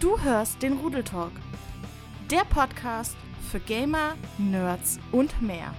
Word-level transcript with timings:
Du 0.00 0.16
hörst 0.20 0.62
den 0.62 0.74
Rudeltalk, 0.74 1.32
der 2.30 2.44
Podcast 2.44 3.16
für 3.50 3.58
Gamer, 3.58 4.14
Nerds 4.38 5.00
und 5.10 5.42
mehr. 5.42 5.74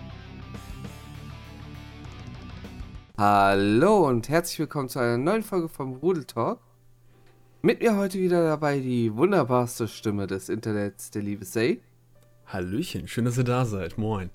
Hallo 3.17 4.09
und 4.09 4.27
herzlich 4.27 4.59
willkommen 4.59 4.89
zu 4.89 4.99
einer 4.99 5.17
neuen 5.17 5.41
Folge 5.41 5.69
vom 5.69 5.93
Rudeltalk. 5.93 6.59
Mit 7.61 7.81
mir 7.81 7.95
heute 7.95 8.19
wieder 8.19 8.43
dabei 8.43 8.79
die 8.79 9.15
wunderbarste 9.15 9.87
Stimme 9.87 10.27
des 10.27 10.49
Internets, 10.49 11.11
der 11.11 11.21
liebe 11.21 11.45
Say. 11.45 11.81
Hallöchen, 12.45 13.07
schön, 13.07 13.23
dass 13.23 13.37
ihr 13.37 13.45
da 13.45 13.63
seid. 13.63 13.97
Moin. 13.97 14.31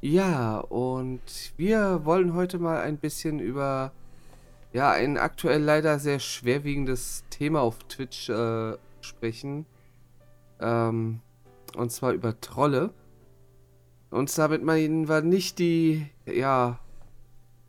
Ja, 0.00 0.58
und 0.58 1.52
wir 1.56 2.04
wollen 2.04 2.34
heute 2.34 2.58
mal 2.58 2.80
ein 2.80 2.98
bisschen 2.98 3.38
über 3.38 3.92
ja, 4.72 4.90
ein 4.92 5.18
aktuell 5.18 5.62
leider 5.62 5.98
sehr 5.98 6.18
schwerwiegendes 6.20 7.24
Thema 7.30 7.60
auf 7.60 7.78
Twitch 7.84 8.28
äh, 8.28 8.76
sprechen. 9.00 9.66
Ähm, 10.60 11.20
und 11.76 11.90
zwar 11.90 12.12
über 12.12 12.40
Trolle. 12.40 12.92
Und 14.10 14.36
damit 14.36 14.62
meinen 14.62 15.08
wir 15.08 15.22
nicht 15.22 15.58
die, 15.58 16.06
ja, 16.26 16.78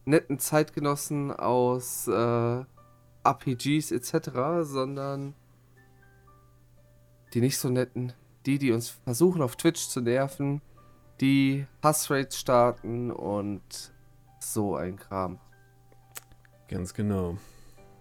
netten 0.06 0.40
Zeitgenossen 0.40 1.32
aus 1.32 2.08
äh, 2.08 2.64
RPGs 3.24 3.92
etc., 3.92 4.64
sondern 4.64 5.36
die 7.34 7.42
nicht 7.42 7.58
so 7.58 7.70
netten, 7.70 8.14
die, 8.46 8.58
die 8.58 8.72
uns 8.72 8.90
versuchen 8.90 9.42
auf 9.42 9.56
Twitch 9.56 9.88
zu 9.88 10.02
nerven, 10.02 10.62
die 11.22 11.66
Hassrates 11.84 12.40
starten 12.40 13.12
und 13.12 13.94
so 14.40 14.76
ein 14.76 14.98
Kram. 14.98 15.40
Ganz 16.72 16.94
genau. 16.94 17.38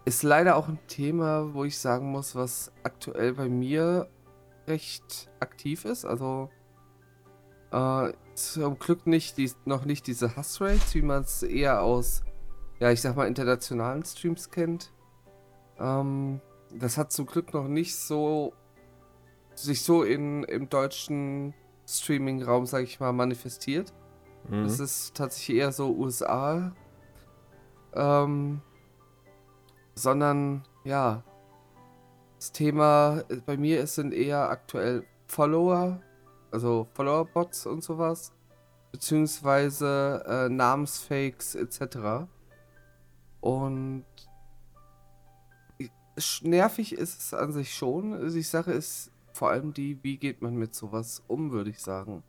Ist 0.05 0.23
leider 0.23 0.57
auch 0.57 0.69
ein 0.69 0.79
Thema, 0.87 1.53
wo 1.53 1.65
ich 1.65 1.79
sagen 1.79 2.11
muss, 2.11 2.35
was 2.37 2.73
aktuell 2.85 3.35
bei 3.35 3.49
mir 3.49 4.09
recht 4.67 5.29
aktiv 5.41 5.85
ist. 5.85 6.05
Also 6.05 6.49
äh, 7.73 8.13
zum 8.35 8.79
Glück 8.79 9.07
nicht 9.07 9.37
die, 9.39 9.51
noch 9.65 9.85
nicht 9.85 10.07
diese 10.07 10.37
Hassrates, 10.37 10.95
wie 10.95 11.03
man 11.03 11.23
es 11.23 11.43
eher 11.43 11.83
aus, 11.83 12.23
ja, 12.79 12.91
ich 12.91 13.01
sag 13.01 13.17
mal, 13.17 13.27
internationalen 13.27 14.05
Streams 14.05 14.51
kennt. 14.51 14.93
Ähm, 15.79 16.41
das 16.73 16.97
hat 16.97 17.11
zum 17.11 17.27
Glück 17.27 17.53
noch 17.53 17.67
nicht 17.67 17.97
so 17.97 18.55
sich 19.57 19.83
so 19.83 20.05
in, 20.05 20.45
im 20.45 20.69
deutschen 20.69 21.55
Streaming-Raum, 21.87 22.67
sag 22.67 22.85
ich 22.85 23.01
mal, 23.01 23.13
manifestiert. 23.13 23.93
Mhm. 24.49 24.63
Das 24.63 24.79
ist 24.79 25.15
tatsächlich 25.17 25.59
eher 25.59 25.73
so 25.73 25.93
USA 25.93 26.73
ähm, 27.95 28.61
sondern 29.95 30.65
ja, 30.85 31.23
das 32.37 32.53
Thema 32.53 33.23
bei 33.47 33.57
mir 33.57 33.87
sind 33.87 34.13
eher 34.13 34.49
aktuell 34.49 35.05
Follower, 35.27 36.01
also 36.51 36.89
Follower-Bots 36.95 37.67
und 37.67 37.85
sowas, 37.85 38.33
beziehungsweise 38.93 40.25
äh, 40.27 40.49
Namensfakes 40.49 41.55
etc. 41.55 42.27
Und 43.41 44.05
nervig 46.43 46.93
ist 46.95 47.21
es 47.21 47.35
an 47.35 47.53
sich 47.53 47.75
schon. 47.75 48.15
Also 48.15 48.37
die 48.37 48.43
Sache 48.43 48.73
ist 48.73 49.11
vor 49.33 49.51
allem 49.51 49.73
die, 49.73 50.03
wie 50.03 50.17
geht 50.17 50.43
man 50.43 50.57
mit 50.57 50.75
sowas 50.75 51.23
um, 51.29 51.51
würde 51.53 51.71
ich 51.71 51.81
sagen. 51.81 52.23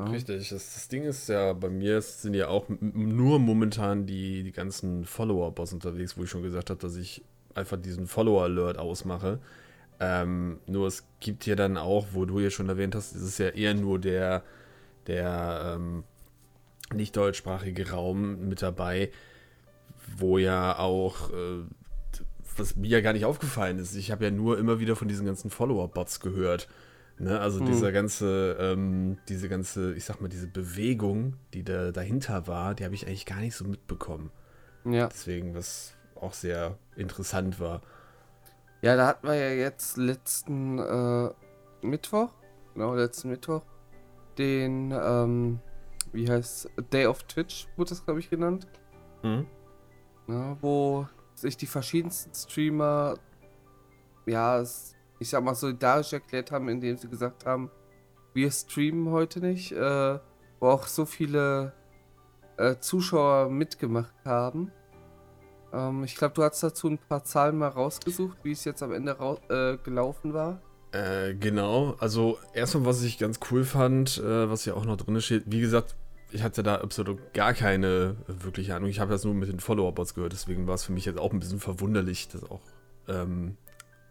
Ja. 0.00 0.12
Richtig, 0.12 0.48
das, 0.48 0.72
das, 0.74 0.88
Ding 0.88 1.04
ist 1.04 1.28
ja, 1.28 1.52
bei 1.52 1.68
mir 1.68 2.00
sind 2.00 2.32
ja 2.32 2.48
auch 2.48 2.66
nur 2.80 3.38
momentan 3.38 4.06
die, 4.06 4.42
die 4.42 4.52
ganzen 4.52 5.04
Follower-Boss 5.04 5.74
unterwegs, 5.74 6.16
wo 6.16 6.24
ich 6.24 6.30
schon 6.30 6.42
gesagt 6.42 6.70
habe, 6.70 6.80
dass 6.80 6.96
ich 6.96 7.22
einfach 7.54 7.76
diesen 7.76 8.06
Follower-Alert 8.06 8.78
ausmache. 8.78 9.40
Ähm, 9.98 10.60
nur 10.66 10.86
es 10.86 11.04
gibt 11.20 11.44
ja 11.44 11.54
dann 11.54 11.76
auch, 11.76 12.08
wo 12.12 12.24
du 12.24 12.40
ja 12.40 12.48
schon 12.48 12.70
erwähnt 12.70 12.94
hast, 12.94 13.14
es 13.14 13.20
ist 13.20 13.38
ja 13.38 13.48
eher 13.48 13.74
nur 13.74 13.98
der, 13.98 14.42
der 15.06 15.74
ähm, 15.76 16.04
nicht 16.94 17.14
deutschsprachige 17.14 17.90
Raum 17.90 18.48
mit 18.48 18.62
dabei, 18.62 19.10
wo 20.16 20.38
ja 20.38 20.78
auch, 20.78 21.30
äh, 21.30 21.64
was 22.56 22.74
mir 22.76 22.88
ja 22.88 23.02
gar 23.02 23.12
nicht 23.12 23.26
aufgefallen 23.26 23.78
ist, 23.78 23.94
ich 23.94 24.10
habe 24.10 24.24
ja 24.24 24.30
nur 24.30 24.58
immer 24.58 24.80
wieder 24.80 24.96
von 24.96 25.08
diesen 25.08 25.26
ganzen 25.26 25.50
Follower-Bots 25.50 26.20
gehört. 26.20 26.68
Ne, 27.20 27.38
also 27.38 27.60
mhm. 27.60 27.66
dieser 27.66 27.92
ganze, 27.92 28.56
ähm, 28.58 29.18
diese 29.28 29.50
ganze, 29.50 29.92
ich 29.92 30.06
sag 30.06 30.22
mal, 30.22 30.28
diese 30.28 30.46
Bewegung, 30.46 31.36
die 31.52 31.62
da 31.62 31.92
dahinter 31.92 32.46
war, 32.46 32.74
die 32.74 32.82
habe 32.82 32.94
ich 32.94 33.06
eigentlich 33.06 33.26
gar 33.26 33.40
nicht 33.40 33.54
so 33.54 33.66
mitbekommen. 33.66 34.30
Ja. 34.86 35.08
Deswegen, 35.08 35.54
was 35.54 35.94
auch 36.14 36.32
sehr 36.32 36.78
interessant 36.96 37.60
war. 37.60 37.82
Ja, 38.80 38.96
da 38.96 39.06
hatten 39.06 39.26
wir 39.26 39.34
ja 39.34 39.50
jetzt 39.50 39.98
letzten 39.98 40.78
äh, 40.78 41.28
Mittwoch, 41.82 42.32
genau, 42.72 42.94
letzten 42.94 43.28
Mittwoch, 43.28 43.66
den, 44.38 44.90
ähm, 44.90 45.60
wie 46.14 46.26
heißt 46.26 46.70
Day 46.90 47.04
of 47.04 47.22
Twitch, 47.24 47.68
wurde 47.76 47.90
das, 47.90 48.02
glaube 48.02 48.20
ich, 48.20 48.30
genannt. 48.30 48.66
Mhm. 49.22 49.46
Ja, 50.26 50.56
wo 50.62 51.06
sich 51.34 51.58
die 51.58 51.66
verschiedensten 51.66 52.32
Streamer, 52.32 53.18
ja, 54.24 54.58
es 54.58 54.96
ich 55.20 55.28
sag 55.30 55.44
mal, 55.44 55.54
solidarisch 55.54 56.12
erklärt 56.12 56.50
haben, 56.50 56.68
indem 56.68 56.96
sie 56.96 57.08
gesagt 57.08 57.46
haben, 57.46 57.70
wir 58.32 58.50
streamen 58.50 59.10
heute 59.10 59.40
nicht, 59.40 59.70
äh, 59.72 60.18
wo 60.58 60.66
auch 60.66 60.86
so 60.86 61.04
viele 61.04 61.72
äh, 62.56 62.76
Zuschauer 62.80 63.50
mitgemacht 63.50 64.14
haben. 64.24 64.72
Ähm, 65.72 66.04
ich 66.04 66.16
glaube, 66.16 66.34
du 66.34 66.42
hast 66.42 66.62
dazu 66.62 66.88
ein 66.88 66.98
paar 66.98 67.22
Zahlen 67.22 67.58
mal 67.58 67.68
rausgesucht, 67.68 68.38
wie 68.42 68.52
es 68.52 68.64
jetzt 68.64 68.82
am 68.82 68.92
Ende 68.92 69.16
äh, 69.48 69.76
gelaufen 69.84 70.32
war. 70.32 70.60
Äh, 70.92 71.34
genau, 71.34 71.94
also 72.00 72.38
erstmal, 72.52 72.86
was 72.86 73.02
ich 73.02 73.18
ganz 73.18 73.38
cool 73.50 73.64
fand, 73.64 74.18
äh, 74.18 74.50
was 74.50 74.64
ja 74.64 74.74
auch 74.74 74.84
noch 74.84 74.96
drin 74.96 75.20
steht, 75.20 75.44
wie 75.46 75.60
gesagt, 75.60 75.96
ich 76.32 76.42
hatte 76.42 76.62
da 76.62 76.76
absolut 76.76 77.34
gar 77.34 77.54
keine 77.54 78.16
wirkliche 78.26 78.74
Ahnung. 78.74 78.88
Ich 78.88 79.00
habe 79.00 79.10
das 79.10 79.24
nur 79.24 79.34
mit 79.34 79.48
den 79.48 79.60
Follower-Bots 79.60 80.14
gehört, 80.14 80.32
deswegen 80.32 80.66
war 80.66 80.74
es 80.74 80.84
für 80.84 80.92
mich 80.92 81.04
jetzt 81.04 81.18
auch 81.18 81.32
ein 81.32 81.40
bisschen 81.40 81.60
verwunderlich, 81.60 82.28
dass 82.28 82.42
auch 82.44 82.60
ähm, 83.08 83.56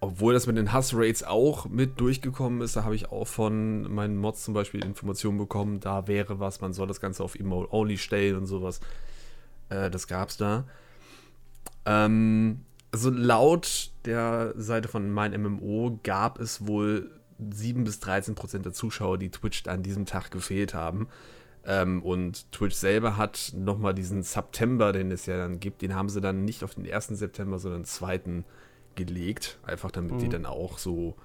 obwohl 0.01 0.33
das 0.33 0.47
mit 0.47 0.57
den 0.57 0.71
Hassrates 0.71 1.23
auch 1.23 1.67
mit 1.67 1.99
durchgekommen 1.99 2.61
ist, 2.61 2.75
da 2.75 2.83
habe 2.83 2.95
ich 2.95 3.11
auch 3.11 3.27
von 3.27 3.91
meinen 3.93 4.17
Mods 4.17 4.45
zum 4.45 4.53
Beispiel 4.53 4.83
Informationen 4.83 5.37
bekommen, 5.37 5.79
da 5.79 6.07
wäre 6.07 6.39
was, 6.39 6.61
man 6.61 6.73
soll 6.73 6.87
das 6.87 7.01
Ganze 7.01 7.23
auf 7.23 7.35
Emote 7.35 7.73
Only 7.73 7.97
stellen 7.97 8.37
und 8.37 8.45
sowas. 8.45 8.79
Äh, 9.69 9.89
das 9.89 10.07
gab's 10.07 10.37
da. 10.37 10.65
Ähm, 11.85 12.61
also 12.91 13.09
laut 13.09 13.91
der 14.05 14.53
Seite 14.55 14.87
von 14.87 15.11
mein 15.11 15.39
MMO 15.39 15.99
gab 16.03 16.39
es 16.39 16.65
wohl 16.65 17.11
7 17.37 17.83
bis 17.83 17.99
13 17.99 18.35
Prozent 18.35 18.65
der 18.65 18.73
Zuschauer, 18.73 19.17
die 19.17 19.29
Twitch 19.29 19.67
an 19.67 19.83
diesem 19.83 20.05
Tag 20.05 20.31
gefehlt 20.31 20.73
haben. 20.73 21.07
Ähm, 21.65 22.01
und 22.03 22.51
Twitch 22.51 22.75
selber 22.75 23.17
hat 23.17 23.53
nochmal 23.55 23.93
diesen 23.93 24.23
September, 24.23 24.91
den 24.91 25.11
es 25.11 25.25
ja 25.25 25.37
dann 25.37 25.59
gibt, 25.59 25.81
den 25.81 25.93
haben 25.93 26.09
sie 26.09 26.21
dann 26.21 26.45
nicht 26.45 26.63
auf 26.63 26.75
den 26.75 26.91
1. 26.91 27.07
September, 27.07 27.59
sondern 27.59 27.81
den 27.81 27.85
2 27.85 28.21
gelegt, 28.95 29.59
einfach 29.63 29.91
damit 29.91 30.13
mhm. 30.13 30.19
die 30.19 30.29
dann 30.29 30.45
auch 30.45 30.77
so 30.77 31.15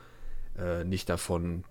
äh, 0.59 0.85
nicht 0.85 1.09
davon 1.09 1.65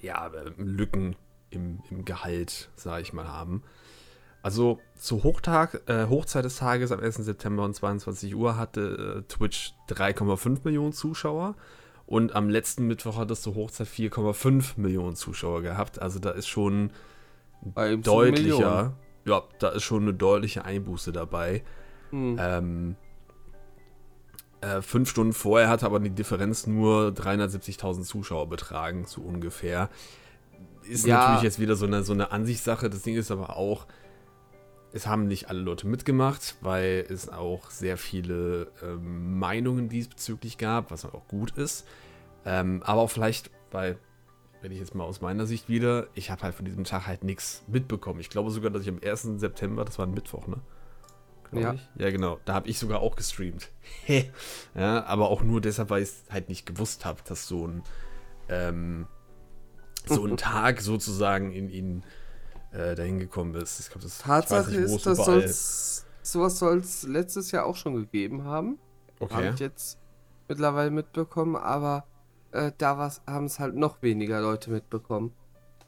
ja, 0.00 0.28
äh, 0.28 0.52
Lücken 0.58 1.16
im, 1.50 1.80
im 1.90 2.04
Gehalt, 2.04 2.70
sage 2.76 3.02
ich 3.02 3.12
mal, 3.12 3.28
haben. 3.28 3.62
Also 4.42 4.78
zu 4.96 5.24
Hochtag, 5.24 5.82
äh, 5.88 6.06
Hochzeit 6.06 6.44
des 6.44 6.56
Tages 6.56 6.92
am 6.92 7.00
1. 7.00 7.16
September 7.16 7.64
um 7.64 7.74
22 7.74 8.34
Uhr 8.34 8.56
hatte 8.56 9.24
äh, 9.26 9.32
Twitch 9.32 9.74
3,5 9.88 10.60
Millionen 10.64 10.92
Zuschauer 10.92 11.56
und 12.06 12.34
am 12.34 12.48
letzten 12.48 12.86
Mittwoch 12.86 13.18
hat 13.18 13.30
es 13.30 13.42
zur 13.42 13.54
Hochzeit 13.54 13.88
4,5 13.88 14.78
Millionen 14.80 15.16
Zuschauer 15.16 15.62
gehabt. 15.62 16.00
Also 16.00 16.18
da 16.20 16.30
ist 16.30 16.46
schon 16.46 16.92
deutlicher, 18.02 18.94
ja, 19.24 19.42
da 19.58 19.68
ist 19.70 19.82
schon 19.82 20.02
eine 20.02 20.14
deutliche 20.14 20.64
Einbuße 20.64 21.12
dabei. 21.12 21.62
Hm. 22.10 22.38
Ähm, 22.40 22.96
äh, 24.60 24.82
fünf 24.82 25.08
Stunden 25.08 25.32
vorher 25.32 25.68
hat 25.68 25.84
aber 25.84 26.00
die 26.00 26.10
Differenz 26.10 26.66
nur 26.66 27.08
370.000 27.08 28.02
Zuschauer 28.02 28.48
betragen, 28.48 29.04
so 29.06 29.20
ungefähr. 29.20 29.88
Ist 30.82 31.06
ja. 31.06 31.18
natürlich 31.18 31.42
jetzt 31.42 31.60
wieder 31.60 31.76
so 31.76 31.86
eine, 31.86 32.02
so 32.02 32.12
eine 32.12 32.32
Ansichtssache. 32.32 32.90
Das 32.90 33.02
Ding 33.02 33.16
ist 33.16 33.30
aber 33.30 33.56
auch, 33.56 33.86
es 34.92 35.06
haben 35.06 35.28
nicht 35.28 35.48
alle 35.48 35.60
Leute 35.60 35.86
mitgemacht, 35.86 36.56
weil 36.60 37.04
es 37.08 37.28
auch 37.28 37.70
sehr 37.70 37.96
viele 37.96 38.72
ähm, 38.82 39.38
Meinungen 39.38 39.88
diesbezüglich 39.88 40.58
gab, 40.58 40.90
was 40.90 41.04
auch 41.04 41.28
gut 41.28 41.52
ist. 41.52 41.86
Ähm, 42.44 42.82
aber 42.84 43.02
auch 43.02 43.10
vielleicht, 43.10 43.50
weil, 43.70 43.98
wenn 44.62 44.72
ich 44.72 44.78
jetzt 44.78 44.94
mal 44.94 45.04
aus 45.04 45.20
meiner 45.20 45.46
Sicht 45.46 45.68
wieder, 45.68 46.08
ich 46.14 46.30
habe 46.30 46.42
halt 46.42 46.54
von 46.54 46.64
diesem 46.64 46.84
Tag 46.84 47.06
halt 47.06 47.22
nichts 47.22 47.62
mitbekommen. 47.68 48.18
Ich 48.20 48.30
glaube 48.30 48.50
sogar, 48.50 48.70
dass 48.70 48.82
ich 48.82 48.88
am 48.88 48.98
1. 49.04 49.22
September, 49.36 49.84
das 49.84 49.98
war 49.98 50.06
ein 50.06 50.14
Mittwoch, 50.14 50.46
ne? 50.46 50.56
Ja. 51.52 51.74
ich. 51.74 51.88
Ja, 51.96 52.10
genau. 52.10 52.38
Da 52.44 52.54
habe 52.54 52.68
ich 52.68 52.78
sogar 52.78 53.00
auch 53.00 53.16
gestreamt. 53.16 53.70
ja, 54.74 55.04
aber 55.04 55.28
auch 55.28 55.42
nur 55.42 55.60
deshalb, 55.60 55.90
weil 55.90 56.02
ich 56.02 56.08
es 56.08 56.24
halt 56.30 56.48
nicht 56.48 56.66
gewusst 56.66 57.04
habe, 57.04 57.20
dass 57.24 57.46
so 57.46 57.66
ein, 57.66 57.82
ähm, 58.48 59.06
so 60.06 60.24
ein 60.24 60.36
Tag 60.38 60.80
sozusagen 60.80 61.52
in 61.52 61.68
ihn 61.68 62.04
äh, 62.72 62.94
dahin 62.94 63.18
gekommen 63.18 63.54
ist. 63.54 63.80
Ich 63.80 63.90
glaub, 63.90 64.02
das, 64.02 64.18
Tatsache 64.18 64.70
nicht, 64.70 64.80
ist, 64.80 65.06
dass 65.06 66.06
sowas 66.22 66.58
soll 66.58 66.78
es 66.78 67.04
letztes 67.04 67.50
Jahr 67.50 67.64
auch 67.64 67.76
schon 67.76 67.94
gegeben 67.94 68.44
haben. 68.44 68.78
Okay. 69.20 69.34
Habe 69.34 69.48
ich 69.54 69.60
jetzt 69.60 69.98
mittlerweile 70.48 70.90
mitbekommen, 70.90 71.56
aber 71.56 72.04
äh, 72.52 72.72
da 72.78 73.12
haben 73.26 73.44
es 73.46 73.58
halt 73.58 73.74
noch 73.74 74.02
weniger 74.02 74.40
Leute 74.40 74.70
mitbekommen. 74.70 75.34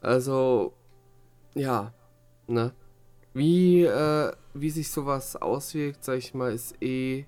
Also, 0.01 0.73
ja, 1.53 1.93
ne? 2.47 2.73
Wie, 3.33 3.83
äh, 3.83 4.31
wie 4.53 4.69
sich 4.69 4.91
sowas 4.91 5.35
auswirkt, 5.35 6.03
sag 6.03 6.17
ich 6.17 6.33
mal, 6.33 6.51
ist 6.51 6.81
eh 6.81 7.25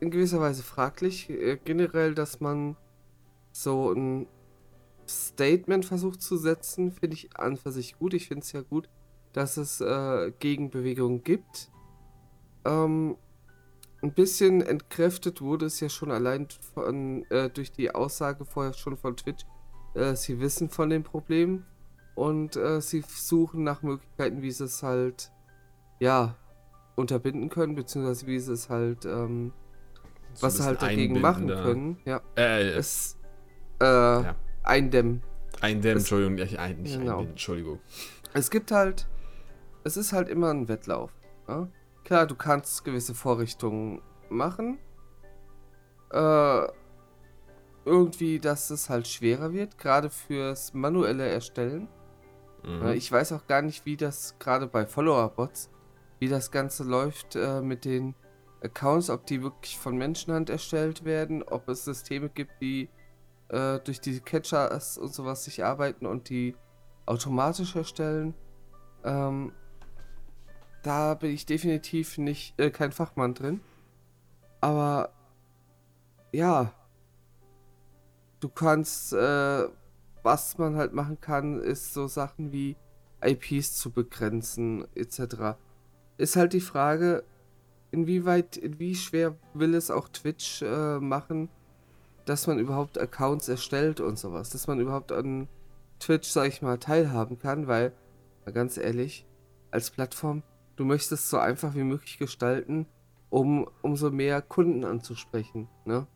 in 0.00 0.10
gewisser 0.10 0.40
Weise 0.40 0.62
fraglich. 0.62 1.30
Äh, 1.30 1.58
generell, 1.64 2.14
dass 2.14 2.40
man 2.40 2.76
so 3.52 3.92
ein 3.92 4.26
Statement 5.08 5.84
versucht 5.84 6.22
zu 6.22 6.36
setzen, 6.36 6.92
finde 6.92 7.14
ich 7.14 7.36
an 7.36 7.56
für 7.56 7.72
sich 7.72 7.98
gut. 7.98 8.14
Ich 8.14 8.28
finde 8.28 8.42
es 8.42 8.52
ja 8.52 8.62
gut, 8.62 8.88
dass 9.32 9.56
es 9.56 9.80
äh, 9.80 10.32
Gegenbewegungen 10.38 11.22
gibt. 11.22 11.70
Ähm, 12.64 13.16
ein 14.02 14.12
bisschen 14.12 14.60
entkräftet 14.62 15.40
wurde 15.40 15.66
es 15.66 15.78
ja 15.80 15.88
schon 15.88 16.10
allein 16.10 16.48
von, 16.74 17.24
äh, 17.30 17.48
durch 17.48 17.70
die 17.72 17.94
Aussage 17.94 18.44
vorher 18.44 18.72
schon 18.72 18.96
von 18.96 19.16
Twitch. 19.16 19.44
Äh, 19.94 20.16
sie 20.16 20.40
wissen 20.40 20.68
von 20.68 20.90
dem 20.90 21.04
Problem 21.04 21.64
und 22.14 22.56
äh, 22.56 22.80
sie 22.80 23.02
suchen 23.06 23.64
nach 23.64 23.82
Möglichkeiten, 23.82 24.42
wie 24.42 24.50
sie 24.50 24.64
es 24.64 24.82
halt, 24.82 25.32
ja, 25.98 26.36
unterbinden 26.96 27.48
können, 27.48 27.74
beziehungsweise 27.74 28.26
wie 28.26 28.38
sie 28.38 28.52
es 28.52 28.68
halt, 28.68 29.04
ähm, 29.04 29.52
so 30.34 30.46
was 30.46 30.56
sie 30.56 30.64
halt 30.64 30.82
dagegen 30.82 31.20
machen 31.20 31.48
da. 31.48 31.62
können. 31.62 31.98
Ja. 32.04 32.20
Äh, 32.36 32.70
es, 32.70 33.18
äh, 33.80 33.84
ja. 33.84 34.34
eindämmen. 34.62 35.22
Eindämmen, 35.60 35.98
Entschuldigung, 35.98 36.38
ja, 36.38 36.58
ein, 36.58 36.82
nicht 36.82 36.98
genau. 36.98 37.22
Entschuldigung. 37.22 37.78
Es 38.34 38.50
gibt 38.50 38.70
halt, 38.72 39.06
es 39.84 39.96
ist 39.96 40.12
halt 40.12 40.28
immer 40.28 40.50
ein 40.50 40.68
Wettlauf. 40.68 41.12
Ja? 41.48 41.68
Klar, 42.04 42.26
du 42.26 42.34
kannst 42.34 42.84
gewisse 42.84 43.14
Vorrichtungen 43.14 44.02
machen. 44.28 44.78
Äh, 46.10 46.66
irgendwie, 47.84 48.38
dass 48.38 48.70
es 48.70 48.90
halt 48.90 49.08
schwerer 49.08 49.52
wird, 49.52 49.78
gerade 49.78 50.10
fürs 50.10 50.72
manuelle 50.74 51.28
Erstellen. 51.28 51.88
Mhm. 52.64 52.82
Äh, 52.82 52.94
ich 52.94 53.10
weiß 53.10 53.32
auch 53.32 53.46
gar 53.46 53.62
nicht, 53.62 53.86
wie 53.86 53.96
das 53.96 54.36
gerade 54.38 54.66
bei 54.66 54.86
Follower-Bots, 54.86 55.70
wie 56.18 56.28
das 56.28 56.50
Ganze 56.50 56.84
läuft 56.84 57.36
äh, 57.36 57.60
mit 57.60 57.84
den 57.84 58.14
Accounts, 58.62 59.10
ob 59.10 59.26
die 59.26 59.42
wirklich 59.42 59.78
von 59.78 59.96
Menschenhand 59.96 60.50
erstellt 60.50 61.04
werden, 61.04 61.42
ob 61.42 61.68
es 61.68 61.84
Systeme 61.84 62.28
gibt, 62.28 62.52
die 62.60 62.88
äh, 63.48 63.80
durch 63.80 64.00
die 64.00 64.20
Catchers 64.20 64.98
und 64.98 65.12
sowas 65.12 65.44
sich 65.44 65.64
arbeiten 65.64 66.06
und 66.06 66.28
die 66.28 66.54
automatisch 67.06 67.74
erstellen. 67.74 68.34
Ähm, 69.04 69.52
da 70.82 71.14
bin 71.14 71.30
ich 71.32 71.46
definitiv 71.46 72.18
nicht 72.18 72.58
äh, 72.58 72.70
kein 72.70 72.92
Fachmann 72.92 73.34
drin. 73.34 73.60
Aber 74.60 75.12
ja, 76.32 76.72
du 78.40 78.48
kannst, 78.48 79.12
äh, 79.12 79.68
was 80.22 80.58
man 80.58 80.76
halt 80.76 80.92
machen 80.92 81.20
kann, 81.20 81.60
ist 81.60 81.94
so 81.94 82.06
Sachen 82.06 82.52
wie 82.52 82.76
IPs 83.22 83.76
zu 83.76 83.90
begrenzen, 83.90 84.86
etc. 84.94 85.58
Ist 86.16 86.36
halt 86.36 86.52
die 86.52 86.60
Frage, 86.60 87.24
inwieweit, 87.90 88.60
wie 88.62 88.94
schwer 88.94 89.36
will 89.54 89.74
es 89.74 89.90
auch 89.90 90.08
Twitch 90.08 90.62
äh, 90.62 90.98
machen, 90.98 91.48
dass 92.24 92.46
man 92.46 92.58
überhaupt 92.58 92.98
Accounts 92.98 93.48
erstellt 93.48 94.00
und 94.00 94.18
sowas, 94.18 94.50
dass 94.50 94.66
man 94.66 94.80
überhaupt 94.80 95.12
an 95.12 95.48
Twitch, 95.98 96.28
sag 96.28 96.48
ich 96.48 96.62
mal, 96.62 96.78
teilhaben 96.78 97.38
kann, 97.38 97.66
weil, 97.66 97.92
mal 98.44 98.52
ganz 98.52 98.76
ehrlich, 98.76 99.26
als 99.70 99.90
Plattform 99.90 100.42
du 100.76 100.84
möchtest 100.84 101.12
es 101.12 101.30
so 101.30 101.38
einfach 101.38 101.74
wie 101.74 101.84
möglich 101.84 102.18
gestalten, 102.18 102.86
um 103.30 103.68
umso 103.82 104.10
mehr 104.10 104.42
Kunden 104.42 104.84
anzusprechen, 104.84 105.68
ne? 105.84 106.06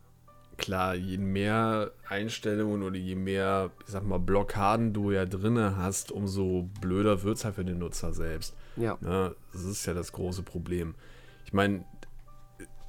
Klar, 0.57 0.95
je 0.95 1.17
mehr 1.17 1.91
Einstellungen 2.09 2.81
oder 2.81 2.97
je 2.97 3.15
mehr, 3.15 3.69
ich 3.85 3.91
sag 3.91 4.03
mal, 4.03 4.19
Blockaden 4.19 4.91
du 4.91 5.11
ja 5.11 5.25
drinne 5.25 5.77
hast, 5.77 6.11
umso 6.11 6.69
blöder 6.81 7.23
wird 7.23 7.37
es 7.37 7.45
halt 7.45 7.55
für 7.55 7.65
den 7.65 7.77
Nutzer 7.77 8.11
selbst. 8.11 8.55
Ja. 8.75 8.97
Ne? 9.01 9.35
Das 9.53 9.63
ist 9.63 9.85
ja 9.85 9.93
das 9.93 10.11
große 10.11 10.41
Problem. 10.41 10.95
Ich 11.45 11.53
meine, 11.53 11.85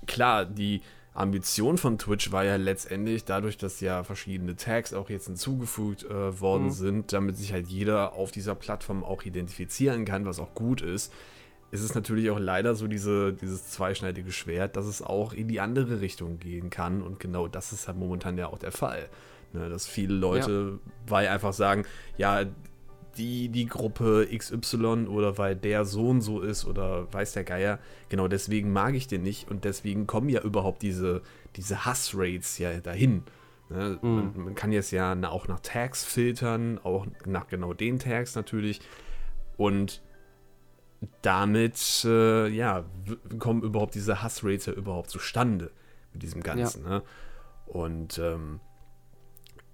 klar, 0.06 0.46
die 0.46 0.80
Ambition 1.12 1.78
von 1.78 1.98
Twitch 1.98 2.32
war 2.32 2.44
ja 2.44 2.56
letztendlich 2.56 3.24
dadurch, 3.24 3.58
dass 3.58 3.80
ja 3.80 4.02
verschiedene 4.02 4.56
Tags 4.56 4.94
auch 4.94 5.10
jetzt 5.10 5.26
hinzugefügt 5.26 6.04
äh, 6.04 6.40
worden 6.40 6.66
mhm. 6.66 6.70
sind, 6.70 7.12
damit 7.12 7.36
sich 7.36 7.52
halt 7.52 7.66
jeder 7.66 8.14
auf 8.14 8.30
dieser 8.30 8.54
Plattform 8.54 9.04
auch 9.04 9.24
identifizieren 9.24 10.04
kann, 10.04 10.24
was 10.24 10.38
auch 10.38 10.54
gut 10.54 10.80
ist 10.80 11.12
ist 11.70 11.82
es 11.82 11.94
natürlich 11.94 12.30
auch 12.30 12.38
leider 12.38 12.74
so 12.74 12.86
diese, 12.86 13.32
dieses 13.32 13.68
zweischneidige 13.70 14.32
Schwert, 14.32 14.76
dass 14.76 14.86
es 14.86 15.02
auch 15.02 15.32
in 15.32 15.48
die 15.48 15.60
andere 15.60 16.00
Richtung 16.00 16.38
gehen 16.38 16.70
kann. 16.70 17.02
Und 17.02 17.20
genau 17.20 17.46
das 17.46 17.72
ist 17.72 17.88
halt 17.88 17.98
momentan 17.98 18.38
ja 18.38 18.46
auch 18.46 18.58
der 18.58 18.72
Fall. 18.72 19.08
Ne, 19.52 19.68
dass 19.70 19.86
viele 19.86 20.14
Leute, 20.14 20.78
ja. 20.84 20.92
weil 21.06 21.28
einfach 21.28 21.54
sagen, 21.54 21.86
ja, 22.18 22.44
die, 23.16 23.48
die 23.48 23.66
Gruppe 23.66 24.28
XY 24.30 25.06
oder 25.08 25.38
weil 25.38 25.56
der 25.56 25.84
Sohn 25.84 26.20
so 26.20 26.40
ist 26.40 26.66
oder 26.66 27.12
weiß 27.12 27.32
der 27.32 27.44
Geier, 27.44 27.78
genau 28.08 28.28
deswegen 28.28 28.72
mag 28.72 28.94
ich 28.94 29.06
den 29.06 29.22
nicht 29.22 29.50
und 29.50 29.64
deswegen 29.64 30.06
kommen 30.06 30.28
ja 30.28 30.42
überhaupt 30.42 30.82
diese, 30.82 31.22
diese 31.56 31.84
Hassrates 31.84 32.58
ja 32.58 32.78
dahin. 32.80 33.24
Ne? 33.70 33.98
Mhm. 34.00 34.14
Man, 34.14 34.44
man, 34.44 34.54
kann 34.54 34.70
jetzt 34.70 34.90
ja 34.90 35.16
auch 35.28 35.48
nach 35.48 35.60
Tags 35.60 36.04
filtern, 36.04 36.78
auch 36.82 37.06
nach 37.26 37.48
genau 37.48 37.72
den 37.72 37.98
Tags 37.98 38.34
natürlich. 38.34 38.80
Und 39.56 40.02
damit, 41.22 42.04
äh, 42.04 42.48
ja, 42.48 42.84
kommen 43.38 43.62
überhaupt 43.62 43.94
diese 43.94 44.22
Hassrates 44.22 44.66
ja 44.66 44.72
überhaupt 44.72 45.10
zustande 45.10 45.70
mit 46.12 46.22
diesem 46.22 46.42
Ganzen. 46.42 46.84
Ja. 46.84 46.88
Ne? 46.90 47.02
Und 47.66 48.18
ähm, 48.18 48.60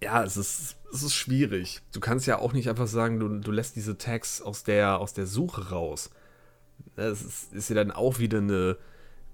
ja, 0.02 0.22
es 0.22 0.36
ist, 0.36 0.76
es 0.92 1.02
ist 1.02 1.14
schwierig. 1.14 1.80
Du 1.92 2.00
kannst 2.00 2.26
ja 2.26 2.38
auch 2.38 2.52
nicht 2.52 2.68
einfach 2.68 2.86
sagen, 2.86 3.20
du, 3.20 3.28
du 3.28 3.50
lässt 3.50 3.76
diese 3.76 3.96
Tags 3.96 4.42
aus 4.42 4.64
der, 4.64 4.98
aus 4.98 5.14
der 5.14 5.26
Suche 5.26 5.70
raus. 5.70 6.10
Das 6.96 7.22
ist, 7.22 7.54
ist 7.54 7.68
ja 7.70 7.76
dann 7.76 7.90
auch 7.90 8.18
wieder 8.18 8.38
eine, 8.38 8.76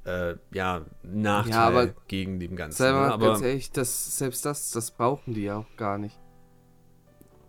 äh, 0.04 0.37
ja, 0.52 0.84
Nachteil 1.02 1.52
ja, 1.52 1.66
aber 1.66 1.87
gegen 2.08 2.40
dem 2.40 2.56
Ganzen. 2.56 2.78
Selber, 2.78 3.08
ne? 3.08 3.12
aber 3.12 3.26
ganz 3.28 3.42
ehrlich, 3.42 3.72
das, 3.72 4.16
selbst 4.16 4.44
das, 4.44 4.70
das 4.70 4.90
brauchen 4.92 5.34
die 5.34 5.42
ja 5.42 5.56
auch 5.56 5.76
gar 5.76 5.98
nicht. 5.98 6.19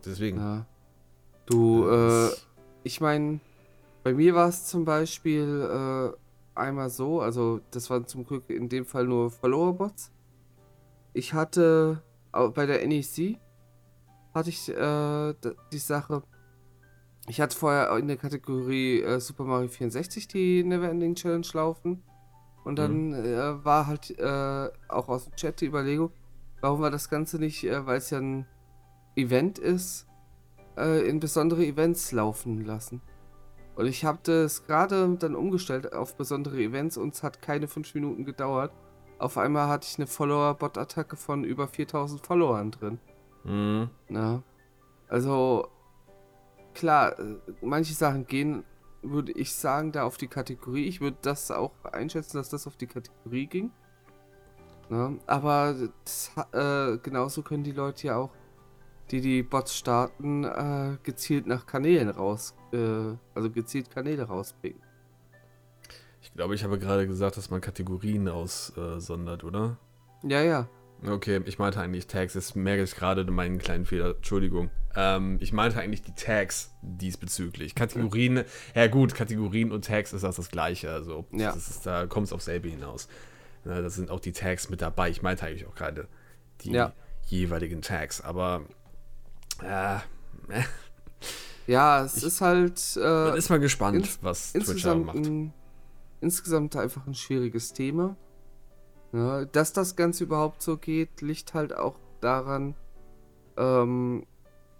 Deswegen. 0.05 0.37
Ja. 0.37 0.65
Du, 1.45 1.87
äh, 1.87 2.29
ich 2.83 3.01
meine, 3.01 3.39
bei 4.03 4.13
mir 4.13 4.35
war 4.35 4.49
es 4.49 4.65
zum 4.65 4.85
Beispiel 4.85 5.61
äh, 5.61 6.59
einmal 6.59 6.89
so, 6.89 7.21
also 7.21 7.61
das 7.71 7.89
waren 7.89 8.07
zum 8.07 8.25
Glück 8.25 8.49
in 8.49 8.69
dem 8.69 8.85
Fall 8.85 9.05
nur 9.05 9.29
Follower-Bots. 9.31 10.11
Ich 11.13 11.33
hatte 11.33 12.01
bei 12.31 12.65
der 12.65 12.87
NEC 12.87 13.39
hatte 14.33 14.49
ich 14.49 14.69
äh, 14.69 15.33
die 15.71 15.77
Sache. 15.77 16.23
Ich 17.27 17.41
hatte 17.41 17.55
vorher 17.55 17.95
in 17.97 18.07
der 18.07 18.17
Kategorie 18.17 19.01
äh, 19.01 19.19
Super 19.19 19.43
Mario 19.43 19.67
64 19.67 20.27
die 20.27 20.63
Neverending 20.63 21.15
Challenge 21.15 21.47
laufen. 21.53 22.03
Und 22.63 22.77
dann 22.77 23.09
mhm. 23.09 23.25
äh, 23.25 23.65
war 23.65 23.87
halt 23.87 24.17
äh, 24.19 24.69
auch 24.87 25.09
aus 25.09 25.25
dem 25.25 25.35
Chat 25.35 25.61
die 25.61 25.65
Überlegung, 25.65 26.11
warum 26.61 26.81
wir 26.81 26.91
das 26.91 27.09
Ganze 27.09 27.37
nicht, 27.39 27.63
äh, 27.63 27.85
weil 27.85 27.97
es 27.97 28.09
ja 28.09 28.19
ein 28.19 28.45
Event 29.15 29.59
ist, 29.59 30.07
äh, 30.77 31.07
in 31.07 31.19
besondere 31.19 31.65
Events 31.65 32.11
laufen 32.11 32.63
lassen. 32.65 33.01
Und 33.81 33.87
ich 33.87 34.05
habe 34.05 34.19
das 34.21 34.67
gerade 34.67 35.09
dann 35.17 35.33
umgestellt 35.33 35.91
auf 35.91 36.15
besondere 36.15 36.61
Events 36.61 36.97
und 36.97 37.15
es 37.15 37.23
hat 37.23 37.41
keine 37.41 37.67
5 37.67 37.95
Minuten 37.95 38.25
gedauert. 38.25 38.71
Auf 39.17 39.39
einmal 39.39 39.69
hatte 39.69 39.87
ich 39.89 39.97
eine 39.97 40.05
Follower-Bot-Attacke 40.05 41.15
von 41.15 41.43
über 41.43 41.67
4000 41.67 42.23
Followern 42.23 42.69
drin. 42.69 42.99
Mhm. 43.43 43.89
Na, 44.07 44.43
also, 45.07 45.67
klar, 46.75 47.17
äh, 47.17 47.39
manche 47.63 47.95
Sachen 47.95 48.27
gehen, 48.27 48.65
würde 49.01 49.31
ich 49.31 49.55
sagen, 49.55 49.91
da 49.91 50.03
auf 50.03 50.17
die 50.17 50.27
Kategorie. 50.27 50.85
Ich 50.85 51.01
würde 51.01 51.17
das 51.23 51.49
auch 51.49 51.71
einschätzen, 51.83 52.37
dass 52.37 52.49
das 52.49 52.67
auf 52.67 52.77
die 52.77 52.85
Kategorie 52.85 53.47
ging. 53.47 53.71
Na, 54.89 55.15
aber 55.25 55.75
das, 56.03 56.29
äh, 56.51 56.99
genauso 56.99 57.41
können 57.41 57.63
die 57.63 57.71
Leute 57.71 58.05
ja 58.05 58.17
auch 58.17 58.29
die 59.11 59.21
die 59.21 59.43
Bots 59.43 59.75
starten, 59.75 60.43
äh, 60.43 60.97
gezielt 61.03 61.47
nach 61.47 61.65
Kanälen 61.65 62.09
raus, 62.09 62.55
äh, 62.71 62.77
also 63.35 63.49
gezielt 63.49 63.91
Kanäle 63.91 64.23
rauspicken. 64.23 64.81
Ich 66.21 66.33
glaube, 66.33 66.55
ich 66.55 66.63
habe 66.63 66.79
gerade 66.79 67.07
gesagt, 67.07 67.37
dass 67.37 67.49
man 67.49 67.61
Kategorien 67.61 68.27
aussondert, 68.29 69.43
oder? 69.43 69.77
Ja, 70.23 70.41
ja. 70.41 70.69
Okay, 71.05 71.41
ich 71.45 71.57
meinte 71.57 71.81
eigentlich 71.81 72.05
Tags. 72.05 72.35
Jetzt 72.35 72.55
merke 72.55 72.83
ich 72.83 72.95
gerade 72.95 73.23
meinen 73.29 73.57
kleinen 73.57 73.85
Fehler. 73.85 74.15
Entschuldigung. 74.15 74.69
Ähm, 74.95 75.37
ich 75.41 75.51
meinte 75.51 75.79
eigentlich 75.79 76.03
die 76.03 76.13
Tags 76.13 76.75
diesbezüglich. 76.83 77.73
Kategorien, 77.73 78.43
ja 78.75 78.87
gut, 78.87 79.15
Kategorien 79.15 79.71
und 79.71 79.85
Tags 79.85 80.13
ist 80.13 80.23
das 80.23 80.35
das 80.35 80.51
Gleiche. 80.51 80.91
Also, 80.91 81.25
ja. 81.31 81.53
das 81.53 81.69
ist, 81.69 81.85
da 81.87 82.05
kommt 82.05 82.27
es 82.27 82.33
auf 82.33 82.41
selbe 82.41 82.69
hinaus. 82.69 83.07
Da 83.63 83.89
sind 83.89 84.11
auch 84.11 84.19
die 84.19 84.31
Tags 84.31 84.69
mit 84.69 84.81
dabei. 84.81 85.09
Ich 85.09 85.23
meinte 85.23 85.45
eigentlich 85.45 85.65
auch 85.65 85.75
gerade 85.75 86.07
die 86.61 86.71
ja. 86.71 86.93
jeweiligen 87.25 87.81
Tags. 87.81 88.21
Aber 88.21 88.65
ja. 89.63 90.03
ja, 91.67 92.03
es 92.03 92.17
ich, 92.17 92.23
ist 92.23 92.41
halt. 92.41 92.97
Äh, 92.97 92.99
man 92.99 93.37
ist 93.37 93.49
mal 93.49 93.59
gespannt, 93.59 93.97
ins, 93.97 94.19
was 94.21 94.53
Twitch 94.53 94.85
macht. 94.85 95.15
Ein, 95.15 95.53
insgesamt 96.19 96.75
einfach 96.75 97.05
ein 97.07 97.15
schwieriges 97.15 97.73
Thema. 97.73 98.15
Ja, 99.13 99.45
dass 99.45 99.73
das 99.73 99.95
Ganze 99.95 100.23
überhaupt 100.23 100.61
so 100.61 100.77
geht, 100.77 101.21
liegt 101.21 101.53
halt 101.53 101.75
auch 101.75 101.99
daran, 102.21 102.75
ähm, 103.57 104.25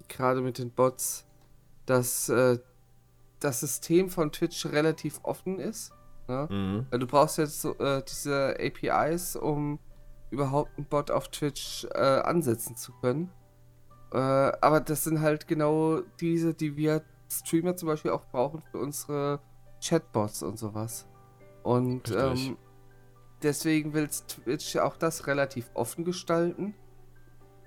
gerade 0.07 0.41
mit 0.41 0.57
den 0.57 0.71
Bots, 0.71 1.25
dass 1.85 2.29
äh, 2.29 2.59
das 3.39 3.59
System 3.59 4.09
von 4.09 4.31
Twitch 4.31 4.65
relativ 4.67 5.19
offen 5.23 5.59
ist. 5.59 5.91
Ne? 6.27 6.47
Mhm. 6.49 6.99
Du 6.99 7.07
brauchst 7.07 7.37
jetzt 7.37 7.61
so, 7.61 7.77
äh, 7.79 8.01
diese 8.07 8.55
APIs, 8.59 9.35
um 9.35 9.79
überhaupt 10.29 10.71
einen 10.77 10.85
Bot 10.85 11.11
auf 11.11 11.27
Twitch 11.27 11.85
äh, 11.93 11.97
ansetzen 11.97 12.77
zu 12.77 12.93
können. 13.01 13.29
Äh, 14.11 14.17
aber 14.17 14.81
das 14.81 15.03
sind 15.03 15.21
halt 15.21 15.47
genau 15.47 16.01
diese, 16.19 16.53
die 16.53 16.75
wir 16.75 17.03
Streamer 17.29 17.75
zum 17.75 17.87
Beispiel 17.87 18.11
auch 18.11 18.25
brauchen 18.25 18.61
für 18.71 18.79
unsere 18.79 19.39
Chatbots 19.83 20.43
und 20.43 20.59
sowas. 20.59 21.07
Und 21.63 22.11
ähm, 22.11 22.57
deswegen 23.41 23.93
will 23.93 24.07
Twitch 24.07 24.75
auch 24.77 24.97
das 24.97 25.27
relativ 25.27 25.69
offen 25.73 26.03
gestalten. 26.03 26.73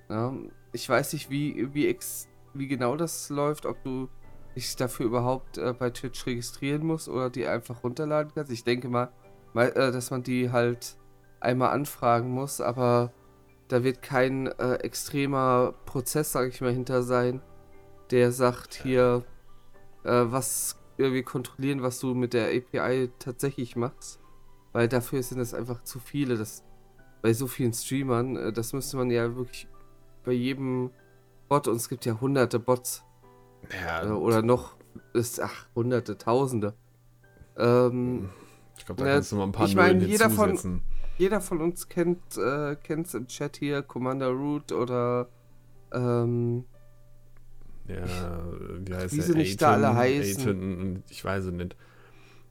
Ja, 0.08 0.34
ich 0.72 0.88
weiß 0.88 1.14
nicht, 1.14 1.30
wie, 1.30 1.72
wie, 1.72 1.86
ex, 1.86 2.28
wie 2.52 2.68
genau 2.68 2.96
das 2.96 3.30
läuft, 3.30 3.64
ob 3.64 3.82
du 3.82 4.08
dich 4.54 4.76
dafür 4.76 5.06
überhaupt 5.06 5.58
äh, 5.58 5.72
bei 5.72 5.90
Twitch 5.90 6.26
registrieren 6.26 6.86
musst 6.86 7.08
oder 7.08 7.30
die 7.30 7.46
einfach 7.46 7.82
runterladen 7.82 8.32
kannst. 8.34 8.52
Ich 8.52 8.64
denke 8.64 8.88
mal, 8.88 9.10
mal 9.52 9.68
äh, 9.68 9.90
dass 9.92 10.10
man 10.10 10.22
die 10.22 10.50
halt 10.50 10.96
einmal 11.40 11.70
anfragen 11.70 12.30
muss, 12.30 12.60
aber 12.60 13.12
da 13.68 13.82
wird 13.84 14.02
kein 14.02 14.46
äh, 14.46 14.74
extremer 14.76 15.74
Prozess, 15.86 16.32
sage 16.32 16.48
ich 16.48 16.60
mal, 16.60 16.72
hinter 16.72 17.02
sein, 17.02 17.40
der 18.10 18.32
sagt 18.32 18.74
hier, 18.74 19.24
äh, 20.04 20.10
was 20.26 20.78
wir 20.96 21.22
kontrollieren, 21.24 21.82
was 21.82 21.98
du 21.98 22.14
mit 22.14 22.34
der 22.34 22.48
API 22.48 23.10
tatsächlich 23.18 23.74
machst. 23.76 24.20
Weil 24.72 24.88
dafür 24.88 25.22
sind 25.22 25.40
es 25.40 25.54
einfach 25.54 25.82
zu 25.84 25.98
viele. 25.98 26.36
Das, 26.36 26.62
bei 27.22 27.32
so 27.32 27.46
vielen 27.46 27.72
Streamern, 27.72 28.36
äh, 28.36 28.52
das 28.52 28.72
müsste 28.72 28.96
man 28.96 29.10
ja 29.10 29.34
wirklich 29.36 29.66
bei 30.24 30.32
jedem 30.32 30.90
Bot, 31.48 31.68
und 31.68 31.76
es 31.76 31.88
gibt 31.88 32.04
ja 32.06 32.20
hunderte 32.20 32.58
Bots, 32.58 33.02
Ja, 33.82 34.04
äh, 34.04 34.10
oder 34.10 34.42
noch, 34.42 34.76
ist, 35.12 35.40
ach, 35.40 35.66
hunderte, 35.74 36.16
tausende. 36.18 36.74
Ähm, 37.56 38.30
ich 38.76 38.84
glaube, 38.86 39.02
da 39.02 39.08
Ja, 39.08 39.14
kannst 39.14 39.32
du 39.32 39.36
mal 39.36 39.44
ein 39.44 39.52
paar 39.52 39.66
ich 39.66 39.74
mein, 39.76 40.00
jeder 40.00 40.28
von- 40.30 40.50
hinzusetzen. 40.50 40.82
Jeder 41.18 41.40
von 41.40 41.60
uns 41.60 41.88
kennt 41.88 42.36
äh, 42.36 42.76
kennt's 42.76 43.14
im 43.14 43.26
Chat 43.26 43.56
hier, 43.56 43.82
Commander 43.82 44.28
Root 44.28 44.72
oder 44.72 45.28
ähm, 45.92 46.64
Ja, 47.86 48.42
wie 48.86 48.94
heißt 48.94 49.14
Wie 49.14 49.20
sie 49.20 49.34
nicht 49.34 49.60
da 49.60 49.72
alle 49.74 49.94
heißen. 49.94 50.48
Aiton, 50.48 51.02
ich 51.10 51.24
weiß 51.24 51.44
es 51.46 51.52
nicht. 51.52 51.76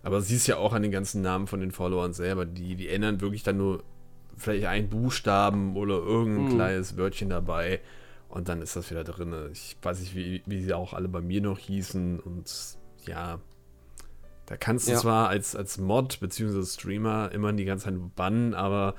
Aber 0.03 0.21
siehst 0.21 0.47
ja 0.47 0.57
auch 0.57 0.73
an 0.73 0.81
den 0.83 0.91
ganzen 0.91 1.21
Namen 1.21 1.47
von 1.47 1.59
den 1.61 1.71
Followern 1.71 2.13
selber, 2.13 2.45
die, 2.45 2.75
die 2.75 2.89
ändern 2.89 3.21
wirklich 3.21 3.43
dann 3.43 3.57
nur 3.57 3.83
vielleicht 4.37 4.65
einen 4.65 4.89
Buchstaben 4.89 5.75
oder 5.77 5.95
irgendein 5.95 6.47
Hm. 6.49 6.55
kleines 6.55 6.97
Wörtchen 6.97 7.29
dabei 7.29 7.81
und 8.29 8.49
dann 8.49 8.61
ist 8.61 8.75
das 8.75 8.91
wieder 8.91 9.03
drin. 9.03 9.33
Ich 9.51 9.77
weiß 9.81 9.99
nicht, 10.01 10.15
wie, 10.15 10.43
wie 10.45 10.61
sie 10.63 10.73
auch 10.73 10.93
alle 10.93 11.07
bei 11.07 11.21
mir 11.21 11.41
noch 11.41 11.59
hießen 11.59 12.19
und 12.19 12.77
ja, 13.05 13.39
da 14.53 14.57
kannst 14.57 14.87
du 14.87 14.91
Ja. 14.91 14.99
zwar 14.99 15.29
als, 15.29 15.55
als 15.55 15.79
Mod 15.79 16.19
bzw. 16.19 16.63
Streamer 16.63 17.31
immer 17.31 17.51
die 17.53 17.65
ganze 17.65 17.85
Zeit 17.85 17.95
bannen, 18.15 18.53
aber 18.53 18.93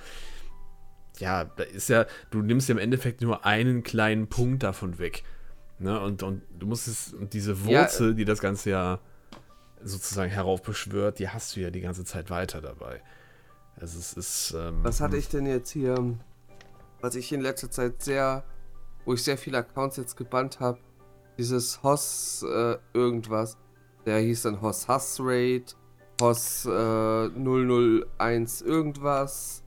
ja, 1.19 1.45
da 1.45 1.63
ist 1.63 1.89
ja, 1.89 2.07
du 2.33 2.43
nimmst 2.43 2.69
ja 2.69 2.73
im 2.73 2.81
Endeffekt 2.81 3.21
nur 3.23 3.47
einen 3.47 3.85
kleinen 3.85 4.27
Punkt 4.27 4.65
davon 4.65 4.99
weg. 4.99 5.23
Ne? 5.79 6.01
Und, 6.01 6.25
und 6.25 6.43
du 6.59 6.67
musst 6.67 6.89
es, 6.89 7.13
und 7.15 7.35
diese 7.35 7.53
Ja, 7.53 7.83
Wurzel, 7.83 8.17
die 8.17 8.25
das 8.25 8.41
Ganze 8.41 8.71
ja 8.71 8.99
sozusagen 9.81 10.33
heraufbeschwört, 10.33 11.21
die 11.21 11.29
hast 11.29 11.55
du 11.55 11.61
ja 11.61 11.71
die 11.71 11.83
ganze 11.83 12.05
Zeit 12.05 12.31
weiter 12.31 12.61
dabei. 12.61 13.01
Also 13.77 14.01
es 14.01 14.15
ist. 14.15 14.55
Ähm, 14.59 14.83
was 14.83 15.01
hatte 15.01 15.17
ich 15.17 15.29
denn 15.29 15.47
jetzt 15.47 15.71
hier, 15.71 16.19
was 17.01 17.15
ich 17.15 17.31
in 17.31 17.43
letzter 17.43 17.71
Zeit 17.71 18.03
sehr, 18.03 18.43
wo 19.05 19.15
ich 19.15 19.23
sehr 19.23 19.39
viele 19.39 19.59
Accounts 19.59 19.99
jetzt 19.99 20.17
gebannt 20.17 20.59
habe, 20.59 20.81
dieses 21.39 21.81
Hoss 21.85 22.45
äh, 22.45 22.77
irgendwas, 22.93 23.57
der 24.07 24.19
hieß 24.19 24.43
dann 24.43 24.61
Hoss 24.61 24.89
Hass 24.89 25.19
Rate, 25.21 25.75
Hoss 26.21 26.65
äh, 26.67 27.29
001 27.29 28.63
irgendwas, 28.63 29.63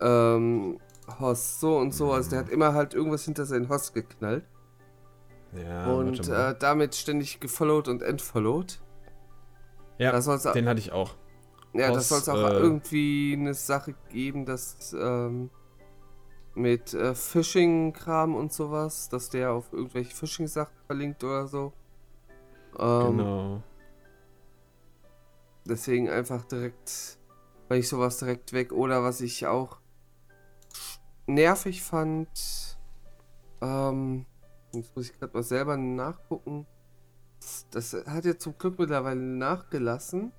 ähm, 0.00 0.78
Hoss 1.20 1.60
so 1.60 1.76
und 1.78 1.92
so, 1.94 2.12
also 2.12 2.30
der 2.30 2.38
hat 2.40 2.48
immer 2.48 2.72
halt 2.74 2.94
irgendwas 2.94 3.24
hinter 3.24 3.44
seinen 3.46 3.68
Hoss 3.68 3.92
geknallt. 3.92 4.44
Ja, 5.52 5.92
und 5.92 6.28
äh, 6.28 6.54
damit 6.58 6.94
ständig 6.96 7.38
gefollowed 7.38 7.88
und 7.88 8.02
entfollowed. 8.02 8.80
ja, 9.98 10.12
auch- 10.16 10.52
den 10.52 10.68
hatte 10.68 10.80
ich 10.80 10.90
auch. 10.92 11.14
Ja, 11.74 11.90
Aus, 11.90 11.96
das 11.96 12.08
soll 12.08 12.18
es 12.20 12.28
auch 12.28 12.50
äh, 12.50 12.58
irgendwie 12.58 13.36
eine 13.38 13.52
Sache 13.54 13.94
geben, 14.08 14.46
dass 14.46 14.94
ähm, 14.98 15.50
mit 16.54 16.94
äh, 16.94 17.14
Phishing-Kram 17.14 18.34
und 18.36 18.52
sowas, 18.52 19.08
dass 19.08 19.28
der 19.28 19.52
auf 19.52 19.72
irgendwelche 19.72 20.14
Phishing-Sachen 20.14 20.74
verlinkt 20.86 21.22
oder 21.24 21.46
so. 21.48 21.72
Ähm, 22.78 23.18
genau. 23.18 23.62
Deswegen 25.66 26.10
einfach 26.10 26.44
direkt, 26.44 27.18
weil 27.68 27.80
ich 27.80 27.88
sowas 27.88 28.18
direkt 28.18 28.52
weg. 28.52 28.72
Oder 28.72 29.02
was 29.02 29.20
ich 29.20 29.46
auch 29.46 29.78
nervig 31.26 31.82
fand, 31.82 32.28
ähm, 33.60 34.26
jetzt 34.72 34.94
muss 34.94 35.10
ich 35.10 35.18
gerade 35.18 35.32
mal 35.32 35.42
selber 35.42 35.76
nachgucken. 35.76 36.66
Das, 37.70 37.94
hat 38.06 38.24
ja 38.24 38.38
zum 38.38 38.56
Glück 38.58 38.78
mittlerweile 38.78 39.20
nachgelassen. 39.20 40.32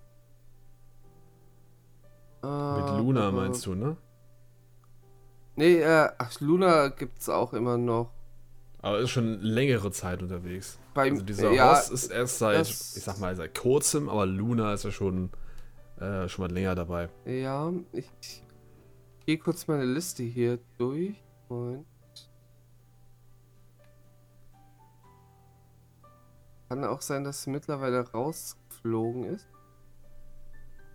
Mit 2.41 2.89
Luna 2.97 3.31
meinst 3.31 3.65
du, 3.65 3.73
ne? 3.73 3.97
Nee, 5.55 5.79
äh, 5.81 6.09
ach, 6.17 6.39
Luna 6.41 6.89
gibt's 6.89 7.27
auch 7.29 7.53
immer 7.53 7.77
noch. 7.77 8.11
Aber 8.81 8.99
ist 8.99 9.09
schon 9.09 9.39
längere 9.41 9.89
Zeit 9.91 10.21
unterwegs. 10.21 10.77
Beim, 10.95 11.13
Also 11.13 11.25
dieser 11.25 11.51
ja, 11.51 11.73
Ross 11.73 11.89
ist 11.89 12.09
erst 12.09 12.39
seit, 12.39 12.67
ich 12.67 13.03
sag 13.03 13.19
mal, 13.19 13.35
seit 13.35 13.53
kurzem, 13.53 14.07
aber 14.07 14.25
Luna 14.25 14.73
ist 14.73 14.85
ja 14.85 14.91
schon, 14.91 15.29
äh, 15.99 16.27
schon 16.29 16.47
mal 16.47 16.53
länger 16.53 16.73
dabei. 16.73 17.09
ja, 17.25 17.71
ich, 17.91 18.09
ich 18.21 18.43
gehe 19.25 19.37
kurz 19.37 19.67
meine 19.67 19.83
Liste 19.83 20.23
hier 20.23 20.57
durch. 20.77 21.21
Und 21.49 21.85
kann 26.69 26.85
auch 26.85 27.01
sein, 27.01 27.25
dass 27.25 27.43
sie 27.43 27.49
mittlerweile 27.49 28.09
rausgeflogen 28.11 29.25
ist. 29.25 29.47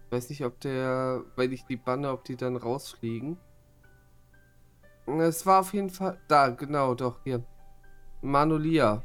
Ich 0.06 0.12
weiß 0.12 0.30
nicht, 0.30 0.44
ob 0.46 0.58
der, 0.60 1.24
weil 1.36 1.52
ich 1.52 1.66
die 1.66 1.76
banne, 1.76 2.10
ob 2.10 2.24
die 2.24 2.36
dann 2.36 2.56
rausfliegen. 2.56 3.36
Es 5.06 5.44
war 5.44 5.60
auf 5.60 5.74
jeden 5.74 5.90
Fall. 5.90 6.18
Da, 6.26 6.48
genau, 6.48 6.94
doch, 6.94 7.22
hier. 7.22 7.44
Manolia. 8.22 9.02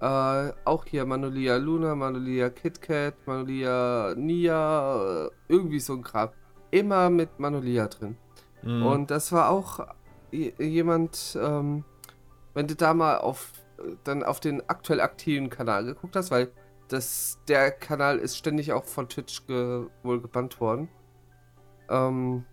Äh, 0.00 0.52
auch 0.64 0.84
hier 0.84 1.04
Manolia 1.04 1.56
Luna, 1.56 1.94
Manolia 1.94 2.50
KitKat, 2.50 3.14
Manolia 3.26 4.14
Nia, 4.16 5.26
äh, 5.26 5.30
irgendwie 5.48 5.80
so 5.80 5.94
ein 5.94 6.02
Kram. 6.02 6.30
Immer 6.70 7.10
mit 7.10 7.40
Manolia 7.40 7.88
drin. 7.88 8.16
Mhm. 8.62 8.86
Und 8.86 9.10
das 9.10 9.32
war 9.32 9.50
auch 9.50 9.86
jemand, 10.30 11.38
ähm, 11.40 11.84
wenn 12.54 12.66
du 12.66 12.76
da 12.76 12.94
mal 12.94 13.18
auf 13.18 13.52
dann 14.04 14.22
auf 14.22 14.40
den 14.40 14.68
aktuell 14.68 15.00
aktiven 15.00 15.50
Kanal 15.50 15.84
geguckt 15.84 16.16
hast, 16.16 16.30
weil 16.30 16.50
das 16.88 17.38
der 17.48 17.70
Kanal 17.70 18.18
ist 18.18 18.36
ständig 18.36 18.72
auch 18.72 18.84
von 18.84 19.08
Twitch 19.08 19.46
ge, 19.46 19.86
wohl 20.02 20.20
gebannt 20.20 20.60
worden. 20.60 20.88
Ähm, 21.88 22.44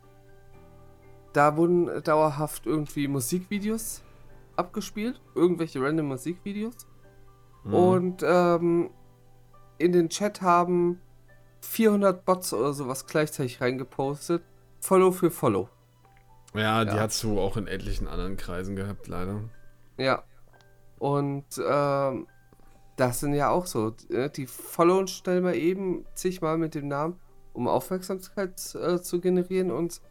da 1.34 1.58
wurden 1.58 2.04
dauerhaft 2.04 2.66
irgendwie 2.66 3.08
Musikvideos 3.08 4.04
abgespielt, 4.56 5.22
irgendwelche 5.34 5.82
random 5.82 6.08
Musikvideos. 6.08 6.76
Mhm. 7.66 7.74
Und 7.74 8.24
ähm, 8.26 8.90
in 9.78 9.92
den 9.92 10.10
Chat 10.10 10.42
haben 10.42 11.02
400 11.62 12.24
Bots 12.24 12.54
oder 12.54 12.74
sowas 12.74 13.06
gleichzeitig 13.08 13.60
reingepostet. 13.60 14.44
Follow 14.80 15.12
für 15.12 15.32
Follow. 15.32 15.68
ja, 16.54 16.86
die 16.86 16.96
ja. 16.96 17.02
hast 17.02 17.24
du 17.24 17.40
auch 17.40 17.58
in 17.58 17.68
etlichen 17.68 18.08
anderen 18.08 18.38
Kreisen 18.38 18.76
gehabt, 18.76 19.08
leider. 19.08 19.42
Ja. 19.98 20.24
Und 21.00 21.46
ähm, 21.68 22.28
das 22.96 23.20
sind 23.20 23.34
ja 23.34 23.50
auch 23.50 23.66
so. 23.66 23.94
äh, 24.10 24.30
Die 24.30 24.48
followen 24.48 25.08
schnell 25.08 25.42
mal 25.42 25.56
eben 25.56 26.06
zigmal 26.14 26.58
mit 26.58 26.76
dem 26.76 26.88
Namen, 26.88 27.20
um 27.54 27.68
Aufmerksamkeit 27.68 28.76
äh, 28.76 29.02
zu 29.02 29.20
generieren 29.20 29.72
und 29.72 30.02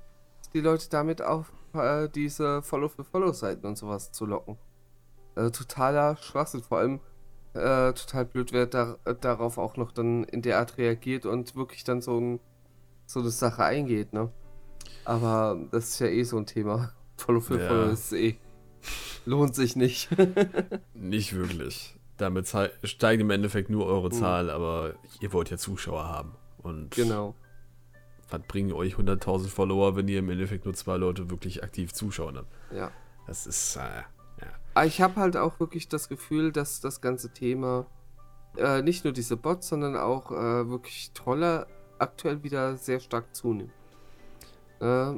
die 0.52 0.60
Leute 0.60 0.88
damit 0.90 1.22
auf 1.22 1.52
äh, 1.72 2.08
diese 2.08 2.62
Follow 2.62 2.88
für 2.88 3.04
Follow-Seiten 3.04 3.66
und 3.66 3.78
sowas 3.78 4.12
zu 4.12 4.26
locken. 4.26 4.58
Äh, 5.36 5.50
totaler 5.50 6.16
Schwachsinn. 6.16 6.62
Vor 6.62 6.78
allem 6.78 7.00
äh, 7.54 7.92
total 7.92 8.24
blöd, 8.24 8.52
wer 8.52 8.66
da, 8.66 8.98
äh, 9.04 9.14
darauf 9.14 9.58
auch 9.58 9.76
noch 9.76 9.92
dann 9.92 10.24
in 10.24 10.42
der 10.42 10.58
Art 10.58 10.76
reagiert 10.78 11.24
und 11.26 11.54
wirklich 11.56 11.84
dann 11.84 12.00
so, 12.02 12.18
ein, 12.18 12.40
so 13.06 13.20
eine 13.20 13.30
Sache 13.30 13.64
eingeht, 13.64 14.12
ne? 14.12 14.30
Aber 15.04 15.58
das 15.70 15.90
ist 15.90 15.98
ja 16.00 16.06
eh 16.08 16.22
so 16.24 16.36
ein 16.38 16.46
Thema. 16.46 16.92
Follow 17.16 17.40
für 17.40 17.60
Ja. 17.60 17.68
Follow 17.68 17.90
ist 17.90 18.12
eh. 18.12 18.36
Lohnt 19.26 19.54
sich 19.54 19.76
nicht. 19.76 20.08
Nicht 20.94 21.34
wirklich. 21.34 21.96
Damit 22.16 22.52
steigt 22.84 23.20
im 23.20 23.30
Endeffekt 23.30 23.70
nur 23.70 23.86
eure 23.86 24.08
Mhm. 24.08 24.12
Zahl, 24.12 24.50
aber 24.50 24.94
ihr 25.20 25.32
wollt 25.32 25.50
ja 25.50 25.56
Zuschauer 25.56 26.04
haben. 26.04 26.32
Und 26.58 26.90
genau. 26.90 27.34
was 28.30 28.42
bringen 28.42 28.72
euch 28.72 28.94
100.000 28.96 29.48
Follower, 29.48 29.96
wenn 29.96 30.08
ihr 30.08 30.18
im 30.18 30.28
Endeffekt 30.30 30.64
nur 30.64 30.74
zwei 30.74 30.96
Leute 30.96 31.30
wirklich 31.30 31.62
aktiv 31.62 31.92
zuschauen 31.92 32.36
habt? 32.36 32.52
Ja. 32.72 32.90
Das 33.26 33.46
ist, 33.46 33.76
äh, 33.76 34.02
ja. 34.40 34.46
Aber 34.74 34.86
ich 34.86 35.00
habe 35.00 35.16
halt 35.16 35.36
auch 35.36 35.60
wirklich 35.60 35.88
das 35.88 36.08
Gefühl, 36.08 36.52
dass 36.52 36.80
das 36.80 37.00
ganze 37.00 37.30
Thema 37.30 37.86
äh, 38.56 38.82
nicht 38.82 39.04
nur 39.04 39.12
diese 39.12 39.36
Bots, 39.36 39.68
sondern 39.68 39.96
auch 39.96 40.30
äh, 40.30 40.68
wirklich 40.68 41.12
Trolle 41.12 41.66
aktuell 41.98 42.42
wieder 42.42 42.76
sehr 42.76 43.00
stark 43.00 43.34
zunimmt. 43.34 43.72
Äh, 44.80 45.14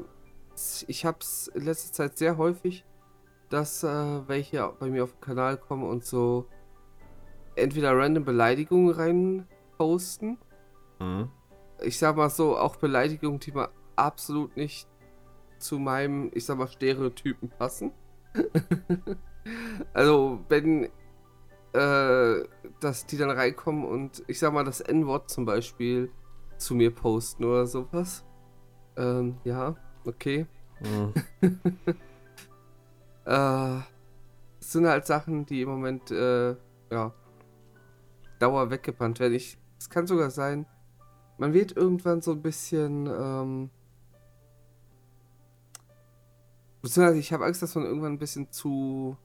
ich 0.87 1.05
habe 1.05 1.19
es 1.21 1.49
in 1.49 1.65
letzter 1.65 1.93
Zeit 1.93 2.19
sehr 2.19 2.39
häufig, 2.39 2.85
dass 3.51 3.85
äh, 3.85 4.29
welche 4.29 4.73
bei 4.79 4.89
mir 4.89 5.05
auf 5.05 5.13
den 5.13 5.21
Kanal 5.21 5.57
kommen 5.57 5.85
und 5.85 6.05
so 6.05 6.47
entweder 7.57 7.97
random 7.97 8.25
Beleidigungen 8.25 8.95
rein 8.95 9.47
posten. 9.79 10.39
Mhm. 10.99 11.31
Ich 11.83 11.99
sag 11.99 12.17
mal 12.17 12.31
so, 12.31 12.57
auch 12.57 12.77
Beleidigungen, 12.77 13.39
die 13.39 13.53
mal 13.53 13.69
absolut 13.97 14.57
nicht 14.57 14.89
zu 15.59 15.79
meinem, 15.79 16.31
ich 16.35 16.45
sag 16.45 16.59
mal, 16.59 16.69
Stereotypen 16.69 17.51
passen. 17.51 17.93
also, 19.93 20.41
wenn 20.49 20.89
äh, 21.73 22.45
dass 22.81 23.07
die 23.07 23.17
dann 23.17 23.31
reinkommen 23.31 23.85
und 23.85 24.23
ich 24.27 24.39
sag 24.39 24.53
mal 24.53 24.65
das 24.65 24.81
N-Wort 24.81 25.31
zum 25.31 25.45
Beispiel 25.45 26.11
zu 26.57 26.75
mir 26.75 26.91
posten 26.91 27.45
oder 27.45 27.67
sowas. 27.67 28.25
Ähm, 28.97 29.37
ja, 29.45 29.77
okay. 30.05 30.47
Mhm. 30.81 31.13
Äh, 33.27 33.79
es 34.61 34.71
sind 34.71 34.87
halt 34.87 35.05
Sachen, 35.05 35.47
die 35.47 35.63
im 35.63 35.69
Moment, 35.69 36.13
äh, 36.13 36.55
ja, 36.93 37.13
Dauer 38.39 38.71
weggebannt 38.71 39.19
werden. 39.19 39.35
Ich, 39.35 39.59
es 39.81 39.91
kann 39.91 40.07
sogar 40.07 40.31
sein, 40.31 40.65
man 41.37 41.53
wird 41.53 41.77
irgendwann 41.77 42.23
so 42.23 42.31
ein 42.31 42.43
bisschen, 42.43 43.07
ähm, 43.07 43.71
beziehungsweise 46.83 47.19
ich 47.19 47.33
habe 47.33 47.45
Angst, 47.45 47.63
dass 47.63 47.75
man 47.75 47.85
irgendwann 47.85 48.13
ein 48.13 48.19
bisschen 48.19 48.51
zu, 48.51 49.17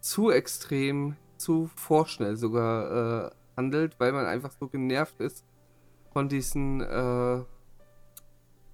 zu 0.00 0.30
extrem, 0.30 1.16
zu 1.36 1.70
vorschnell 1.74 2.36
sogar 2.36 3.26
äh, 3.26 3.30
handelt, 3.56 3.98
weil 3.98 4.12
man 4.12 4.26
einfach 4.26 4.52
so 4.58 4.68
genervt 4.68 5.20
ist 5.20 5.44
von 6.12 6.28
diesen, 6.28 6.80
äh, 6.80 7.44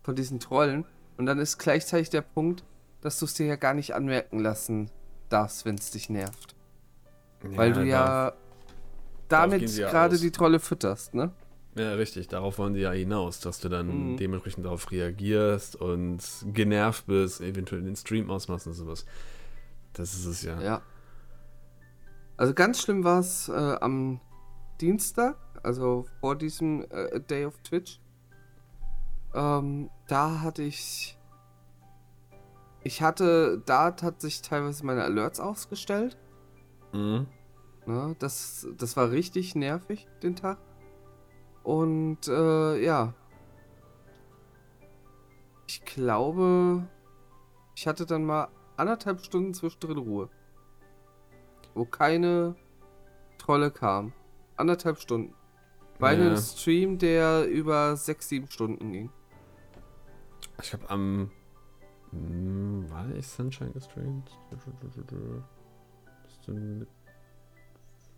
von 0.02 0.14
diesen 0.14 0.40
Trollen. 0.40 0.84
Und 1.16 1.26
dann 1.26 1.38
ist 1.38 1.58
gleichzeitig 1.58 2.10
der 2.10 2.22
Punkt, 2.22 2.64
dass 3.00 3.18
du 3.18 3.26
es 3.26 3.34
dir 3.34 3.46
ja 3.46 3.56
gar 3.56 3.74
nicht 3.74 3.94
anmerken 3.94 4.40
lassen 4.40 4.90
darfst, 5.28 5.64
wenn 5.64 5.76
es 5.76 5.90
dich 5.90 6.08
nervt. 6.08 6.54
Weil 7.42 7.72
du 7.72 7.84
ja 7.84 8.32
damit 9.28 9.70
ja 9.70 9.90
gerade 9.90 10.18
die 10.18 10.30
Trolle 10.30 10.60
fütterst, 10.60 11.14
ne? 11.14 11.30
Ja, 11.76 11.94
richtig. 11.94 12.28
Darauf 12.28 12.58
wollen 12.58 12.74
die 12.74 12.80
ja 12.80 12.92
hinaus, 12.92 13.40
dass 13.40 13.58
du 13.58 13.68
dann 13.68 14.12
Mhm. 14.12 14.16
dementsprechend 14.16 14.64
darauf 14.64 14.90
reagierst 14.90 15.74
und 15.76 16.22
genervt 16.52 17.06
bist, 17.06 17.40
eventuell 17.40 17.82
den 17.82 17.96
Stream 17.96 18.30
ausmachst 18.30 18.66
und 18.66 18.74
sowas. 18.74 19.04
Das 19.92 20.14
ist 20.14 20.26
es 20.26 20.42
ja. 20.42 20.60
Ja. 20.60 20.82
Also 22.36 22.54
ganz 22.54 22.80
schlimm 22.80 23.04
war 23.04 23.20
es 23.20 23.48
äh, 23.48 23.52
am 23.80 24.20
Dienstag, 24.80 25.36
also 25.62 26.04
vor 26.20 26.36
diesem 26.36 26.84
äh, 26.90 27.20
Day 27.20 27.44
of 27.46 27.58
Twitch. 27.58 28.00
Ähm, 29.34 29.90
da 30.08 30.42
hatte 30.42 30.62
ich. 30.62 31.18
Ich 32.86 33.00
hatte, 33.02 33.62
da 33.64 33.94
hat 34.02 34.20
sich 34.20 34.42
teilweise 34.42 34.84
meine 34.84 35.02
Alerts 35.04 35.40
ausgestellt. 35.40 36.18
Mhm. 36.92 37.26
Ne? 37.86 38.14
Das, 38.18 38.66
das 38.76 38.96
war 38.96 39.10
richtig 39.10 39.54
nervig, 39.54 40.06
den 40.22 40.36
Tag. 40.36 40.58
Und 41.64 42.28
äh, 42.28 42.84
ja. 42.84 43.14
Ich 45.66 45.84
glaube, 45.84 46.86
ich 47.74 47.86
hatte 47.88 48.06
dann 48.06 48.24
mal 48.24 48.48
anderthalb 48.76 49.20
Stunden 49.20 49.54
zwischendrin 49.54 49.98
Ruhe. 49.98 50.28
Wo 51.74 51.84
keine 51.84 52.54
Trolle 53.38 53.70
kam. 53.70 54.12
Anderthalb 54.56 55.00
Stunden. 55.00 55.34
Bei 55.98 56.14
Ja. 56.14 56.20
einem 56.20 56.36
Stream, 56.36 56.98
der 56.98 57.46
über 57.48 57.96
sechs, 57.96 58.28
sieben 58.28 58.48
Stunden 58.48 58.92
ging. 58.92 59.10
Ich 60.62 60.72
habe 60.72 60.88
am. 60.90 61.30
Hm, 62.10 62.88
war 62.90 63.08
ich 63.16 63.26
Sunshine 63.26 63.70
gestreamt? 63.72 64.30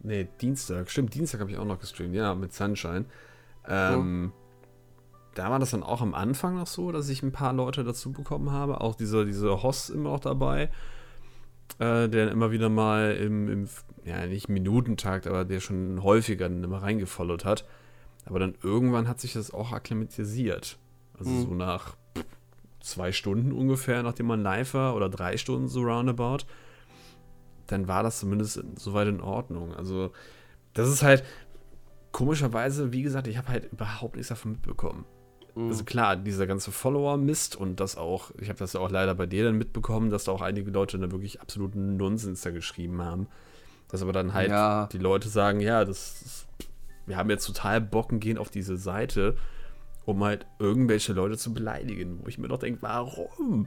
Nee, 0.01 0.29
Dienstag. 0.41 0.91
Stimmt, 0.91 1.15
Dienstag 1.15 1.41
habe 1.41 1.51
ich 1.51 1.57
auch 1.57 1.65
noch 1.65 1.79
gestreamt. 1.79 2.15
Ja, 2.15 2.35
mit 2.35 2.53
Sunshine. 2.53 3.07
Ähm, 3.69 4.33
Da 5.35 5.51
war 5.51 5.59
das 5.59 5.71
dann 5.73 5.83
auch 5.83 6.01
am 6.01 6.15
Anfang 6.15 6.57
noch 6.57 6.67
so, 6.67 6.93
dass 6.93 7.09
ich 7.11 7.23
ein 7.23 7.33
paar 7.33 7.53
Leute 7.53 7.85
dazu 7.85 8.11
bekommen 8.13 8.51
habe. 8.53 8.81
Auch 8.81 8.95
dieser, 8.95 9.25
diese 9.25 9.63
Hoss 9.63 9.91
immer 9.91 10.11
noch 10.11 10.21
dabei. 10.21 10.71
Äh, 11.79 12.09
der 12.09 12.31
immer 12.31 12.53
wieder 12.53 12.69
mal 12.71 13.17
im, 13.17 13.49
im, 13.49 13.69
ja, 14.05 14.25
nicht 14.27 14.49
Minutentakt, 14.49 15.27
aber 15.27 15.45
der 15.45 15.61
schon 15.61 16.03
häufiger 16.03 16.49
dann 16.49 16.65
immer 16.65 16.81
reingefollowt 16.83 17.45
hat. 17.45 17.67
Aber 18.25 18.39
dann 18.39 18.55
irgendwann 18.63 19.09
hat 19.09 19.21
sich 19.21 19.35
das 19.35 19.53
auch 19.53 19.73
akklimatisiert. 19.73 20.79
Also 21.19 21.31
Mhm. 21.31 21.43
so 21.43 21.55
nach 21.55 21.97
zwei 22.81 23.11
Stunden 23.13 23.53
ungefähr, 23.53 24.03
nachdem 24.05 24.27
man 24.27 24.43
live 24.43 24.75
war, 24.75 24.95
oder 24.95 25.09
drei 25.09 25.37
Stunden 25.37 25.69
so 25.69 25.83
roundabout, 25.83 26.45
dann 27.67 27.89
war 27.89 28.03
das 28.05 28.21
zumindest 28.21 28.63
soweit 28.77 29.09
in 29.09 29.21
Ordnung. 29.21 29.75
Also, 29.75 30.13
das 30.73 30.89
ist 30.89 31.03
halt 31.03 31.25
komischerweise, 32.17 32.95
wie 32.95 33.03
gesagt, 33.03 33.27
ich 33.27 33.37
habe 33.37 33.49
halt 33.49 33.71
überhaupt 33.71 34.17
nichts 34.17 34.31
davon 34.31 34.53
mitbekommen. 34.53 35.05
Mhm. 35.55 35.69
Also 35.69 35.85
klar, 35.85 36.17
dieser 36.17 36.47
ganze 36.47 36.73
Follower-Mist 36.73 37.57
und 37.57 37.79
das 37.79 37.99
auch, 37.99 38.31
ich 38.41 38.49
habe 38.49 38.59
das 38.59 38.73
ja 38.73 38.81
auch 38.81 38.91
leider 38.91 39.15
bei 39.15 39.27
dir 39.27 39.45
dann 39.45 39.59
mitbekommen, 39.59 40.09
dass 40.09 40.25
da 40.25 40.33
auch 40.33 40.41
einige 40.41 40.71
Leute 40.71 40.99
da 40.99 41.11
wirklich 41.11 41.43
absoluten 41.43 41.99
Nonsens 41.99 42.41
da 42.41 42.53
geschrieben 42.53 43.03
haben. 43.03 43.27
Dass 43.89 44.01
aber 44.01 44.15
dann 44.15 44.33
halt 44.33 44.49
Ja. 44.49 44.89
die 44.91 44.97
Leute 44.97 45.29
sagen, 45.29 45.61
ja, 45.61 45.85
das, 45.85 46.21
das 46.23 46.47
wir 47.05 47.19
haben 47.19 47.29
jetzt 47.29 47.45
total 47.45 47.83
Bock 47.83 48.11
und 48.11 48.21
gehen 48.21 48.39
auf 48.39 48.49
diese 48.49 48.79
Seite, 48.79 49.37
um 50.07 50.25
halt 50.25 50.47
irgendwelche 50.59 51.13
Leute 51.13 51.37
zu 51.37 51.53
beleidigen, 51.53 52.21
wo 52.23 52.29
ich 52.29 52.39
mir 52.39 52.49
doch 52.49 52.59
denke, 52.59 52.81
warum? 52.81 53.67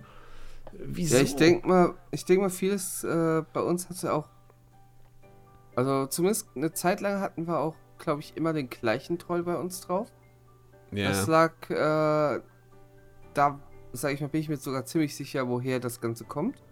Wieso? 0.71 1.17
Ja, 1.17 1.21
ich 1.21 1.35
denke 1.35 1.67
mal, 1.67 1.93
ich 2.09 2.25
denke 2.25 2.41
mal, 2.41 2.49
vieles 2.49 3.03
äh, 3.03 3.43
bei 3.53 3.61
uns 3.61 3.87
hat 3.89 4.01
ja 4.01 4.13
auch. 4.13 4.27
Also 5.75 6.07
zumindest 6.07 6.47
eine 6.55 6.73
Zeit 6.73 6.99
lang 6.99 7.21
hatten 7.21 7.45
wir 7.45 7.59
auch, 7.59 7.75
glaube 7.99 8.21
ich, 8.21 8.35
immer 8.35 8.53
den 8.53 8.69
gleichen 8.69 9.19
Troll 9.19 9.43
bei 9.43 9.57
uns 9.57 9.81
drauf. 9.81 10.11
ja. 10.91 11.09
Das 11.09 11.27
lag, 11.27 11.53
äh, 11.69 12.41
da, 13.33 13.59
sag 13.93 14.13
ich 14.13 14.21
mal, 14.21 14.27
bin 14.27 14.41
ich 14.41 14.49
mir 14.49 14.57
sogar 14.57 14.85
ziemlich 14.85 15.15
sicher, 15.15 15.47
woher 15.47 15.79
das 15.79 16.01
Ganze 16.01 16.25
kommt. 16.25 16.63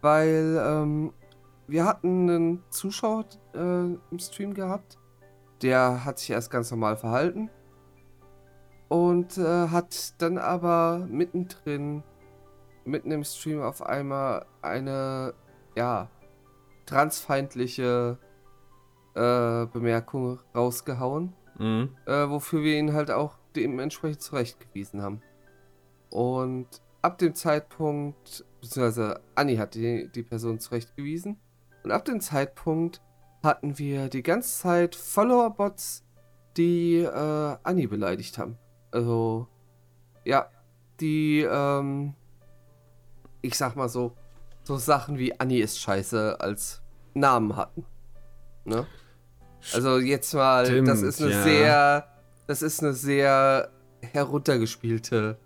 Weil, 0.00 0.60
ähm, 0.64 1.12
wir 1.68 1.84
hatten 1.84 2.30
einen 2.30 2.64
Zuschauer 2.70 3.26
äh, 3.54 3.58
im 3.58 4.18
Stream 4.18 4.54
gehabt. 4.54 4.98
Der 5.62 6.04
hat 6.04 6.18
sich 6.18 6.30
erst 6.30 6.50
ganz 6.50 6.70
normal 6.70 6.96
verhalten. 6.96 7.50
Und 8.88 9.36
äh, 9.36 9.68
hat 9.68 10.14
dann 10.22 10.38
aber 10.38 11.06
mittendrin, 11.10 12.02
mitten 12.86 13.10
im 13.10 13.22
Stream 13.22 13.60
auf 13.60 13.82
einmal 13.82 14.46
eine, 14.62 15.34
ja, 15.76 16.08
transfeindliche 16.86 18.18
äh, 19.18 19.66
Bemerkung 19.66 20.38
rausgehauen 20.54 21.34
Mhm. 21.58 21.96
äh, 22.06 22.28
wofür 22.28 22.62
wir 22.62 22.78
ihn 22.78 22.92
halt 22.92 23.10
auch 23.10 23.36
dementsprechend 23.56 24.22
zurechtgewiesen 24.22 25.02
haben. 25.02 25.20
Und 26.10 26.68
ab 27.02 27.18
dem 27.18 27.34
Zeitpunkt, 27.34 28.44
beziehungsweise 28.60 29.20
Anni 29.34 29.56
hat 29.56 29.74
die, 29.74 30.08
die 30.08 30.22
Person 30.22 30.60
zurechtgewiesen, 30.60 31.38
und 31.84 31.92
ab 31.92 32.04
dem 32.04 32.20
Zeitpunkt 32.20 33.02
hatten 33.42 33.78
wir 33.78 34.08
die 34.08 34.22
ganze 34.22 34.58
Zeit 34.58 34.94
Follower-Bots, 34.94 36.04
die 36.56 36.98
äh, 36.98 37.56
Anni 37.62 37.86
beleidigt 37.86 38.38
haben. 38.38 38.56
Also, 38.90 39.46
ja, 40.24 40.50
die, 41.00 41.40
ähm, 41.40 42.14
ich 43.42 43.56
sag 43.56 43.76
mal 43.76 43.88
so, 43.88 44.12
so 44.64 44.76
Sachen 44.76 45.18
wie 45.18 45.38
Anni 45.38 45.58
ist 45.58 45.80
scheiße 45.80 46.40
als 46.40 46.82
Namen 47.14 47.56
hatten. 47.56 47.84
Ne? 48.64 48.86
Also 49.74 49.98
jetzt 49.98 50.32
mal, 50.34 50.62
das 50.62 50.68
Stimmt, 50.70 50.88
ist 50.88 51.22
eine 51.22 51.30
ja. 51.32 51.42
sehr, 51.42 52.08
das 52.46 52.62
ist 52.62 52.80
eine 52.82 52.92
sehr 52.92 53.70
heruntergespielte, 54.00 55.36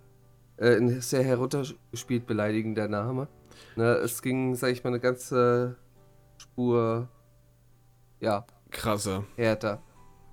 äh, 0.57 0.75
ein 0.77 1.01
sehr 1.01 1.23
heruntergespielt 1.23 2.25
beleidigender 2.25 2.87
Name. 2.87 3.27
Ne, 3.75 3.85
es 3.95 4.21
ging, 4.21 4.55
sag 4.55 4.69
ich 4.71 4.83
mal, 4.83 4.89
eine 4.91 4.99
ganze 4.99 5.77
Spur, 6.37 7.07
ja, 8.19 8.45
Krasser. 8.71 9.23
härter. 9.35 9.81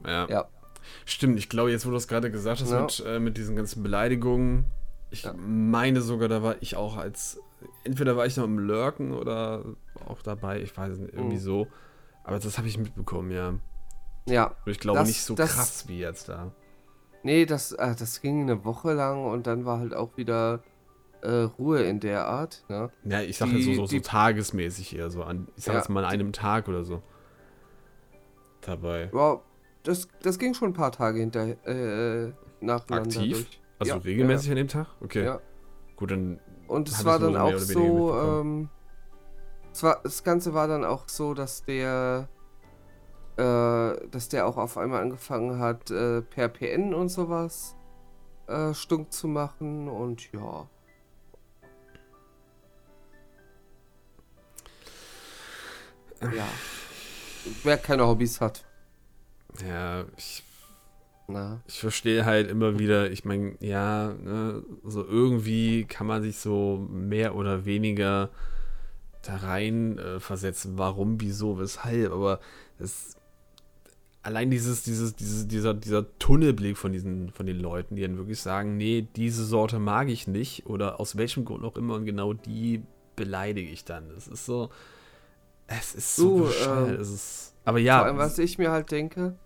Ja. 0.07 0.27
Ja. 0.29 0.49
Stimmt, 1.05 1.39
ich 1.39 1.49
glaube, 1.49 1.71
jetzt, 1.71 1.85
wo 1.87 1.91
du 1.91 1.95
das 1.97 2.09
gerade 2.09 2.31
gesagt 2.31 2.61
hast 2.63 2.71
Ja. 2.71 2.83
mit, 2.83 3.05
äh, 3.07 3.19
mit 3.21 3.37
diesen 3.37 3.57
ganzen 3.57 3.83
Beleidigungen, 3.83 4.65
ich 5.11 5.23
Ja. 5.25 5.35
meine 5.35 6.01
sogar, 6.03 6.29
da 6.29 6.43
war 6.43 6.57
ich 6.61 6.77
auch 6.77 6.97
als, 6.97 7.41
entweder 7.85 8.17
war 8.17 8.27
ich 8.27 8.37
noch 8.37 8.45
im 8.45 8.59
Lurken 8.59 9.13
oder 9.13 9.65
auch 10.07 10.23
dabei, 10.23 10.61
ich 10.61 10.77
weiß 10.77 10.99
nicht, 10.99 11.13
irgendwie 11.15 11.37
Mhm. 11.37 11.41
so. 11.41 11.67
Aber 12.25 12.39
das 12.39 12.59
habe 12.59 12.69
ich 12.69 12.79
mitbekommen, 12.79 13.31
ja. 13.31 13.55
Ja, 14.27 14.55
Und 14.67 14.73
ich 14.73 14.79
glaube 14.81 14.99
Das- 15.01 15.09
nicht 15.09 15.23
so 15.23 15.35
das- 15.35 15.53
krass 15.55 15.89
wie 15.89 15.99
jetzt 16.01 16.29
da. 16.29 16.53
Nee, 17.23 17.45
das, 17.47 17.73
äh, 17.73 17.95
das 17.97 18.21
ging 18.23 18.43
eine 18.43 18.65
Woche 18.65 18.93
lang 18.95 19.25
und 19.27 19.47
dann 19.47 19.65
war 19.67 19.79
halt 19.79 19.95
auch 19.95 20.17
wieder 20.17 20.63
äh, 21.23 21.43
Ruhe 21.59 21.83
in 21.83 22.01
der 22.01 22.27
Art. 22.27 22.65
Ne? 22.69 22.91
Ja, 23.05 23.21
ich 23.21 23.37
sag 23.37 23.49
jetzt 23.49 23.67
so, 23.67 23.75
so, 23.75 23.87
so 23.87 23.99
tagesmäßig 24.01 24.97
eher 24.97 25.11
so 25.11 25.23
an. 25.23 25.49
Ich 25.55 25.65
sag 25.65 25.75
Ja, 25.75 25.81
jetzt 25.81 25.91
mal 25.91 26.03
an 26.05 26.11
einem 26.11 26.33
Tag 26.33 26.67
oder 26.67 26.83
so. 26.83 27.03
Dabei. 28.63 29.09
Wow, 29.13 29.43
das, 29.83 30.09
das 30.23 30.39
ging 30.39 30.55
schon 30.55 30.71
ein 30.71 30.75
paar 30.75 30.93
Tage 30.93 31.19
hinter, 31.21 31.47
äh, 31.67 32.33
nacheinander 32.61 33.03
Aktiv? 33.21 33.33
durch. 33.37 33.61
Also 33.79 33.93
Ja, 33.95 33.99
regelmäßig 33.99 34.51
an 34.51 34.57
dem 34.57 34.69
Tag? 34.69 34.87
Okay. 35.03 35.25
Ja. 35.25 35.41
Gut, 35.97 36.11
dann. 36.11 36.41
Und 36.69 36.89
es 36.89 37.05
war 37.05 37.19
dann 37.19 37.37
auch 37.37 37.57
so, 37.59 38.15
ähm, 38.19 38.69
es 39.73 39.83
war, 39.83 40.01
das 40.03 40.23
Ganze 40.25 40.55
war 40.55 40.69
dann 40.69 40.85
auch 40.85 41.09
so, 41.09 41.35
dass 41.35 41.65
der, 41.65 42.29
äh, 43.41 44.09
dass 44.11 44.29
der 44.29 44.47
auch 44.47 44.59
auf 44.59 44.77
einmal 44.77 45.01
angefangen 45.01 45.59
hat, 45.59 45.91
äh, 45.91 46.21
per 46.21 46.49
PN 46.49 46.93
und 46.93 47.09
sowas 47.09 47.75
äh, 48.47 48.75
stunk 48.75 49.13
zu 49.13 49.29
machen 49.29 49.89
und 49.89 50.31
ja. 50.33 50.69
Ja. 56.21 56.47
Wer 57.63 57.79
keine 57.79 58.07
Hobbys 58.07 58.43
hat. 58.43 58.65
Ja, 59.67 60.05
ich, 60.19 60.45
Na. 61.27 61.63
ich 61.67 61.81
verstehe 61.81 62.27
halt 62.27 62.51
immer 62.51 62.79
wieder, 62.79 63.11
ich 63.11 63.25
meine, 63.25 63.57
ja, 63.61 64.13
ne, 64.13 64.63
so 64.85 65.03
irgendwie 65.03 65.85
kann 65.85 66.07
man 66.07 66.23
sich 66.23 66.37
so 66.37 66.87
mehr 66.91 67.35
oder 67.35 67.65
weniger 67.65 68.29
da 69.23 69.37
rein 69.37 69.99
äh, 69.99 70.21
versetzen, 70.21 70.77
warum, 70.77 71.21
wieso, 71.23 71.59
weshalb, 71.59 72.13
aber 72.13 72.41
es 72.79 73.17
allein 74.23 74.51
dieses, 74.51 74.83
dieses, 74.83 75.17
dieses, 75.17 75.49
dieser, 75.49 75.75
dieser 75.75 76.19
Tunnelblick 76.19 76.77
von 76.77 76.93
diesen, 76.93 77.31
von 77.31 77.47
den 77.47 77.59
Leuten, 77.59 77.97
die 77.97 78.03
dann 78.03 78.17
wirklich 78.17 78.41
sagen, 78.41 78.77
nee, 78.77 79.07
diese 79.17 79.45
Sorte 79.45 79.79
mag 79.79 80.09
ich 80.09 80.27
nicht 80.27 80.67
oder 80.67 81.01
aus 81.01 81.17
welchem 81.17 81.45
Grund 81.45 81.65
auch 81.65 81.77
immer 81.77 81.95
und 81.95 82.05
genau 82.05 82.33
die 82.33 82.83
beleidige 83.17 83.71
ich 83.71 83.85
dann. 83.85 84.11
Es 84.17 84.29
ist 84.29 84.45
so, 84.47 84.71
es 85.67 85.95
ist 85.95 86.17
so 86.17 86.39
Du, 86.39 86.45
bescheuert, 86.47 86.89
ähm, 86.89 87.01
es 87.01 87.11
ist, 87.11 87.55
aber 87.65 87.79
ja, 87.79 87.99
Vor 87.99 88.07
allem, 88.07 88.19
was 88.19 88.39
ich 88.39 88.59
mir 88.59 88.71
halt 88.71 88.91
denke, 88.91 89.37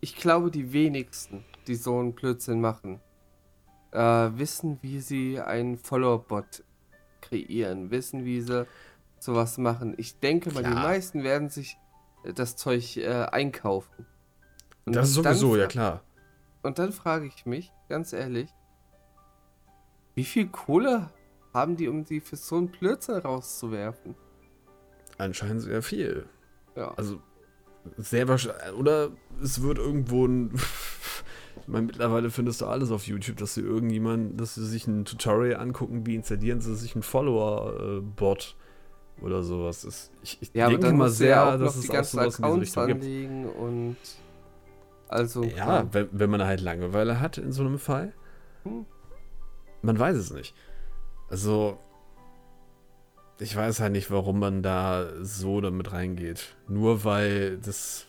ich 0.00 0.14
glaube, 0.14 0.50
die 0.50 0.72
wenigsten, 0.72 1.44
die 1.66 1.74
so 1.74 1.98
einen 1.98 2.14
Blödsinn 2.14 2.60
machen, 2.60 3.00
äh, 3.92 3.98
wissen, 4.00 4.78
wie 4.82 5.00
sie 5.00 5.40
einen 5.40 5.76
Follower-Bot 5.76 6.62
kreieren, 7.20 7.90
wissen, 7.90 8.24
wie 8.24 8.40
sie 8.40 8.66
sowas 9.18 9.58
machen. 9.58 9.94
Ich 9.96 10.20
denke 10.20 10.52
mal, 10.52 10.62
die 10.62 10.70
Klar. 10.70 10.84
meisten 10.84 11.24
werden 11.24 11.48
sich 11.48 11.76
das 12.24 12.56
Zeug 12.56 12.96
äh, 12.96 13.26
einkaufen. 13.30 14.06
Und 14.84 14.96
das 14.96 15.08
ist 15.08 15.14
sowieso, 15.14 15.56
ja 15.56 15.66
klar. 15.66 16.02
Und 16.62 16.78
dann 16.78 16.92
frage 16.92 17.26
ich 17.26 17.46
mich, 17.46 17.72
ganz 17.88 18.12
ehrlich, 18.12 18.50
wie 20.14 20.24
viel 20.24 20.48
Kohle 20.48 21.10
haben 21.54 21.76
die, 21.76 21.88
um 21.88 22.04
die 22.04 22.20
für 22.20 22.36
so 22.36 22.56
einen 22.56 22.68
Blödsinn 22.68 23.16
rauszuwerfen? 23.16 24.14
Anscheinend 25.16 25.62
sehr 25.62 25.82
viel. 25.82 26.26
Ja. 26.76 26.92
Also 26.96 27.20
sehr 27.96 28.28
wahrscheinlich. 28.28 28.72
Oder 28.74 29.10
es 29.42 29.62
wird 29.62 29.78
irgendwo 29.78 30.26
ein. 30.26 30.54
ich 31.60 31.68
meine, 31.68 31.86
mittlerweile 31.86 32.30
findest 32.30 32.60
du 32.60 32.66
alles 32.66 32.90
auf 32.90 33.06
YouTube, 33.06 33.36
dass 33.36 33.54
sie 33.54 33.62
irgendjemand, 33.62 34.40
dass 34.40 34.54
sie 34.54 34.66
sich 34.66 34.86
ein 34.86 35.04
Tutorial 35.04 35.60
angucken, 35.60 36.06
wie 36.06 36.14
installieren 36.14 36.60
sie 36.60 36.74
sich 36.76 36.94
einen 36.94 37.02
Follower-Bot 37.02 38.56
oder 39.22 39.42
sowas. 39.42 39.82
Das, 39.82 40.10
ich 40.22 40.38
ich 40.40 40.50
Ja, 40.54 40.68
denke 40.68 40.92
mal 40.92 41.04
ja 41.06 41.10
sehr, 41.10 41.44
noch 41.58 41.64
dass 41.64 41.76
es 41.76 41.90
auch 41.90 42.04
sowas 42.04 42.38
in 42.38 42.44
diese 42.44 42.60
Richtung 42.60 42.86
gibt. 43.00 43.56
und 43.58 43.96
also 45.08 45.42
Ja, 45.44 45.86
wenn, 45.92 46.08
wenn 46.12 46.30
man 46.30 46.44
halt 46.44 46.60
Langeweile 46.60 47.20
hat 47.20 47.38
in 47.38 47.52
so 47.52 47.62
einem 47.62 47.78
Fall. 47.78 48.12
Hm. 48.64 48.84
Man 49.82 49.98
weiß 49.98 50.16
es 50.16 50.32
nicht. 50.32 50.54
Also, 51.30 51.78
ich 53.38 53.54
weiß 53.54 53.80
halt 53.80 53.92
nicht, 53.92 54.10
warum 54.10 54.38
man 54.40 54.62
da 54.62 55.06
so 55.22 55.60
damit 55.60 55.92
reingeht. 55.92 56.56
Nur 56.66 57.04
weil 57.04 57.58
das 57.58 58.06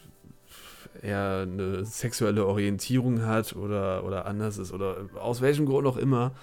eher 1.01 1.41
eine 1.43 1.85
sexuelle 1.85 2.45
Orientierung 2.45 3.21
hat 3.25 3.55
oder, 3.55 4.03
oder 4.03 4.25
anders 4.25 4.57
ist 4.57 4.73
oder 4.73 5.07
aus 5.15 5.41
welchem 5.41 5.65
Grund 5.65 5.87
auch 5.87 5.97
immer, 5.97 6.33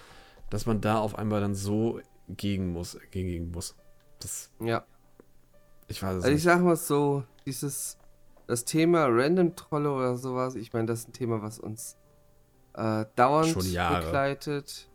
dass 0.50 0.64
man 0.66 0.80
da 0.80 0.98
auf 0.98 1.18
einmal 1.18 1.40
dann 1.40 1.54
so 1.54 2.00
gegen 2.28 2.72
muss, 2.72 2.98
gegen 3.10 3.50
muss. 3.50 3.74
Das, 4.20 4.50
Ja. 4.60 4.84
ich 5.88 6.02
weiß 6.02 6.16
es 6.16 6.24
Also 6.24 6.28
ich 6.28 6.34
nicht. 6.34 6.42
sag 6.44 6.62
mal 6.62 6.76
so, 6.76 7.24
dieses 7.44 7.98
das 8.46 8.64
Thema 8.64 9.06
Random 9.08 9.56
Trolle 9.56 9.90
oder 9.92 10.16
sowas, 10.16 10.54
ich 10.54 10.72
meine, 10.72 10.86
das 10.86 11.00
ist 11.00 11.08
ein 11.08 11.12
Thema, 11.12 11.42
was 11.42 11.58
uns 11.58 11.96
äh, 12.74 13.04
dauernd 13.16 13.48
Schon 13.48 13.66
Jahre. 13.66 14.04
begleitet. 14.06 14.88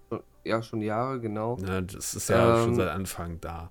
Ja, 0.43 0.63
schon 0.63 0.81
Jahre, 0.81 1.19
genau. 1.19 1.57
Ne, 1.57 1.83
das 1.83 2.15
ist 2.15 2.29
ja 2.29 2.55
schon 2.55 2.69
Ähm, 2.69 2.75
seit 2.75 2.89
Anfang 2.89 3.39
da. 3.41 3.69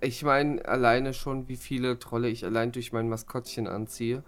Ich 0.00 0.22
meine 0.22 0.64
alleine 0.66 1.14
schon, 1.14 1.48
wie 1.48 1.56
viele 1.56 1.98
Trolle 1.98 2.28
ich 2.28 2.44
allein 2.44 2.72
durch 2.72 2.92
mein 2.92 3.08
Maskottchen 3.08 3.66
anziehe. 3.66 4.22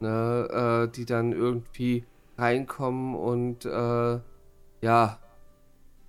Ne, 0.00 0.88
äh, 0.88 0.92
die 0.92 1.06
dann 1.06 1.32
irgendwie 1.32 2.04
reinkommen 2.36 3.14
und 3.14 3.64
äh, 3.64 4.20
ja, 4.82 5.18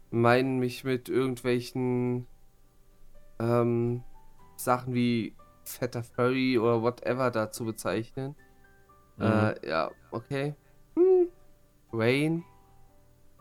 meinen 0.09 0.59
mich 0.59 0.83
mit 0.83 1.09
irgendwelchen 1.09 2.27
ähm, 3.39 4.03
Sachen 4.55 4.93
wie 4.93 5.35
fetter 5.63 6.03
Furry 6.03 6.57
oder 6.57 6.81
whatever 6.81 7.31
da 7.31 7.51
zu 7.51 7.65
bezeichnen. 7.65 8.35
Mhm. 9.17 9.25
Äh, 9.25 9.67
ja, 9.67 9.91
okay. 10.11 10.55
Hm. 10.95 11.27
Rain. 11.91 12.43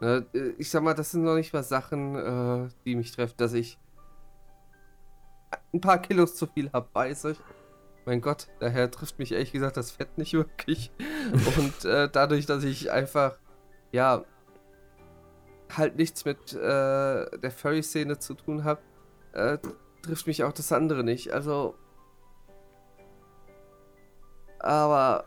Ne, 0.01 0.27
äh, 0.35 0.53
ich 0.59 0.71
sag 0.71 0.83
mal, 0.83 0.95
das 0.95 1.13
sind 1.13 1.25
noch 1.25 1.37
nicht 1.37 1.53
mal 1.53 1.63
Sachen, 1.63 2.17
äh, 2.17 2.69
die 2.85 2.97
mich 2.97 3.13
treffen, 3.13 3.37
dass 3.39 3.53
ich 3.55 3.79
ein 5.73 5.81
paar 5.81 5.99
Kilos 5.99 6.37
zu 6.37 6.47
viel 6.47 6.71
habe, 6.73 6.89
weiß 6.93 7.27
ich. 7.27 7.39
Mein 8.05 8.21
Gott, 8.21 8.49
daher 8.61 8.91
trifft 8.91 9.19
mich 9.19 9.33
ehrlich 9.33 9.53
gesagt 9.53 9.77
das 9.77 9.91
Fett 9.91 10.19
nicht 10.19 10.33
wirklich. 10.35 10.91
Und 11.57 11.85
äh, 11.85 12.09
dadurch, 12.11 12.47
dass 12.47 12.65
ich 12.65 12.91
einfach, 12.91 13.39
ja, 13.93 14.25
halt 15.75 15.97
nichts 15.97 16.25
mit 16.25 16.53
äh, 16.53 16.59
der 17.39 17.51
Furry-Szene 17.51 18.19
zu 18.19 18.35
tun 18.35 18.65
habe, 18.65 18.81
äh, 19.33 19.59
trifft 20.07 20.27
mich 20.27 20.45
auch 20.45 20.53
das 20.53 20.73
andere 20.73 21.05
nicht. 21.05 21.33
Also. 21.33 21.75
Aber 24.59 25.25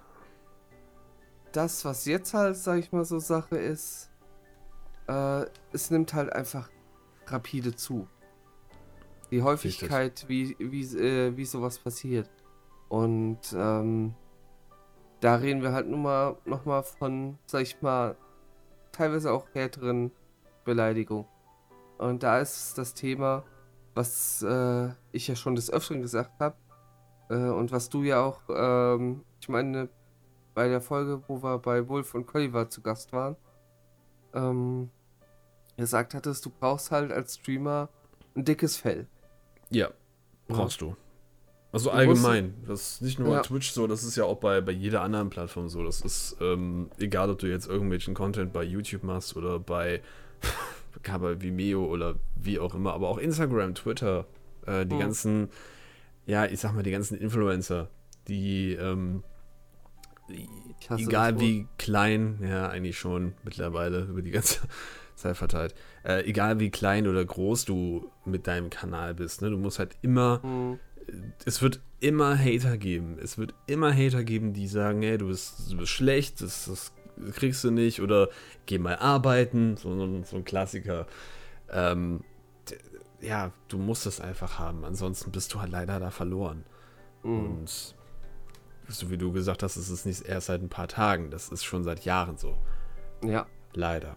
das, 1.52 1.86
was 1.86 2.06
jetzt 2.06 2.34
halt, 2.34 2.58
sag 2.58 2.80
ich 2.80 2.92
mal, 2.92 3.06
so 3.06 3.20
Sache 3.20 3.58
ist, 3.58 4.10
äh, 5.08 5.46
es 5.72 5.92
nimmt 5.92 6.14
halt 6.14 6.34
einfach 6.34 6.70
rapide 7.28 7.76
zu. 7.76 8.08
Die 9.32 9.44
Häufigkeit, 9.44 10.26
wie, 10.28 10.56
wie, 10.60 10.84
äh, 10.98 11.38
wie 11.38 11.46
sowas 11.46 11.78
passiert. 11.78 12.30
Und 12.88 13.40
ähm, 13.54 14.16
da 15.20 15.36
reden 15.36 15.62
wir 15.62 15.72
halt 15.72 15.88
nun 15.88 16.02
mal 16.02 16.38
nochmal 16.46 16.84
von, 16.84 17.38
sag 17.46 17.62
ich 17.62 17.82
mal, 17.82 18.18
teilweise 18.92 19.32
auch 19.32 19.48
härteren 19.54 20.12
Beleidigungen. 20.66 21.26
Und 22.00 22.24
da 22.24 22.40
ist 22.40 22.78
das 22.78 22.94
Thema, 22.94 23.44
was 23.94 24.42
äh, 24.44 24.90
ich 25.12 25.28
ja 25.28 25.36
schon 25.36 25.56
des 25.56 25.72
Öfteren 25.72 26.02
gesagt 26.02 26.40
habe, 26.40 26.56
äh, 27.30 27.36
und 27.50 27.72
was 27.72 27.90
du 27.90 28.04
ja 28.04 28.22
auch, 28.24 28.42
ähm, 28.50 29.24
ich 29.42 29.50
meine, 29.50 29.90
bei 30.54 30.68
der 30.68 30.82
Folge, 30.82 31.22
wo 31.28 31.42
wir 31.42 31.58
bei 31.60 31.88
Wolf 31.88 32.16
und 32.16 32.26
Colliver 32.26 32.70
zu 32.70 32.82
Gast 32.82 33.14
waren, 33.14 33.36
ähm, 34.34 34.90
gesagt 35.78 36.14
hattest, 36.14 36.46
du 36.46 36.50
brauchst 36.50 36.92
halt 36.92 37.12
als 37.12 37.36
Streamer 37.36 37.90
ein 38.36 38.44
dickes 38.46 38.78
Fell. 38.78 39.08
Ja, 39.70 39.90
brauchst 40.48 40.82
du. 40.82 40.96
Also 41.72 41.92
Du 41.92 41.96
allgemein. 41.96 42.56
Das 42.68 42.94
ist 42.94 43.02
nicht 43.04 43.20
nur 43.20 43.30
Ja. 43.30 43.36
bei 43.38 43.42
Twitch 43.44 43.72
so, 43.72 43.86
das 43.86 44.04
ist 44.04 44.16
ja 44.16 44.24
auch 44.26 44.38
bei, 44.38 44.60
bei 44.60 44.72
jeder 44.72 45.02
anderen 45.02 45.30
Plattform 45.30 45.70
so. 45.70 45.84
Das 45.84 46.02
ist 46.02 46.36
ähm, 46.42 46.90
egal, 46.98 47.30
ob 47.30 47.38
du 47.38 47.48
jetzt 47.48 47.68
irgendwelchen 47.68 48.16
Content 48.16 48.52
bei 48.52 48.64
YouTube 48.64 49.04
machst 49.04 49.38
oder 49.38 49.60
bei, 49.60 50.02
gar 51.04 51.20
bei 51.20 51.42
Vimeo 51.42 51.86
oder 51.86 52.16
wie 52.36 52.60
auch 52.60 52.76
immer, 52.76 52.94
aber 52.94 53.08
auch 53.10 53.18
Instagram, 53.18 53.76
Twitter, 53.76 54.26
äh, 54.66 54.86
die 54.86 54.94
Hm. 54.96 55.00
ganzen, 55.00 55.50
ja, 56.26 56.46
ich 56.46 56.60
sag 56.60 56.74
mal, 56.74 56.84
die 56.84 56.92
ganzen 56.92 57.18
Influencer, 57.18 57.90
die, 58.28 58.74
ähm, 58.74 59.24
hasse 60.90 61.04
egal 61.04 61.40
wie 61.40 61.68
klein, 61.78 62.40
ja, 62.44 62.68
eigentlich 62.70 62.98
schon 63.00 63.34
mittlerweile 63.44 64.04
über 64.04 64.22
die 64.22 64.32
ganze 64.32 64.60
Zeit 65.16 65.38
verteilt, 65.38 65.76
äh, 66.04 66.24
egal 66.26 66.60
wie 66.60 66.70
klein 66.70 67.08
oder 67.08 67.24
groß 67.26 67.66
du 67.66 68.12
mit 68.26 68.48
deinem 68.48 68.70
Kanal 68.70 69.14
bist, 69.16 69.42
ne, 69.42 69.50
du 69.50 69.58
musst 69.58 69.80
halt 69.80 69.98
immer 70.02 70.42
Hm. 70.44 70.80
es 71.46 71.62
wird 71.62 71.82
immer 72.02 72.38
Hater 72.38 72.78
geben. 72.78 73.18
Es 73.22 73.38
wird 73.38 73.54
immer 73.68 73.94
Hater 73.94 74.24
geben, 74.24 74.54
die 74.54 74.68
sagen, 74.68 75.02
hey, 75.02 75.18
du 75.18 75.28
bist, 75.28 75.70
du 75.72 75.78
bist 75.78 75.92
schlecht, 75.92 76.42
das, 76.42 76.66
das 76.66 76.94
kriegst 77.34 77.64
du 77.64 77.72
nicht 77.72 78.02
oder 78.02 78.30
geh 78.66 78.78
mal 78.78 78.98
arbeiten, 78.98 79.78
so, 79.78 79.96
so, 79.96 80.24
so 80.24 80.36
ein 80.38 80.46
Klassiker. 80.46 81.08
Ähm, 81.72 82.22
ja, 83.22 83.52
du 83.68 83.78
musst 83.78 84.06
es 84.06 84.22
einfach 84.22 84.60
haben, 84.60 84.86
ansonsten 84.86 85.32
bist 85.32 85.54
du 85.54 85.62
halt 85.62 85.72
leider 85.72 86.00
da 86.00 86.10
verloren. 86.12 86.64
Hm. 87.24 87.40
Und 87.40 87.96
so 88.88 89.12
wie 89.12 89.18
du 89.18 89.32
gesagt 89.32 89.64
hast, 89.64 89.76
es 89.76 89.90
ist 89.90 90.06
nicht 90.06 90.26
erst 90.26 90.48
seit 90.48 90.62
ein 90.62 90.70
paar 90.70 90.88
Tagen, 90.88 91.30
das 91.30 91.50
ist 91.50 91.64
schon 91.64 91.84
seit 91.84 92.06
Jahren 92.06 92.38
so. 92.38 92.58
Ja. 93.24 93.46
Leider. 93.74 94.16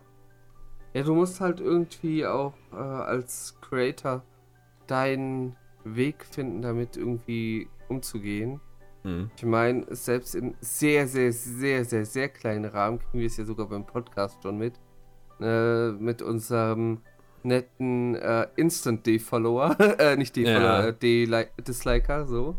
Ja, 0.94 1.02
du 1.02 1.14
musst 1.14 1.40
halt 1.40 1.60
irgendwie 1.60 2.26
auch 2.26 2.54
äh, 2.72 2.76
als 2.76 3.56
Creator 3.60 4.22
deinen 4.86 5.56
Weg 5.84 6.24
finden, 6.24 6.62
damit 6.62 6.96
irgendwie 6.96 7.68
umzugehen. 7.88 8.60
Mhm. 9.04 9.30
Ich 9.36 9.42
meine, 9.44 9.84
selbst 9.94 10.34
in 10.34 10.54
sehr, 10.60 11.06
sehr, 11.08 11.32
sehr, 11.32 11.84
sehr, 11.84 12.06
sehr 12.06 12.28
kleinen 12.28 12.64
Rahmen 12.66 12.98
kriegen 12.98 13.18
wir 13.20 13.26
es 13.26 13.36
ja 13.36 13.44
sogar 13.44 13.68
beim 13.68 13.84
Podcast 13.86 14.42
schon 14.42 14.58
mit. 14.58 14.74
Äh, 15.40 15.90
mit 15.92 16.22
unserem 16.22 16.98
netten 17.42 18.14
äh, 18.14 18.46
Instant-D-Follower. 18.56 19.76
äh, 19.98 20.16
nicht 20.16 20.36
D-Follower, 20.36 20.60
Ja. 20.60 20.86
äh, 20.88 20.92
D-Li- 20.94 21.48
Disliker, 21.66 22.26
so. 22.26 22.56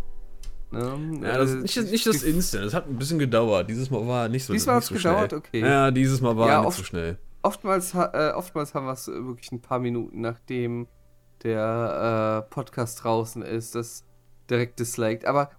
Ne? 0.72 1.20
Ja, 1.22 1.38
das, 1.38 1.52
Äh, 1.52 1.56
nicht, 1.58 1.78
das- 1.78 1.92
nicht 1.92 2.06
das 2.08 2.24
Instant, 2.24 2.66
es 2.66 2.74
hat 2.74 2.88
ein 2.88 2.98
bisschen 2.98 3.20
gedauert. 3.20 3.70
Dieses 3.70 3.90
Mal 3.90 4.06
war 4.08 4.28
nicht 4.28 4.44
so, 4.44 4.52
Diesmal 4.54 4.78
nicht 4.78 4.86
so 4.88 4.96
gedauert, 4.96 5.30
schnell. 5.30 5.40
okay. 5.40 5.60
Ja, 5.62 5.92
dieses 5.92 6.20
Mal 6.20 6.36
war 6.36 6.48
Ja, 6.50 6.58
nicht 6.60 6.68
oft- 6.68 6.78
so 6.78 6.84
schnell. 6.84 7.18
Oftmals, 7.44 7.94
äh, 7.94 8.32
oftmals 8.36 8.74
haben 8.74 8.86
wir 8.86 8.94
es 8.94 9.08
wirklich 9.08 9.52
ein 9.52 9.62
paar 9.62 9.80
Minuten, 9.80 10.22
nachdem 10.22 10.88
der 11.44 12.44
äh, 12.50 12.50
Podcast 12.54 13.04
draußen 13.04 13.42
ist, 13.44 13.76
das 13.76 14.06
direkt 14.50 14.80
disliked. 14.80 15.26
Aber 15.26 15.50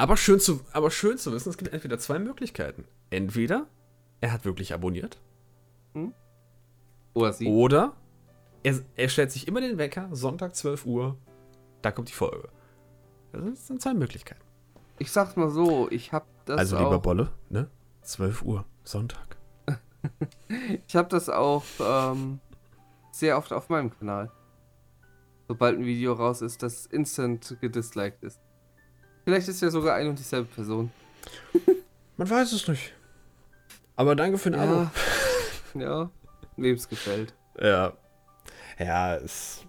Aber 0.00 0.16
schön, 0.16 0.40
zu, 0.40 0.60
aber 0.72 0.90
schön 0.90 1.18
zu 1.18 1.30
wissen, 1.30 1.50
es 1.50 1.58
gibt 1.58 1.74
entweder 1.74 1.98
zwei 1.98 2.18
Möglichkeiten. 2.18 2.86
Entweder 3.10 3.66
er 4.22 4.32
hat 4.32 4.46
wirklich 4.46 4.72
abonniert 4.72 5.20
oder 7.12 7.34
sie. 7.34 7.46
oder 7.46 7.92
er, 8.62 8.80
er 8.96 9.08
stellt 9.10 9.30
sich 9.30 9.46
immer 9.46 9.60
den 9.60 9.76
Wecker, 9.76 10.08
Sonntag 10.12 10.54
12 10.54 10.86
Uhr, 10.86 11.18
da 11.82 11.92
kommt 11.92 12.08
die 12.08 12.14
Folge. 12.14 12.48
Das 13.32 13.66
sind 13.66 13.82
zwei 13.82 13.92
Möglichkeiten. 13.92 14.40
Ich 14.98 15.12
sag's 15.12 15.36
mal 15.36 15.50
so, 15.50 15.90
ich 15.90 16.14
hab 16.14 16.26
das 16.46 16.58
also 16.58 16.78
lieber 16.78 16.98
Bolle, 16.98 17.30
ne? 17.50 17.68
12 18.00 18.42
Uhr, 18.42 18.64
Sonntag. 18.84 19.36
Ich 20.86 20.96
habe 20.96 21.08
das 21.10 21.28
auch 21.28 21.62
ähm, 21.78 22.40
sehr 23.10 23.36
oft 23.36 23.52
auf 23.52 23.68
meinem 23.68 23.90
Kanal. 23.90 24.32
Sobald 25.46 25.78
ein 25.78 25.84
Video 25.84 26.14
raus 26.14 26.40
ist, 26.40 26.62
das 26.62 26.86
instant 26.86 27.58
gedisliked 27.60 28.22
ist. 28.24 28.40
Vielleicht 29.24 29.48
ist 29.48 29.60
ja 29.62 29.70
sogar 29.70 29.96
ein 29.96 30.08
und 30.08 30.18
dieselbe 30.18 30.46
Person. 30.46 30.90
Man 32.16 32.28
weiß 32.28 32.52
es 32.52 32.66
nicht. 32.68 32.94
Aber 33.96 34.16
danke 34.16 34.38
für 34.38 34.50
den 34.50 34.60
Abo. 34.60 34.90
Ja, 35.74 35.80
ja 35.80 36.10
wem 36.56 36.74
es 36.74 36.88
gefällt. 36.88 37.34
Ja. 37.58 37.92
Ja, 38.78 39.16
es. 39.16 39.64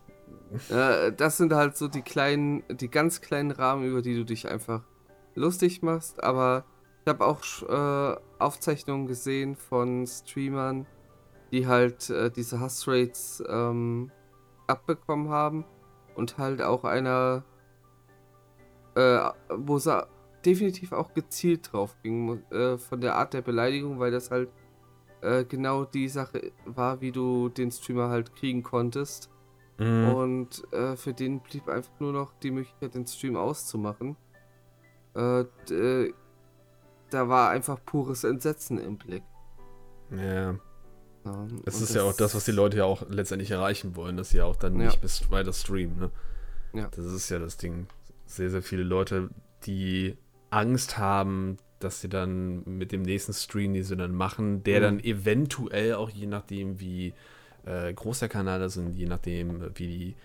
Äh, 0.69 1.11
das 1.13 1.37
sind 1.37 1.53
halt 1.53 1.77
so 1.77 1.87
die 1.87 2.01
kleinen, 2.01 2.63
die 2.69 2.89
ganz 2.89 3.21
kleinen 3.21 3.51
Rahmen, 3.51 3.85
über 3.85 4.01
die 4.01 4.15
du 4.15 4.23
dich 4.23 4.49
einfach 4.49 4.83
lustig 5.35 5.81
machst. 5.81 6.23
Aber 6.23 6.65
ich 7.05 7.09
habe 7.09 7.25
auch 7.25 7.41
äh, 7.67 8.19
Aufzeichnungen 8.39 9.07
gesehen 9.07 9.55
von 9.55 10.05
Streamern, 10.07 10.85
die 11.51 11.67
halt 11.67 12.09
äh, 12.09 12.29
diese 12.29 12.59
Hassrates 12.59 13.43
ähm, 13.47 14.11
abbekommen 14.67 15.29
haben. 15.29 15.65
Und 16.15 16.37
halt 16.37 16.61
auch 16.61 16.83
einer, 16.83 17.43
äh, 18.95 19.19
wo 19.49 19.77
es 19.77 19.89
definitiv 20.45 20.91
auch 20.91 21.13
gezielt 21.13 21.71
drauf 21.71 21.95
ging, 22.03 22.41
äh, 22.51 22.77
von 22.77 23.01
der 23.01 23.15
Art 23.15 23.33
der 23.33 23.41
Beleidigung, 23.41 23.99
weil 23.99 24.11
das 24.11 24.31
halt 24.31 24.49
äh, 25.21 25.45
genau 25.45 25.85
die 25.85 26.09
Sache 26.09 26.51
war, 26.65 27.01
wie 27.01 27.11
du 27.11 27.49
den 27.49 27.71
Streamer 27.71 28.09
halt 28.09 28.35
kriegen 28.35 28.63
konntest. 28.63 29.29
Mhm. 29.77 30.09
Und 30.13 30.73
äh, 30.73 30.95
für 30.95 31.13
den 31.13 31.39
blieb 31.39 31.67
einfach 31.67 31.99
nur 31.99 32.11
noch 32.13 32.33
die 32.39 32.51
Möglichkeit, 32.51 32.95
den 32.95 33.07
Stream 33.07 33.35
auszumachen. 33.35 34.15
Äh, 35.15 35.41
äh, 35.71 36.13
da 37.09 37.27
war 37.27 37.49
einfach 37.49 37.79
pures 37.85 38.23
Entsetzen 38.23 38.77
im 38.77 38.97
Blick. 38.97 39.23
Ja. 40.11 40.55
Und 41.23 41.67
ist 41.67 41.93
ja 41.93 42.03
auch 42.03 42.13
das, 42.13 42.33
was 42.33 42.45
die 42.45 42.51
Leute 42.51 42.77
ja 42.77 42.85
auch 42.85 43.03
letztendlich 43.09 43.51
erreichen 43.51 43.95
wollen, 43.95 44.17
dass 44.17 44.29
sie 44.29 44.37
ja 44.37 44.45
auch 44.45 44.55
dann 44.55 44.79
Ja. 44.79 44.87
nicht 44.87 45.01
bis 45.01 45.29
weiter 45.29 45.53
streamen, 45.53 45.99
ne? 45.99 46.11
Ja. 46.73 46.87
Das 46.87 47.05
ist 47.05 47.29
ja 47.29 47.37
das 47.37 47.57
Ding. 47.57 47.87
Sehr, 48.31 48.49
sehr 48.49 48.61
viele 48.61 48.83
Leute, 48.83 49.29
die 49.65 50.15
Angst 50.51 50.97
haben, 50.97 51.57
dass 51.79 51.99
sie 51.99 52.07
dann 52.09 52.63
mit 52.65 52.91
dem 52.91 53.01
nächsten 53.01 53.33
Stream, 53.33 53.73
den 53.73 53.83
sie 53.83 53.97
dann 53.97 54.15
machen, 54.15 54.63
der 54.63 54.79
Mhm. 54.79 54.83
dann 54.83 54.99
eventuell 55.01 55.95
auch 55.95 56.09
je 56.09 56.27
nachdem, 56.27 56.79
wie 56.79 57.13
äh, 57.65 57.93
groß 57.93 58.19
der 58.19 58.29
Kanal 58.29 58.61
ist 58.61 58.77
und 58.77 58.93
je 58.93 59.05
nachdem, 59.05 59.61
wie 59.77 59.87
die 59.87 60.15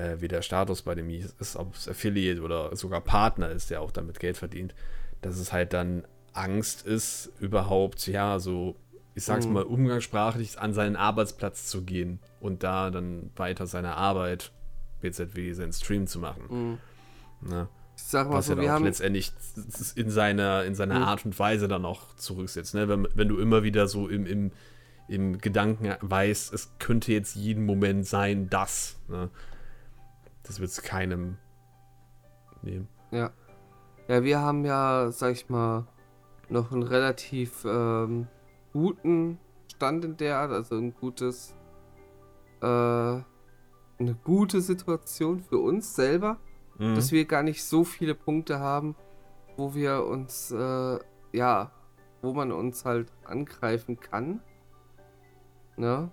äh, 0.00 0.16
wie 0.20 0.26
der 0.28 0.42
Status 0.42 0.82
bei 0.82 0.94
dem 0.94 1.08
ist, 1.10 1.54
ob 1.56 1.74
es 1.74 1.86
Affiliate 1.88 2.40
oder 2.42 2.74
sogar 2.74 3.00
Partner 3.00 3.50
ist, 3.50 3.70
der 3.70 3.80
auch 3.80 3.92
damit 3.92 4.18
Geld 4.18 4.36
verdient, 4.36 4.74
dass 5.20 5.38
es 5.38 5.52
halt 5.52 5.72
dann 5.72 6.04
Angst 6.32 6.84
ist, 6.84 7.30
überhaupt, 7.40 8.06
ja, 8.08 8.40
so, 8.40 8.74
ich 9.14 9.22
sag's 9.24 9.46
Mhm. 9.46 9.52
mal, 9.52 9.62
umgangssprachlich 9.62 10.58
an 10.58 10.72
seinen 10.74 10.96
Arbeitsplatz 10.96 11.66
zu 11.66 11.82
gehen 11.82 12.18
und 12.40 12.64
da 12.64 12.90
dann 12.90 13.30
weiter 13.36 13.66
seine 13.68 13.94
Arbeit, 13.96 14.50
BZW, 15.00 15.52
seinen 15.52 15.72
Stream 15.72 16.06
zu 16.08 16.18
machen. 16.18 16.44
Mhm. 16.48 16.78
Ne? 17.48 17.68
Ich 17.96 18.02
sag 18.02 18.28
mal 18.28 18.36
Was 18.38 18.46
so, 18.46 18.56
wir 18.56 18.64
auch 18.64 18.68
haben. 18.74 18.84
letztendlich 18.84 19.32
in 19.94 20.10
seiner, 20.10 20.64
in 20.64 20.74
seiner 20.74 20.96
Mhm. 20.98 21.04
Art 21.04 21.24
und 21.24 21.38
Weise 21.38 21.68
dann 21.68 21.84
auch 21.84 22.14
zurücksetzt. 22.16 22.74
Ne? 22.74 22.88
Wenn, 22.88 23.06
wenn 23.14 23.28
du 23.28 23.38
immer 23.38 23.62
wieder 23.62 23.86
so 23.86 24.08
im, 24.08 24.26
im, 24.26 24.50
im 25.08 25.38
Gedanken 25.38 25.94
weißt, 26.00 26.52
es 26.52 26.72
könnte 26.78 27.12
jetzt 27.12 27.36
jeden 27.36 27.64
Moment 27.66 28.06
sein, 28.06 28.48
das. 28.50 28.96
Ne? 29.08 29.30
Das 30.42 30.60
wird 30.60 30.70
es 30.70 30.82
keinem 30.82 31.36
nehmen. 32.62 32.88
Ja. 33.10 33.30
Ja, 34.08 34.22
wir 34.22 34.40
haben 34.40 34.64
ja, 34.64 35.10
sag 35.12 35.32
ich 35.32 35.48
mal, 35.48 35.86
noch 36.50 36.72
einen 36.72 36.82
relativ 36.82 37.64
ähm, 37.64 38.26
guten 38.72 39.38
Stand 39.74 40.04
in 40.04 40.16
der 40.18 40.38
Art, 40.38 40.50
also 40.50 40.76
ein 40.76 40.94
gutes, 40.94 41.54
äh, 42.60 42.66
eine 42.66 43.24
gute 44.24 44.60
Situation 44.60 45.40
für 45.40 45.58
uns 45.58 45.94
selber, 45.94 46.38
Mhm. 46.78 46.94
dass 46.94 47.12
wir 47.12 47.24
gar 47.24 47.42
nicht 47.42 47.64
so 47.64 47.84
viele 47.84 48.14
Punkte 48.14 48.58
haben, 48.58 48.96
wo 49.56 49.74
wir 49.74 50.04
uns, 50.04 50.50
äh, 50.50 50.98
ja, 51.32 51.72
wo 52.22 52.32
man 52.32 52.52
uns 52.52 52.84
halt 52.84 53.12
angreifen 53.24 54.00
kann. 54.00 54.40
Ne? 55.76 56.10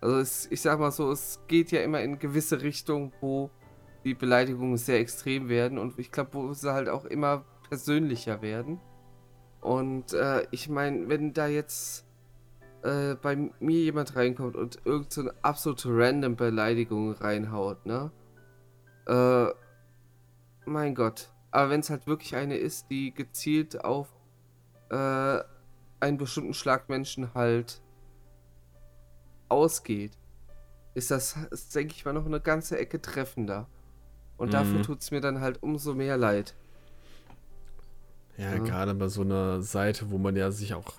Also 0.00 0.18
es, 0.18 0.46
ich 0.50 0.60
sag 0.60 0.78
mal 0.78 0.90
so, 0.90 1.10
es 1.10 1.40
geht 1.48 1.70
ja 1.70 1.80
immer 1.80 2.00
in 2.00 2.18
gewisse 2.18 2.62
Richtungen, 2.62 3.12
wo 3.20 3.50
die 4.04 4.14
Beleidigungen 4.14 4.76
sehr 4.76 5.00
extrem 5.00 5.48
werden 5.48 5.78
und 5.78 5.98
ich 5.98 6.12
glaube, 6.12 6.34
wo 6.34 6.52
sie 6.52 6.72
halt 6.72 6.88
auch 6.88 7.04
immer 7.04 7.44
persönlicher 7.68 8.42
werden. 8.42 8.80
Und 9.60 10.12
äh, 10.12 10.46
ich 10.50 10.68
meine, 10.68 11.08
wenn 11.08 11.32
da 11.32 11.48
jetzt 11.48 12.06
äh, 12.82 13.16
bei 13.16 13.36
mir 13.36 13.80
jemand 13.80 14.14
reinkommt 14.14 14.54
und 14.56 14.78
irgend 14.84 15.12
so 15.12 15.28
absolute 15.42 15.88
random 15.90 16.36
Beleidigung 16.36 17.12
reinhaut, 17.12 17.84
ne? 17.86 18.12
Äh, 19.06 19.48
mein 20.68 20.94
Gott. 20.94 21.30
Aber 21.50 21.70
wenn 21.70 21.80
es 21.80 21.90
halt 21.90 22.06
wirklich 22.06 22.36
eine 22.36 22.56
ist, 22.56 22.90
die 22.90 23.12
gezielt 23.14 23.84
auf 23.84 24.08
äh, 24.90 25.40
einen 26.00 26.18
bestimmten 26.18 26.54
Schlag 26.54 26.88
Menschen 26.88 27.34
halt 27.34 27.80
ausgeht, 29.48 30.12
ist 30.94 31.10
das, 31.10 31.36
ist, 31.50 31.74
denke 31.74 31.94
ich 31.94 32.04
mal, 32.04 32.12
noch 32.12 32.26
eine 32.26 32.40
ganze 32.40 32.78
Ecke 32.78 33.00
treffender. 33.00 33.66
Und 34.36 34.52
dafür 34.54 34.78
Mhm. 34.78 34.82
tut 34.82 35.00
es 35.02 35.10
mir 35.10 35.20
dann 35.20 35.40
halt 35.40 35.62
umso 35.62 35.94
mehr 35.94 36.16
leid. 36.16 36.54
Ja, 38.36 38.52
Ja. 38.52 38.58
gerade 38.58 38.94
bei 38.94 39.08
so 39.08 39.22
einer 39.22 39.62
Seite, 39.62 40.10
wo 40.10 40.18
man 40.18 40.36
ja 40.36 40.50
sich 40.50 40.74
auch 40.74 40.92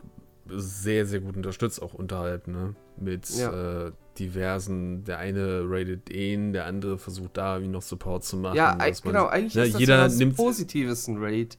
sehr, 0.51 1.05
sehr 1.05 1.19
gut 1.19 1.35
unterstützt, 1.37 1.81
auch 1.81 1.93
unterhalb, 1.93 2.47
ne? 2.47 2.75
Mit 2.97 3.29
Ja. 3.29 3.87
äh, 3.87 3.91
diversen, 4.17 5.03
der 5.05 5.19
eine 5.19 5.61
rated 5.65 6.09
den, 6.09 6.51
der 6.53 6.65
andere 6.65 6.97
versucht 6.97 7.37
da 7.37 7.55
irgendwie 7.55 7.71
noch 7.71 7.81
Support 7.81 8.23
zu 8.25 8.37
machen. 8.37 8.55
ja, 8.57 8.75
man- 8.77 8.93
genau, 9.03 9.27
eigentlich 9.27 9.55
ne, 9.55 9.63
ist 9.65 9.73
das 9.75 9.79
jeder 9.79 10.01
was 10.01 10.17
nimmt, 10.17 10.35
Positives, 10.35 11.07
ein 11.07 11.17
Raid. 11.23 11.57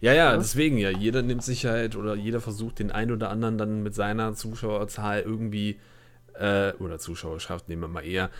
Ja, 0.00 0.12
ja, 0.12 0.32
Ja. 0.32 0.36
deswegen 0.36 0.78
ja. 0.78 0.90
Jeder 0.90 1.22
nimmt 1.22 1.42
Sicherheit 1.44 1.94
oder 1.96 2.14
jeder 2.16 2.40
versucht 2.40 2.78
den 2.80 2.90
einen 2.90 3.12
oder 3.12 3.30
anderen 3.30 3.56
dann 3.58 3.82
mit 3.82 3.94
seiner 3.94 4.34
Zuschauerzahl 4.34 5.20
irgendwie, 5.20 5.78
äh, 6.34 6.72
oder 6.74 6.98
Zuschauerschaft, 6.98 7.68
nehmen 7.68 7.82
wir 7.82 7.88
mal 7.88 8.04
eher, 8.04 8.30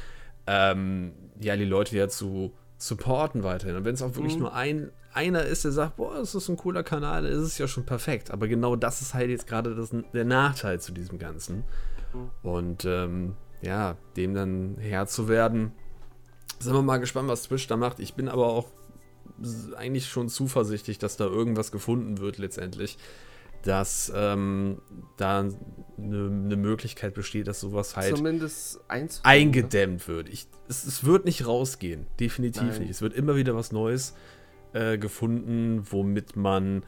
ähm, 0.48 1.12
ja, 1.40 1.56
die 1.56 1.64
Leute 1.64 1.96
ja 1.96 2.08
zu 2.08 2.52
supporten 2.78 3.42
weiterhin. 3.42 3.76
Und 3.76 3.84
wenn 3.84 3.94
es 3.94 4.02
auch 4.02 4.14
wirklich 4.16 4.34
Mhm. 4.34 4.40
nur 4.40 4.54
ein, 4.54 4.90
einer 5.16 5.44
ist, 5.44 5.64
der 5.64 5.72
sagt, 5.72 5.96
boah, 5.96 6.14
das 6.14 6.34
ist 6.34 6.48
ein 6.48 6.56
cooler 6.56 6.82
Kanal, 6.82 7.24
ist 7.24 7.38
es 7.38 7.58
ja 7.58 7.66
schon 7.66 7.86
perfekt. 7.86 8.30
Aber 8.30 8.48
genau 8.48 8.76
das 8.76 9.00
ist 9.00 9.14
halt 9.14 9.30
jetzt 9.30 9.46
gerade 9.46 9.74
das, 9.74 9.90
der 10.12 10.24
Nachteil 10.24 10.80
zu 10.80 10.92
diesem 10.92 11.18
Ganzen. 11.18 11.64
Und 12.42 12.84
ähm, 12.84 13.34
ja, 13.62 13.96
dem 14.16 14.34
dann 14.34 14.76
Herr 14.78 15.06
zu 15.06 15.28
werden, 15.28 15.72
sind 16.58 16.74
wir 16.74 16.82
mal 16.82 16.98
gespannt, 16.98 17.28
was 17.28 17.44
Twitch 17.44 17.66
da 17.66 17.76
macht. 17.76 17.98
Ich 17.98 18.14
bin 18.14 18.28
aber 18.28 18.46
auch 18.46 18.66
eigentlich 19.76 20.06
schon 20.06 20.28
zuversichtlich, 20.28 20.98
dass 20.98 21.16
da 21.16 21.24
irgendwas 21.24 21.72
gefunden 21.72 22.18
wird 22.18 22.38
letztendlich, 22.38 22.96
dass 23.62 24.12
ähm, 24.14 24.80
da 25.16 25.40
eine 25.40 25.54
ne 25.98 26.56
Möglichkeit 26.56 27.14
besteht, 27.14 27.48
dass 27.48 27.60
sowas 27.60 27.96
halt 27.96 28.16
Zumindest 28.16 28.80
eins. 28.88 29.20
eingedämmt 29.24 30.06
wird. 30.08 30.28
Ich, 30.28 30.46
es, 30.68 30.84
es 30.84 31.04
wird 31.04 31.24
nicht 31.24 31.46
rausgehen, 31.46 32.06
definitiv 32.20 32.62
Nein. 32.62 32.80
nicht. 32.80 32.90
Es 32.90 33.02
wird 33.02 33.14
immer 33.14 33.36
wieder 33.36 33.54
was 33.54 33.72
Neues 33.72 34.14
äh, 34.72 34.98
gefunden, 34.98 35.86
womit 35.90 36.36
man, 36.36 36.82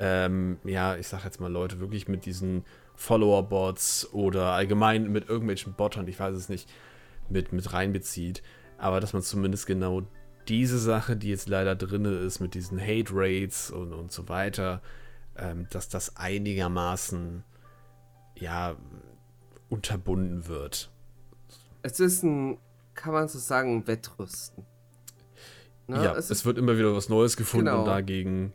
ähm, 0.00 0.58
ja, 0.64 0.96
ich 0.96 1.08
sag 1.08 1.24
jetzt 1.24 1.40
mal 1.40 1.50
Leute, 1.52 1.80
wirklich 1.80 2.08
mit 2.08 2.26
diesen 2.26 2.64
Follower-Bots 2.94 4.12
oder 4.12 4.52
allgemein 4.52 5.10
mit 5.10 5.28
irgendwelchen 5.28 5.74
Bottern, 5.74 6.08
ich 6.08 6.18
weiß 6.18 6.34
es 6.34 6.48
nicht, 6.48 6.68
mit, 7.28 7.52
mit 7.52 7.72
reinbezieht. 7.72 8.42
Aber 8.76 9.00
dass 9.00 9.12
man 9.12 9.22
zumindest 9.22 9.66
genau 9.66 10.02
diese 10.48 10.78
Sache, 10.78 11.16
die 11.16 11.28
jetzt 11.28 11.48
leider 11.48 11.76
drin 11.76 12.04
ist, 12.04 12.40
mit 12.40 12.54
diesen 12.54 12.80
Hate-Rates 12.80 13.70
und, 13.70 13.92
und 13.92 14.10
so 14.10 14.28
weiter, 14.28 14.82
ähm, 15.36 15.66
dass 15.70 15.88
das 15.88 16.16
einigermaßen 16.16 17.44
ja 18.36 18.76
unterbunden 19.68 20.46
wird. 20.48 20.90
Es 21.82 22.00
ist 22.00 22.22
ein, 22.24 22.58
kann 22.94 23.12
man 23.12 23.28
so 23.28 23.38
sagen, 23.38 23.86
Wettrüsten. 23.86 24.64
Ne? 25.88 26.04
Ja, 26.04 26.14
es, 26.14 26.30
es, 26.30 26.44
wird 26.44 26.58
immer 26.58 26.76
wieder 26.76 26.94
was 26.94 27.08
Neues 27.08 27.36
gefunden 27.36 27.66
genau. 27.66 27.80
und 27.80 27.86
dagegen. 27.86 28.52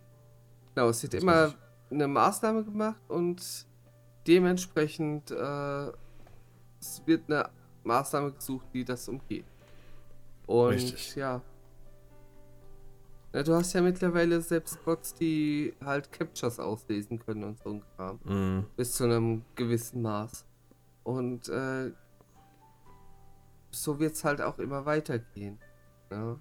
Genau, 0.75 0.89
es 0.89 1.01
wird 1.01 1.15
immer 1.15 1.53
eine 1.89 2.07
Maßnahme 2.07 2.63
gemacht 2.63 3.01
und 3.07 3.41
dementsprechend 4.27 5.31
äh, 5.31 5.87
es 6.79 7.01
wird 7.05 7.23
eine 7.27 7.49
Maßnahme 7.83 8.31
gesucht, 8.33 8.67
die 8.73 8.85
das 8.85 9.07
umgeht. 9.07 9.45
Und 10.45 10.73
Richtig. 10.73 11.15
ja. 11.15 11.41
ja. 13.33 13.43
Du 13.43 13.53
hast 13.55 13.73
ja 13.73 13.81
mittlerweile 13.81 14.39
selbst 14.41 14.83
Bots, 14.85 15.13
die 15.15 15.73
halt 15.83 16.11
Captures 16.11 16.59
auslesen 16.59 17.17
können 17.17 17.43
und 17.43 17.59
so 17.59 17.69
ein 17.69 17.83
Kram. 17.95 18.19
Mm. 18.23 18.65
Bis 18.75 18.93
zu 18.93 19.05
einem 19.05 19.43
gewissen 19.55 20.03
Maß. 20.03 20.45
Und 21.03 21.49
äh, 21.49 21.91
so 23.71 23.99
wird 23.99 24.13
es 24.13 24.23
halt 24.23 24.41
auch 24.41 24.59
immer 24.59 24.85
weitergehen. 24.85 25.57
Ja? 26.11 26.37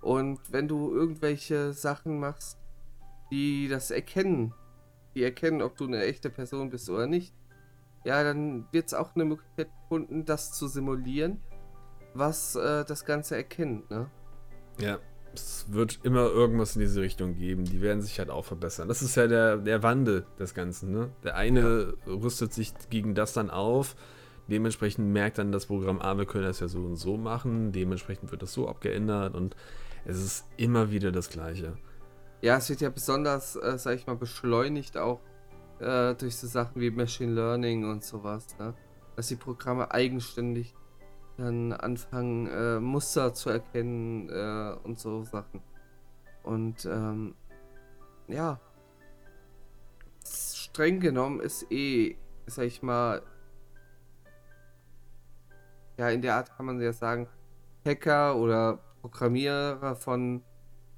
Und 0.00 0.40
wenn 0.50 0.68
du 0.68 0.92
irgendwelche 0.92 1.72
Sachen 1.72 2.20
machst, 2.20 2.58
die 3.30 3.68
das 3.68 3.90
erkennen, 3.90 4.54
die 5.14 5.22
erkennen, 5.22 5.62
ob 5.62 5.76
du 5.76 5.86
eine 5.86 6.04
echte 6.04 6.30
Person 6.30 6.70
bist 6.70 6.88
oder 6.88 7.06
nicht, 7.06 7.34
ja, 8.04 8.22
dann 8.22 8.66
wird 8.72 8.86
es 8.86 8.94
auch 8.94 9.14
eine 9.14 9.24
Möglichkeit 9.24 9.68
gefunden, 9.82 10.24
das 10.24 10.52
zu 10.52 10.68
simulieren, 10.68 11.40
was 12.14 12.54
äh, 12.54 12.84
das 12.84 13.04
Ganze 13.04 13.36
erkennt, 13.36 13.90
ne? 13.90 14.10
Ja, 14.80 14.98
es 15.34 15.66
wird 15.68 16.00
immer 16.04 16.26
irgendwas 16.26 16.76
in 16.76 16.80
diese 16.80 17.00
Richtung 17.00 17.34
geben. 17.34 17.64
Die 17.64 17.80
werden 17.82 18.00
sich 18.00 18.18
halt 18.18 18.30
auch 18.30 18.44
verbessern. 18.44 18.88
Das 18.88 19.02
ist 19.02 19.16
ja 19.16 19.26
der, 19.26 19.56
der 19.56 19.82
Wandel 19.82 20.24
des 20.38 20.54
Ganzen, 20.54 20.92
ne? 20.92 21.10
Der 21.24 21.36
eine 21.36 21.94
ja. 22.06 22.12
rüstet 22.12 22.52
sich 22.52 22.72
gegen 22.90 23.14
das 23.14 23.32
dann 23.32 23.50
auf. 23.50 23.96
Dementsprechend 24.48 25.12
merkt 25.12 25.38
dann 25.38 25.52
das 25.52 25.66
Programm, 25.66 26.00
ah, 26.00 26.16
wir 26.16 26.24
können 26.24 26.44
das 26.44 26.60
ja 26.60 26.68
so 26.68 26.80
und 26.80 26.96
so 26.96 27.16
machen. 27.16 27.72
Dementsprechend 27.72 28.30
wird 28.30 28.42
das 28.42 28.52
so 28.52 28.68
abgeändert 28.68 29.34
und 29.34 29.54
es 30.08 30.18
ist 30.22 30.46
immer 30.56 30.90
wieder 30.90 31.12
das 31.12 31.28
Gleiche. 31.28 31.76
Ja, 32.40 32.56
es 32.56 32.70
wird 32.70 32.80
ja 32.80 32.88
besonders, 32.88 33.56
äh, 33.56 33.76
sag 33.78 33.94
ich 33.94 34.06
mal, 34.06 34.16
beschleunigt 34.16 34.96
auch 34.96 35.20
äh, 35.80 36.14
durch 36.14 36.36
so 36.36 36.46
Sachen 36.46 36.80
wie 36.80 36.90
Machine 36.90 37.32
Learning 37.32 37.88
und 37.88 38.02
sowas, 38.02 38.46
ne? 38.58 38.74
Dass 39.16 39.28
die 39.28 39.36
Programme 39.36 39.90
eigenständig 39.90 40.74
dann 41.36 41.72
anfangen, 41.72 42.46
äh, 42.46 42.80
Muster 42.80 43.34
zu 43.34 43.50
erkennen 43.50 44.30
äh, 44.30 44.76
und 44.82 44.98
so 44.98 45.24
Sachen. 45.24 45.62
Und 46.42 46.86
ähm, 46.86 47.34
ja, 48.28 48.58
streng 50.24 51.00
genommen 51.00 51.40
ist 51.40 51.70
eh, 51.70 52.16
sag 52.46 52.64
ich 52.64 52.82
mal, 52.82 53.22
ja, 55.98 56.08
in 56.08 56.22
der 56.22 56.36
Art 56.36 56.56
kann 56.56 56.64
man 56.64 56.80
ja 56.80 56.92
sagen, 56.92 57.28
Hacker 57.84 58.36
oder 58.36 58.78
Programmierer 59.00 59.96
von 59.96 60.42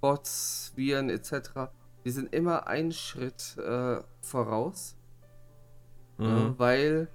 Bots, 0.00 0.72
Viren 0.76 1.10
etc., 1.10 1.70
die 2.04 2.10
sind 2.10 2.34
immer 2.34 2.66
einen 2.66 2.92
Schritt 2.92 3.56
äh, 3.58 4.00
voraus, 4.22 4.96
mhm. 6.18 6.26
äh, 6.26 6.58
weil 6.58 7.08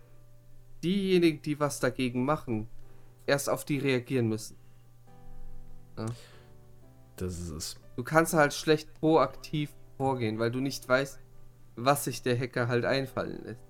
diejenigen, 0.83 1.41
die 1.41 1.59
was 1.59 1.79
dagegen 1.79 2.23
machen, 2.23 2.67
erst 3.25 3.49
auf 3.49 3.65
die 3.65 3.79
reagieren 3.79 4.27
müssen. 4.29 4.57
Ja. 5.97 6.05
Das 7.15 7.39
ist 7.39 7.49
es. 7.49 7.75
Du 7.95 8.03
kannst 8.03 8.33
halt 8.33 8.53
schlecht 8.53 8.93
proaktiv 8.99 9.71
vorgehen, 9.97 10.37
weil 10.37 10.51
du 10.51 10.59
nicht 10.59 10.87
weißt, 10.87 11.19
was 11.77 12.03
sich 12.03 12.21
der 12.21 12.37
Hacker 12.37 12.67
halt 12.67 12.85
einfallen 12.85 13.43
lässt. 13.43 13.61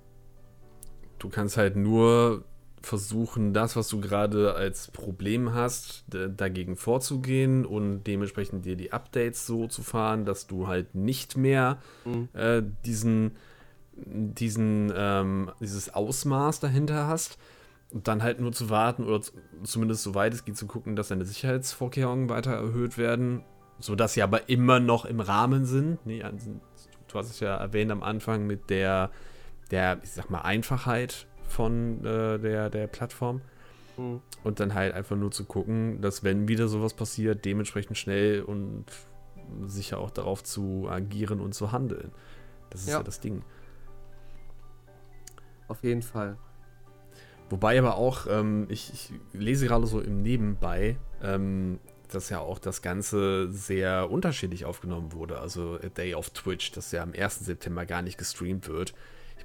Du 1.20 1.30
kannst 1.30 1.58
halt 1.58 1.76
nur 1.76 2.44
versuchen, 2.86 3.54
das, 3.54 3.76
was 3.76 3.90
du 3.90 4.00
gerade 4.00 4.54
als 4.56 4.90
Problem 4.90 5.54
hast, 5.54 6.06
dagegen 6.08 6.76
vorzugehen 6.76 7.66
und 7.66 8.04
dementsprechend 8.04 8.66
dir 8.66 8.76
die 8.76 8.94
Updates 8.94 9.46
so 9.46 9.68
zu 9.68 9.84
fahren, 9.84 10.26
dass 10.26 10.48
du 10.48 10.68
halt 10.68 10.96
nicht 10.96 11.36
mehr 11.36 11.80
mhm. 12.06 12.30
äh, 12.34 12.62
diesen, 12.86 13.32
diesen, 13.96 14.94
ähm, 14.96 15.52
dieses 15.60 15.94
Ausmaß 15.94 16.60
dahinter 16.60 17.08
hast. 17.08 17.38
Und 17.92 18.08
dann 18.08 18.24
halt 18.24 18.42
nur 18.42 18.52
zu 18.52 18.70
warten 18.70 19.04
oder 19.04 19.22
zumindest 19.64 20.04
so 20.04 20.16
weit 20.16 20.34
es 20.34 20.44
geht 20.44 20.58
zu 20.58 20.66
gucken, 20.66 20.96
dass 20.96 21.10
deine 21.10 21.24
Sicherheitsvorkehrungen 21.24 22.30
weiter 22.30 22.52
erhöht 22.52 22.98
werden, 22.98 23.44
sodass 23.80 24.14
sie 24.14 24.24
aber 24.24 24.50
immer 24.50 24.80
noch 24.80 25.06
im 25.06 25.20
Rahmen 25.20 25.66
sind. 25.66 26.04
Nee, 26.06 26.24
also, 26.24 26.60
du 27.08 27.18
hast 27.18 27.30
es 27.30 27.40
ja 27.40 27.56
erwähnt 27.56 27.92
am 27.92 28.04
Anfang 28.04 28.48
mit 28.48 28.70
der, 28.70 29.12
der 29.72 30.00
ich 30.04 30.12
sag 30.12 30.30
mal, 30.30 30.42
Einfachheit 30.42 31.28
von 31.48 32.04
äh, 32.06 32.40
der, 32.40 32.70
der 32.70 32.88
Plattform. 32.88 33.42
Mhm. 33.98 34.22
Und 34.44 34.60
dann 34.60 34.74
halt 34.74 34.94
einfach 34.94 35.16
nur 35.16 35.32
zu 35.32 35.46
gucken, 35.46 36.02
dass 36.02 36.24
wenn 36.24 36.48
wieder 36.48 36.68
sowas 36.68 36.94
passiert, 36.94 37.46
dementsprechend 37.46 37.98
schnell 37.98 38.42
und 38.42 38.86
sicher 39.68 40.00
auch 40.00 40.12
darauf 40.12 40.44
zu 40.44 40.88
agieren 40.90 41.40
und 41.40 41.54
zu 41.54 41.72
handeln. 41.72 42.12
Das 42.70 42.82
ist 42.82 42.90
ja, 42.90 42.98
ja 42.98 43.04
das 43.04 43.20
Ding. 43.20 43.44
Auf 45.68 45.84
jeden 45.84 46.02
Fall. 46.02 46.38
Wobei 47.50 47.78
aber 47.78 47.96
auch, 47.96 48.28
ähm, 48.28 48.66
ich, 48.70 48.92
ich, 48.94 49.14
lese 49.34 49.68
gerade 49.68 49.86
so 49.86 50.02
im 50.02 50.22
Nebenbei, 50.22 50.98
ähm, 51.22 51.80
dass 52.12 52.30
ja 52.30 52.40
auch 52.40 52.60
das 52.60 52.82
Ganze 52.82 53.52
sehr 53.52 54.10
unterschiedlich 54.10 54.66
aufgenommen 54.66 55.14
wurde. 55.14 55.40
Also 55.40 55.80
A 55.84 55.90
Day 55.90 56.16
of 56.16 56.32
Twitch, 56.32 56.72
das 56.72 56.92
ja 56.92 57.04
am 57.04 57.14
1. 57.14 57.46
September 57.46 57.86
gar 57.86 58.02
nicht 58.02 58.18
gestreamt 58.18 58.68
wird. 58.68 58.94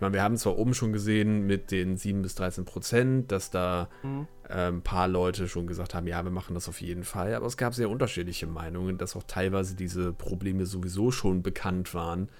Ich 0.01 0.03
meine, 0.03 0.15
wir 0.15 0.23
haben 0.23 0.39
zwar 0.39 0.57
oben 0.57 0.73
schon 0.73 0.95
gesehen 0.95 1.47
mit 1.47 1.71
den 1.71 1.99
7 1.99 2.23
bis 2.23 2.35
13 2.35 2.65
Prozent, 2.65 3.31
dass 3.31 3.51
da 3.51 3.91
mhm. 4.03 4.27
äh, 4.49 4.69
ein 4.69 4.81
paar 4.81 5.09
Leute 5.09 5.47
schon 5.47 5.67
gesagt 5.67 5.95
haben, 5.95 6.07
ja, 6.07 6.25
wir 6.25 6.31
machen 6.31 6.55
das 6.55 6.71
auf 6.71 6.81
jeden 6.81 7.05
Fall, 7.05 7.35
aber 7.35 7.45
es 7.45 7.59
gab 7.59 7.75
sehr 7.75 7.91
unterschiedliche 7.91 8.47
Meinungen, 8.47 8.97
dass 8.97 9.15
auch 9.15 9.25
teilweise 9.25 9.77
diese 9.77 10.15
Probleme 10.15 10.65
sowieso 10.65 11.11
schon 11.11 11.43
bekannt 11.43 11.93
waren. 11.93 12.31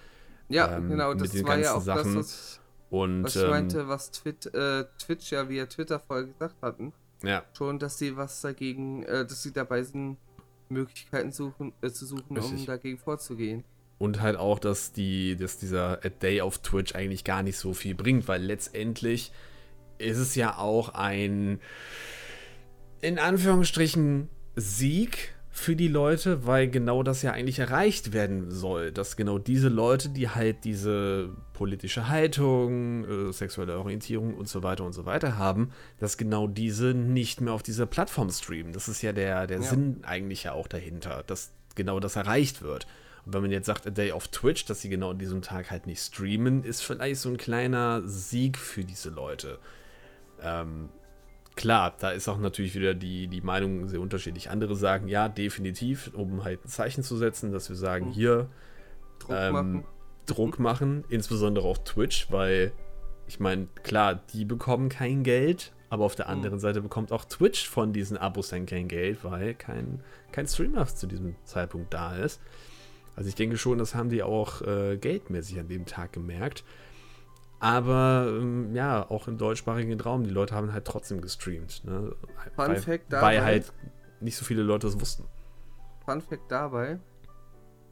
Ja, 0.49 0.75
ähm, 0.75 0.88
genau, 0.88 1.12
das 1.12 1.44
war 1.44 1.59
ja 1.59 1.75
auch 1.75 1.83
Sachen. 1.83 2.14
das, 2.14 2.16
was, 2.16 2.61
Und, 2.88 3.25
was 3.25 3.37
ich 3.37 3.42
ähm, 3.42 3.51
meinte, 3.51 3.88
was 3.88 4.11
Twit, 4.11 4.46
äh, 4.55 4.87
Twitch 4.99 5.31
ja 5.31 5.46
via 5.51 5.66
Twitter 5.66 6.01
vorher 6.01 6.29
gesagt 6.29 6.57
hatten. 6.62 6.94
Ja. 7.23 7.44
Schon, 7.53 7.79
dass 7.79 7.99
sie 7.99 8.16
was 8.16 8.40
dagegen, 8.40 9.03
äh, 9.03 9.27
dass 9.27 9.42
sie 9.42 9.53
dabei 9.53 9.83
sind, 9.83 10.16
Möglichkeiten 10.70 11.31
suchen, 11.31 11.75
äh, 11.83 11.90
zu 11.90 12.07
suchen, 12.07 12.38
Richtig. 12.38 12.61
um 12.61 12.64
dagegen 12.64 12.96
vorzugehen. 12.96 13.64
Und 14.00 14.22
halt 14.22 14.36
auch, 14.36 14.58
dass, 14.58 14.92
die, 14.92 15.36
dass 15.36 15.58
dieser 15.58 16.02
A 16.02 16.08
Day 16.08 16.40
auf 16.40 16.58
Twitch 16.58 16.94
eigentlich 16.94 17.22
gar 17.22 17.42
nicht 17.42 17.58
so 17.58 17.74
viel 17.74 17.94
bringt, 17.94 18.28
weil 18.28 18.42
letztendlich 18.42 19.30
ist 19.98 20.16
es 20.16 20.34
ja 20.34 20.56
auch 20.56 20.94
ein, 20.94 21.60
in 23.02 23.18
Anführungsstrichen, 23.18 24.30
Sieg 24.56 25.34
für 25.50 25.76
die 25.76 25.88
Leute, 25.88 26.46
weil 26.46 26.70
genau 26.70 27.02
das 27.02 27.20
ja 27.20 27.32
eigentlich 27.32 27.58
erreicht 27.58 28.14
werden 28.14 28.50
soll. 28.50 28.92
Dass 28.92 29.16
genau 29.16 29.38
diese 29.38 29.68
Leute, 29.68 30.08
die 30.08 30.30
halt 30.30 30.64
diese 30.64 31.30
politische 31.52 32.08
Haltung, 32.08 33.04
äh, 33.04 33.32
sexuelle 33.32 33.78
Orientierung 33.78 34.34
und 34.34 34.48
so 34.48 34.62
weiter 34.62 34.84
und 34.84 34.94
so 34.94 35.04
weiter 35.04 35.36
haben, 35.36 35.72
dass 35.98 36.16
genau 36.16 36.46
diese 36.46 36.94
nicht 36.94 37.42
mehr 37.42 37.52
auf 37.52 37.62
dieser 37.62 37.84
Plattform 37.84 38.30
streamen. 38.30 38.72
Das 38.72 38.88
ist 38.88 39.02
ja 39.02 39.12
der, 39.12 39.46
der 39.46 39.58
ja. 39.58 39.62
Sinn 39.62 40.00
eigentlich 40.04 40.44
ja 40.44 40.52
auch 40.52 40.68
dahinter, 40.68 41.22
dass 41.26 41.52
genau 41.74 42.00
das 42.00 42.16
erreicht 42.16 42.62
wird. 42.62 42.86
Und 43.24 43.35
wenn 43.35 43.42
man 43.42 43.50
jetzt 43.50 43.66
sagt, 43.66 43.87
A 43.87 43.90
Day 43.90 44.12
of 44.12 44.28
Twitch, 44.28 44.64
dass 44.64 44.80
sie 44.80 44.88
genau 44.88 45.11
an 45.11 45.18
diesem 45.18 45.42
Tag 45.42 45.70
halt 45.70 45.87
nicht 45.87 46.00
streamen, 46.00 46.64
ist 46.64 46.82
vielleicht 46.82 47.20
so 47.20 47.28
ein 47.28 47.36
kleiner 47.36 48.03
Sieg 48.05 48.59
für 48.59 48.84
diese 48.84 49.11
Leute. 49.11 49.59
Ähm, 50.42 50.88
klar, 51.57 51.95
da 51.99 52.11
ist 52.11 52.28
auch 52.28 52.38
natürlich 52.38 52.74
wieder 52.74 52.95
die, 52.95 53.28
die 53.28 53.40
Meinung 53.42 53.88
sehr 53.88 54.01
unterschiedlich. 54.01 54.51
Andere 54.51 54.74
sagen, 54.76 55.09
ja, 55.09 55.28
definitiv, 55.28 56.11
um 56.14 56.45
halt 56.45 56.64
ein 56.64 56.68
Zeichen 56.68 57.03
zu 57.03 57.16
setzen, 57.16 57.53
dass 57.53 57.68
wir 57.68 57.76
sagen, 57.76 58.07
mhm. 58.07 58.12
hier 58.12 58.49
Druck, 59.18 59.36
ähm, 59.36 59.53
machen. 59.53 59.84
Druck 60.26 60.59
machen, 60.59 61.05
insbesondere 61.11 61.66
auf 61.66 61.84
Twitch, 61.84 62.30
weil 62.30 62.72
ich 63.26 63.38
meine, 63.38 63.68
klar, 63.82 64.14
die 64.32 64.45
bekommen 64.45 64.88
kein 64.88 65.22
Geld, 65.22 65.72
aber 65.88 66.05
auf 66.05 66.14
der 66.14 66.26
mhm. 66.26 66.32
anderen 66.32 66.55
mhm. 66.57 66.61
Seite 66.61 66.80
bekommt 66.80 67.12
auch 67.12 67.24
Twitch 67.24 67.68
von 67.68 67.92
diesen 67.92 68.16
Abos 68.16 68.49
dann 68.49 68.66
kein 68.66 68.88
Geld, 68.88 69.22
weil 69.22 69.55
kein, 69.55 70.03
kein 70.32 70.47
Streamer 70.47 70.86
zu 70.86 71.07
diesem 71.07 71.36
Zeitpunkt 71.45 71.92
da 71.92 72.16
ist. 72.16 72.40
Also 73.21 73.29
ich 73.29 73.35
denke 73.35 73.59
schon, 73.59 73.77
das 73.77 73.95
haben 73.95 74.09
die 74.09 74.23
auch 74.23 74.62
äh, 74.62 74.97
geldmäßig 74.97 75.61
an 75.61 75.68
dem 75.68 75.85
Tag 75.85 76.14
gemerkt. 76.14 76.64
Aber 77.59 78.27
ähm, 78.27 78.75
ja, 78.75 79.11
auch 79.11 79.29
im 79.29 79.37
deutschsprachigen 79.37 80.01
Raum, 80.01 80.25
die 80.25 80.31
Leute 80.31 80.55
haben 80.55 80.73
halt 80.73 80.87
trotzdem 80.87 81.21
gestreamt. 81.21 81.85
Ne? 81.85 82.16
Fun 82.57 82.68
weil, 82.68 82.77
Fact 82.77 83.12
dabei. 83.12 83.27
Weil 83.27 83.45
halt 83.45 83.75
nicht 84.23 84.39
so 84.39 84.47
viele 84.47 84.62
Leute 84.62 84.87
es 84.87 84.99
wussten. 84.99 85.27
Fun 86.07 86.23
Fact 86.23 86.51
dabei. 86.51 86.99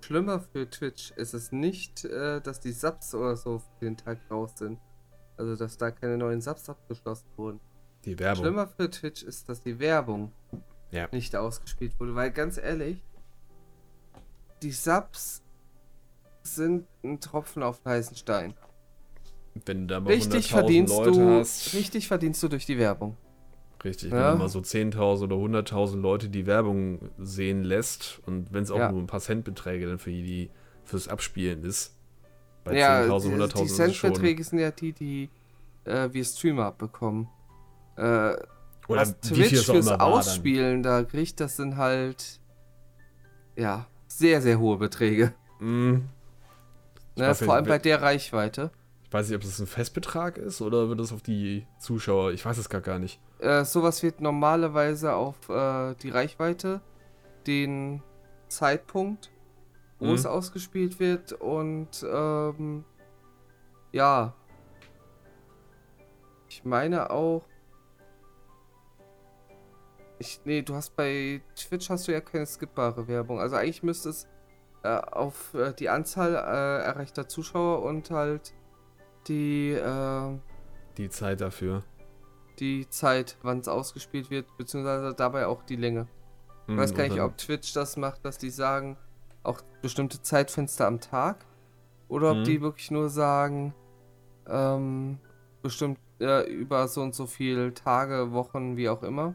Schlimmer 0.01 0.41
für 0.41 0.71
Twitch 0.71 1.11
ist 1.17 1.35
es 1.35 1.53
nicht, 1.53 2.07
äh, 2.07 2.41
dass 2.41 2.61
die 2.61 2.73
Subs 2.73 3.15
oder 3.15 3.37
so 3.37 3.59
für 3.59 3.85
den 3.85 3.99
Tag 3.99 4.21
raus 4.31 4.53
sind, 4.57 4.79
Also, 5.37 5.57
dass 5.57 5.77
da 5.77 5.91
keine 5.91 6.17
neuen 6.17 6.41
Subs 6.41 6.71
abgeschlossen 6.71 7.29
wurden. 7.37 7.61
Die 8.07 8.19
Werbung. 8.19 8.45
Schlimmer 8.45 8.67
für 8.67 8.89
Twitch 8.89 9.25
ist, 9.25 9.51
dass 9.51 9.61
die 9.61 9.79
Werbung 9.79 10.33
Ja. 10.91 11.07
nicht 11.13 11.37
ausgespielt 11.37 12.01
wurde. 12.01 12.15
Weil 12.15 12.31
ganz 12.31 12.57
ehrlich, 12.57 13.05
die 14.63 14.73
Subs 14.73 15.43
sind 16.43 16.87
ein 17.05 17.21
Tropfen 17.21 17.63
auf 17.63 17.81
den 17.83 17.93
heißen 17.93 18.17
Stein. 18.17 18.55
Wenn 19.67 19.83
du 19.83 19.95
da 19.95 20.01
mal 20.01 20.13
Richtig 20.13 20.47
100.000 20.47 20.49
verdienst 20.51 20.97
Leute 20.97 21.11
du, 21.13 21.39
hast. 21.41 21.75
richtig 21.75 22.09
verdienst 22.09 22.43
du 22.43 22.49
durch 22.49 22.67
die 22.67 22.79
Werbung. 22.79 23.17
Richtig, 23.85 24.11
Ja. 24.13 24.29
wenn 24.31 24.33
du 24.35 24.39
mal 24.45 24.49
so 24.49 24.61
10.000 24.61 25.25
oder 25.25 25.37
100.000 25.37 26.01
Leute 26.01 26.29
die 26.29 26.47
Werbung 26.47 27.11
sehen 27.19 27.63
lässt 27.65 28.21
und 28.27 28.53
wenn 28.53 28.63
es 28.65 28.71
auch 28.71 28.79
Ja. 28.79 28.91
nur 28.93 29.01
ein 29.01 29.07
paar 29.07 29.21
Centbeträge 29.21 29.87
dann 29.87 29.99
für 29.99 30.11
die 30.11 30.51
fürs 30.85 31.09
Abspielen 31.09 31.65
ist. 31.65 31.95
Bei 32.65 32.77
ja, 32.77 33.03
10.000, 33.03 33.23
die, 33.29 33.35
100.000 33.43 33.63
die. 33.63 33.69
Centbeträge 33.69 34.45
sind 34.45 34.59
ja 34.59 34.71
die, 34.71 34.93
die 34.93 35.31
äh, 35.85 36.09
wir 36.13 36.25
Streamer 36.25 36.67
abbekommen. 36.67 37.29
Äh, 37.97 38.01
Oder 38.01 38.37
was 38.89 39.21
Twitch 39.21 39.65
fürs. 39.67 39.89
Ausspielen 39.89 40.83
da 40.83 41.03
kriegt, 41.05 41.41
das 41.41 41.57
sind 41.57 41.77
halt 41.77 42.41
ja 43.57 43.87
sehr, 44.09 44.43
sehr 44.43 44.59
hohe 44.59 44.77
Beträge. 44.79 45.33
Mm, 45.61 45.97
Ich 47.15 47.23
Ne? 47.23 47.35
Vor 47.35 47.55
allem 47.55 47.67
bei 47.67 47.79
der 47.79 48.01
Reichweite. 48.03 48.71
Ich 49.05 49.13
weiß 49.13 49.29
nicht, 49.29 49.37
ob 49.37 49.43
das 49.43 49.59
ein 49.59 49.67
Festbetrag 49.67 50.37
ist 50.37 50.61
oder 50.61 50.89
wird 50.89 51.01
das 51.01 51.13
auf 51.13 51.23
die 51.23 51.67
Zuschauer? 51.81 52.33
Ich 52.33 52.45
weiß 52.45 52.59
es 52.59 52.69
gar, 52.69 52.81
gar 52.81 52.99
nicht. 52.99 53.21
Äh, 53.39 53.65
sowas 53.65 54.03
wird 54.03 54.21
normalerweise 54.21 55.15
auf 55.15 55.49
äh, 55.49 55.95
die 56.03 56.11
Reichweite, 56.11 56.81
den 57.47 58.03
Zeitpunkt, 58.49 59.31
wo 59.99 60.07
Mhm. 60.07 60.13
es 60.15 60.27
ausgespielt 60.27 61.01
wird 61.01 61.33
und 61.33 62.05
ähm, 62.13 62.85
ja. 63.93 64.35
Ich 66.49 66.65
meine 66.65 67.11
auch. 67.11 67.45
Ich, 70.19 70.41
nee, 70.45 70.63
du 70.63 70.75
hast 70.75 70.97
bei 70.97 71.41
Twitch 71.55 71.91
hast 71.91 72.09
du 72.09 72.13
ja 72.13 72.21
keine 72.21 72.47
skippbare 72.47 73.07
Werbung. 73.09 73.41
Also 73.41 73.57
eigentlich 73.57 73.83
müsste 73.83 74.09
es 74.11 74.27
äh, 74.83 74.89
auf 74.99 75.55
äh, 75.55 75.73
die 75.75 75.89
Anzahl 75.89 76.35
äh, 76.35 76.85
erreichter 76.85 77.29
Zuschauer 77.29 77.83
und 77.83 78.11
halt 78.11 78.55
die 79.29 79.73
äh, 79.73 80.39
Die 80.97 81.09
Zeit 81.11 81.41
dafür. 81.41 81.83
die 82.59 82.89
Zeit, 82.89 83.37
wann 83.43 83.61
es 83.61 83.69
ausgespielt 83.69 84.31
wird, 84.31 84.47
beziehungsweise 84.57 85.15
dabei 85.15 85.47
auch 85.47 85.63
die 85.63 85.77
Länge. 85.77 86.09
Ich 86.67 86.75
Mm, 86.75 86.81
weiß 86.81 86.95
gar 86.95 87.05
nicht, 87.05 87.21
ob 87.21 87.37
Twitch 87.39 87.73
das 87.73 87.97
macht, 87.97 88.25
dass 88.25 88.39
die 88.39 88.51
sagen, 88.51 88.97
auch 89.45 89.63
bestimmte 89.83 90.21
Zeitfenster 90.23 90.87
am 90.87 91.01
Tag. 91.01 91.47
Oder 92.09 92.33
ob 92.33 92.39
Mhm. 92.39 92.45
die 92.45 92.61
wirklich 92.61 92.91
nur 92.91 93.09
sagen, 93.11 93.75
ähm, 94.49 95.19
bestimmt 95.63 95.99
äh, 96.21 96.51
über 96.51 96.89
so 96.89 97.03
und 97.03 97.15
so 97.15 97.27
viele 97.27 97.75
Tage, 97.75 98.33
Wochen, 98.33 98.77
wie 98.77 98.89
auch 98.89 99.03
immer. 99.03 99.35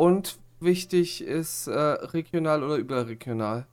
Und 0.00 0.38
wichtig 0.60 1.22
ist 1.22 1.66
äh, 1.66 1.78
regional 1.78 2.64
oder 2.64 2.76
überregional. 2.76 3.66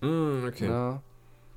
Mm, 0.00 0.46
okay. 0.48 0.68
Ja. 0.68 1.02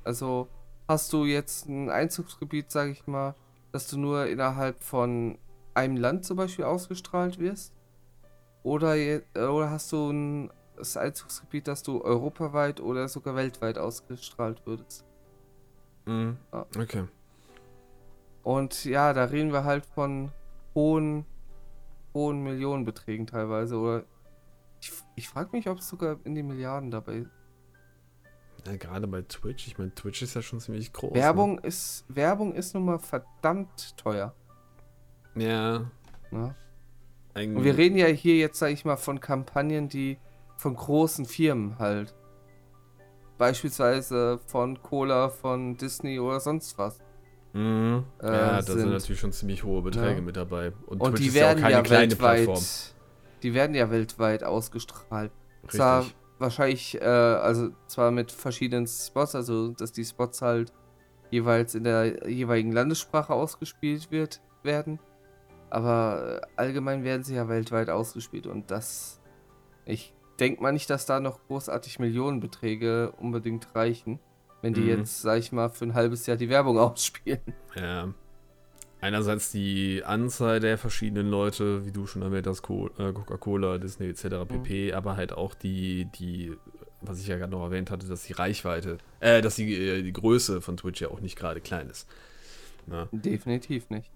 Also 0.04 0.48
hast 0.86 1.10
du 1.14 1.24
jetzt 1.24 1.70
ein 1.70 1.88
Einzugsgebiet, 1.88 2.70
sag 2.70 2.90
ich 2.90 3.06
mal, 3.06 3.34
dass 3.72 3.88
du 3.88 3.98
nur 3.98 4.26
innerhalb 4.26 4.82
von 4.82 5.38
einem 5.72 5.96
Land 5.96 6.26
zum 6.26 6.36
Beispiel 6.36 6.66
ausgestrahlt 6.66 7.38
wirst? 7.38 7.72
Oder, 8.62 8.94
oder 9.34 9.70
hast 9.70 9.90
du 9.92 10.10
ein 10.10 10.50
das 10.76 10.98
Einzugsgebiet, 10.98 11.66
dass 11.66 11.82
du 11.82 12.04
europaweit 12.04 12.78
oder 12.78 13.08
sogar 13.08 13.36
weltweit 13.36 13.78
ausgestrahlt 13.78 14.66
würdest? 14.66 15.06
Mm, 16.04 16.32
Ja. 16.52 16.66
okay. 16.78 17.04
Und 18.42 18.84
ja, 18.84 19.14
da 19.14 19.24
reden 19.24 19.50
wir 19.50 19.64
halt 19.64 19.86
von 19.86 20.30
hohen, 20.74 21.24
hohen 22.14 22.42
Millionenbeträgen 22.42 23.26
teilweise. 23.26 23.76
Oder 23.76 24.04
ich, 24.80 24.92
ich 25.16 25.28
frage 25.28 25.50
mich, 25.52 25.68
ob 25.68 25.78
es 25.78 25.88
sogar 25.88 26.18
in 26.24 26.34
die 26.34 26.42
Milliarden 26.42 26.90
dabei 26.90 27.26
Ja, 28.66 28.76
gerade 28.76 29.06
bei 29.06 29.22
Twitch. 29.22 29.66
Ich 29.66 29.78
meine, 29.78 29.94
Twitch 29.94 30.22
ist 30.22 30.34
ja 30.34 30.42
schon 30.42 30.60
ziemlich 30.60 30.92
groß. 30.92 31.14
Werbung 31.14 31.58
ist 31.58 32.04
Werbung 32.08 32.52
ist 32.54 32.74
nun 32.74 32.84
mal 32.84 32.98
verdammt 32.98 33.96
teuer. 33.96 34.34
Ne? 35.34 35.44
Ja. 35.44 35.90
Ne? 36.30 36.54
Und 37.34 37.64
wir 37.64 37.78
reden 37.78 37.96
ja 37.96 38.06
hier 38.06 38.36
jetzt, 38.36 38.58
sag 38.58 38.70
ich 38.72 38.84
mal, 38.84 38.96
von 38.96 39.18
Kampagnen, 39.18 39.88
die 39.88 40.18
von 40.58 40.76
großen 40.76 41.24
Firmen 41.24 41.78
halt. 41.78 42.14
Beispielsweise 43.38 44.38
von 44.46 44.82
Cola, 44.82 45.30
von 45.30 45.76
Disney 45.76 46.20
oder 46.20 46.40
sonst 46.40 46.76
was. 46.76 47.00
Mhm. 47.52 48.04
äh, 48.22 48.26
ja, 48.26 48.52
da 48.56 48.62
sind 48.62 48.90
natürlich 48.90 49.20
schon 49.20 49.32
ziemlich 49.32 49.62
hohe 49.62 49.82
Beträge 49.82 50.16
Ja. 50.16 50.20
mit 50.22 50.36
dabei. 50.36 50.72
Und, 50.86 51.00
Und 51.00 51.18
die 51.18 51.26
ist 51.26 51.34
werden 51.34 51.58
ja 51.62 51.68
ja, 51.68 51.76
keine 51.76 51.82
kleine 51.82 52.10
weltweit. 52.12 52.44
Plattform. 52.46 52.64
Die 53.42 53.54
werden 53.54 53.74
ja 53.74 53.90
weltweit 53.90 54.44
ausgestrahlt. 54.44 55.32
Zwar 55.68 55.98
Richtig. 56.00 56.16
wahrscheinlich, 56.38 57.00
äh, 57.00 57.04
also 57.04 57.70
zwar 57.88 58.10
mit 58.10 58.32
verschiedenen 58.32 58.86
Spots, 58.86 59.34
also 59.34 59.68
dass 59.72 59.92
die 59.92 60.04
Spots 60.04 60.40
halt 60.42 60.72
jeweils 61.30 61.74
in 61.74 61.84
der 61.84 62.28
jeweiligen 62.28 62.72
Landessprache 62.72 63.32
ausgespielt 63.32 64.10
wird, 64.10 64.40
werden. 64.62 64.98
Aber 65.70 66.42
allgemein 66.56 67.04
werden 67.04 67.22
sie 67.24 67.34
ja 67.34 67.48
weltweit 67.48 67.88
ausgespielt 67.90 68.46
und 68.46 68.70
das. 68.70 69.20
Ich 69.86 70.14
denke 70.38 70.62
mal 70.62 70.72
nicht, 70.72 70.90
dass 70.90 71.06
da 71.06 71.18
noch 71.20 71.40
großartig 71.48 71.98
Millionenbeträge 71.98 73.12
unbedingt 73.12 73.74
reichen, 73.74 74.20
wenn 74.62 74.72
die 74.74 74.80
Mhm. 74.82 74.88
jetzt, 74.88 75.20
sag 75.22 75.38
ich 75.38 75.52
mal, 75.52 75.68
für 75.68 75.84
ein 75.84 75.94
halbes 75.94 76.26
Jahr 76.26 76.36
die 76.36 76.48
Werbung 76.48 76.78
ausspielen. 76.78 77.40
Ja. 77.76 78.12
Einerseits 79.00 79.50
die 79.50 80.02
Anzahl 80.04 80.60
der 80.60 80.78
verschiedenen 80.78 81.28
Leute, 81.28 81.84
wie 81.84 81.90
du 81.90 82.06
schon 82.06 82.22
erwähnt 82.22 82.46
hast, 82.46 82.60
äh, 82.60 83.12
Coca-Cola, 83.12 83.78
Disney 83.78 84.08
etc. 84.08 84.24
Mhm. 84.24 84.46
pp., 84.62 84.92
aber 84.92 85.16
halt 85.16 85.32
auch 85.32 85.54
die, 85.54 86.04
die, 86.14 86.52
was 87.00 87.18
ich 87.20 87.26
ja 87.26 87.36
gerade 87.36 87.50
noch 87.50 87.64
erwähnt 87.64 87.90
hatte, 87.90 88.06
dass 88.06 88.22
die 88.22 88.32
Reichweite, 88.32 88.98
äh, 89.18 89.42
dass 89.42 89.56
die, 89.56 89.74
äh, 89.74 90.02
die 90.04 90.12
Größe 90.12 90.60
von 90.60 90.76
Twitch 90.76 91.00
ja 91.02 91.08
auch 91.08 91.18
nicht 91.20 91.36
gerade 91.36 91.60
klein 91.60 91.90
ist. 91.90 92.08
Na, 92.86 93.08
Definitiv 93.10 93.90
nicht. 93.90 94.08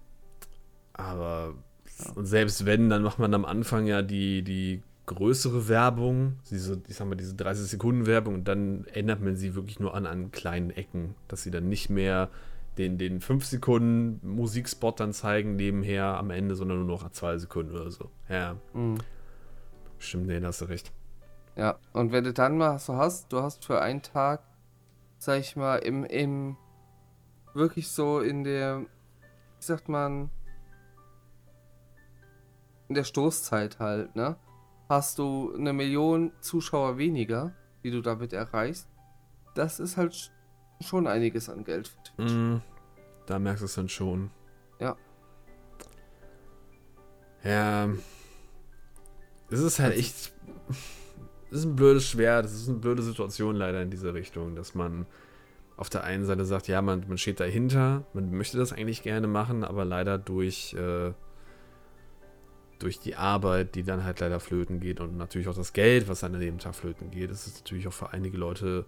aber 0.93 1.55
Ja. 1.99 2.11
und 2.13 2.25
selbst 2.25 2.65
wenn, 2.65 2.89
dann 2.89 3.03
macht 3.03 3.19
man 3.19 3.33
am 3.33 3.43
Anfang 3.45 3.87
ja 3.87 4.01
die, 4.01 4.41
die 4.43 4.83
größere 5.07 5.67
Werbung, 5.67 6.37
diese, 6.51 6.81
ich 6.87 6.95
sag 6.95 7.07
mal, 7.07 7.15
diese 7.15 7.33
30 7.35 7.65
Sekunden 7.67 8.05
Werbung 8.05 8.35
und 8.35 8.47
dann 8.47 8.85
ändert 8.93 9.21
man 9.21 9.35
sie 9.35 9.55
wirklich 9.55 9.79
nur 9.79 9.95
an, 9.95 10.05
an 10.05 10.31
kleinen 10.31 10.69
Ecken, 10.69 11.15
dass 11.27 11.41
sie 11.43 11.51
dann 11.51 11.67
nicht 11.69 11.89
mehr 11.89 12.29
den, 12.77 12.97
den 12.99 13.21
5 13.21 13.45
Sekunden 13.45 14.19
Musikspot 14.27 14.99
dann 14.99 15.13
zeigen 15.13 15.55
nebenher 15.55 16.17
am 16.17 16.29
Ende, 16.29 16.55
sondern 16.55 16.85
nur 16.85 16.87
noch 16.99 17.09
2 17.09 17.37
Sekunden 17.37 17.73
oder 17.73 17.89
so. 17.89 18.11
Ja, 18.29 18.57
Mhm. 18.73 18.97
stimmt, 19.97 20.27
nee, 20.27 20.39
da 20.39 20.47
hast 20.47 20.61
du 20.61 20.65
recht. 20.65 20.91
Ja, 21.55 21.79
und 21.93 22.11
wenn 22.11 22.23
du 22.23 22.33
dann 22.33 22.57
mal 22.57 22.77
so 22.77 22.97
hast, 22.97 23.33
du 23.33 23.41
hast 23.41 23.65
für 23.65 23.81
einen 23.81 24.03
Tag, 24.03 24.41
sag 25.17 25.39
ich 25.39 25.55
mal, 25.55 25.77
im, 25.77 26.03
im, 26.03 26.55
wirklich 27.55 27.87
so 27.89 28.19
in 28.19 28.43
der, 28.43 28.81
wie 28.81 29.65
sagt 29.65 29.89
man, 29.89 30.29
in 32.89 32.95
der 32.95 33.05
Stoßzeit 33.05 33.79
halt, 33.79 34.15
ne? 34.15 34.35
Hast 34.89 35.19
du 35.19 35.53
eine 35.55 35.73
Million 35.73 36.31
Zuschauer 36.39 36.97
weniger, 36.97 37.53
die 37.83 37.91
du 37.91 38.01
damit 38.01 38.33
erreichst. 38.33 38.87
Das 39.55 39.79
ist 39.79 39.97
halt 39.97 40.13
sch- 40.13 40.29
schon 40.81 41.07
einiges 41.07 41.49
an 41.49 41.63
Geld 41.63 41.87
für 41.89 42.03
Twitch. 42.03 42.31
Mm, 42.33 42.57
da 43.25 43.39
merkst 43.39 43.61
du 43.61 43.65
es 43.65 43.75
dann 43.75 43.89
schon. 43.89 44.31
Ja. 44.79 44.95
Ja. 47.43 47.89
Es 49.49 49.59
ist 49.59 49.79
halt 49.79 49.95
echt. 49.97 50.33
Es 51.49 51.59
ist 51.59 51.65
ein 51.65 51.75
blödes 51.77 52.05
Schwert, 52.05 52.45
es 52.45 52.53
ist 52.53 52.67
eine 52.67 52.77
blöde 52.79 53.01
Situation 53.01 53.55
leider 53.55 53.81
in 53.81 53.89
diese 53.89 54.13
Richtung, 54.13 54.55
dass 54.55 54.75
man 54.75 55.05
auf 55.77 55.89
der 55.89 56.03
einen 56.03 56.25
Seite 56.25 56.43
sagt, 56.43 56.67
ja, 56.67 56.81
man, 56.81 57.05
man 57.07 57.17
steht 57.17 57.39
dahinter, 57.39 58.03
man 58.13 58.31
möchte 58.31 58.57
das 58.57 58.73
eigentlich 58.73 59.01
gerne 59.03 59.27
machen, 59.27 59.63
aber 59.63 59.85
leider 59.85 60.17
durch, 60.17 60.73
äh, 60.73 61.13
durch 62.79 62.99
die 62.99 63.15
Arbeit, 63.15 63.75
die 63.75 63.83
dann 63.83 64.03
halt 64.03 64.19
leider 64.19 64.39
flöten 64.39 64.79
geht 64.79 64.99
und 64.99 65.17
natürlich 65.17 65.47
auch 65.47 65.55
das 65.55 65.73
Geld, 65.73 66.07
was 66.07 66.19
dann 66.21 66.33
an 66.35 66.41
dem 66.41 66.59
Tag 66.59 66.75
flöten 66.75 67.11
geht, 67.11 67.31
ist 67.31 67.47
es 67.47 67.55
natürlich 67.59 67.87
auch 67.87 67.93
für 67.93 68.11
einige 68.11 68.37
Leute 68.37 68.85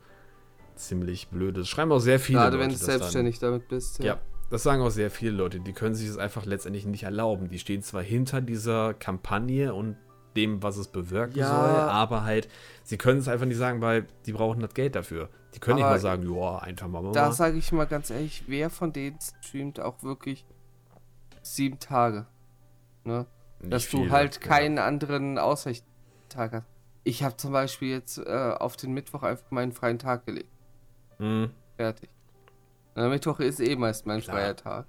ziemlich 0.76 1.28
blöd. 1.30 1.58
Das 1.58 1.68
schreiben 1.68 1.92
auch 1.92 2.00
sehr 2.00 2.20
viele 2.20 2.40
Gerade 2.40 2.58
Leute 2.58 2.64
wenn 2.64 2.70
du 2.70 2.78
das 2.78 2.86
dann. 2.86 3.00
selbstständig 3.00 3.40
damit 3.40 3.68
bist. 3.68 4.02
Ja, 4.04 4.20
das 4.50 4.64
sagen 4.64 4.82
auch 4.82 4.90
sehr 4.90 5.12
viele 5.12 5.32
Leute. 5.32 5.60
Die 5.60 5.74
können 5.74 5.96
sich 5.96 6.08
das 6.08 6.18
einfach 6.18 6.46
letztendlich 6.46 6.86
nicht 6.86 7.04
erlauben. 7.04 7.50
Die 7.50 7.60
stehen 7.60 7.82
zwar 7.84 8.02
hinter 8.02 8.42
dieser 8.42 8.94
Kampagne 8.94 9.74
und 9.74 9.98
dem, 10.36 10.62
was 10.64 10.78
es 10.78 10.88
bewirken 10.88 11.38
Ja. 11.40 11.50
soll, 11.50 11.90
aber 11.90 12.24
halt, 12.24 12.48
sie 12.84 12.98
können 12.98 13.20
es 13.20 13.28
einfach 13.28 13.46
nicht 13.48 13.58
sagen, 13.58 13.82
weil 13.82 14.06
die 14.26 14.32
brauchen 14.32 14.62
das 14.62 14.74
Geld 14.74 14.96
dafür. 14.96 15.30
Die 15.56 15.60
können 15.60 15.80
Aber 15.80 15.88
nicht 15.96 15.96
mal 15.96 16.00
sagen, 16.00 16.34
ja, 16.34 16.60
einfach 16.60 16.88
mal. 16.88 17.12
Da 17.12 17.32
sage 17.32 17.58
ich 17.58 17.72
mal 17.72 17.86
ganz 17.88 18.10
ehrlich, 18.12 18.44
wer 18.48 18.70
von 18.70 18.94
denen 18.94 19.18
streamt 19.44 19.80
auch 19.80 20.04
wirklich 20.04 20.46
sieben 21.42 21.80
Tage? 21.80 22.28
Ne? 23.04 23.26
Nicht 23.62 23.74
dass 23.74 23.90
du 23.90 23.98
viele, 24.00 24.12
halt 24.12 24.36
ja. 24.36 24.42
keinen 24.42 24.80
anderen 24.80 25.38
Ausweichtag 25.38 26.54
hast. 26.54 26.66
Ich 27.04 27.24
habe 27.24 27.38
zum 27.38 27.52
Beispiel 27.52 27.90
jetzt 27.90 28.18
äh, 28.18 28.56
auf 28.58 28.76
den 28.76 28.94
Mittwoch 28.94 29.24
einfach 29.24 29.50
meinen 29.52 29.72
freien 29.72 30.00
Tag 30.00 30.26
gelegt. 30.26 30.52
Mhm. 31.18 31.52
Fertig. 31.78 32.10
Der 32.96 33.10
Mittwoch 33.10 33.40
ist 33.40 33.60
eh 33.60 33.76
meist 33.76 34.06
mein 34.06 34.22
Klar. 34.22 34.36
freier 34.36 34.56
Tag. 34.56 34.86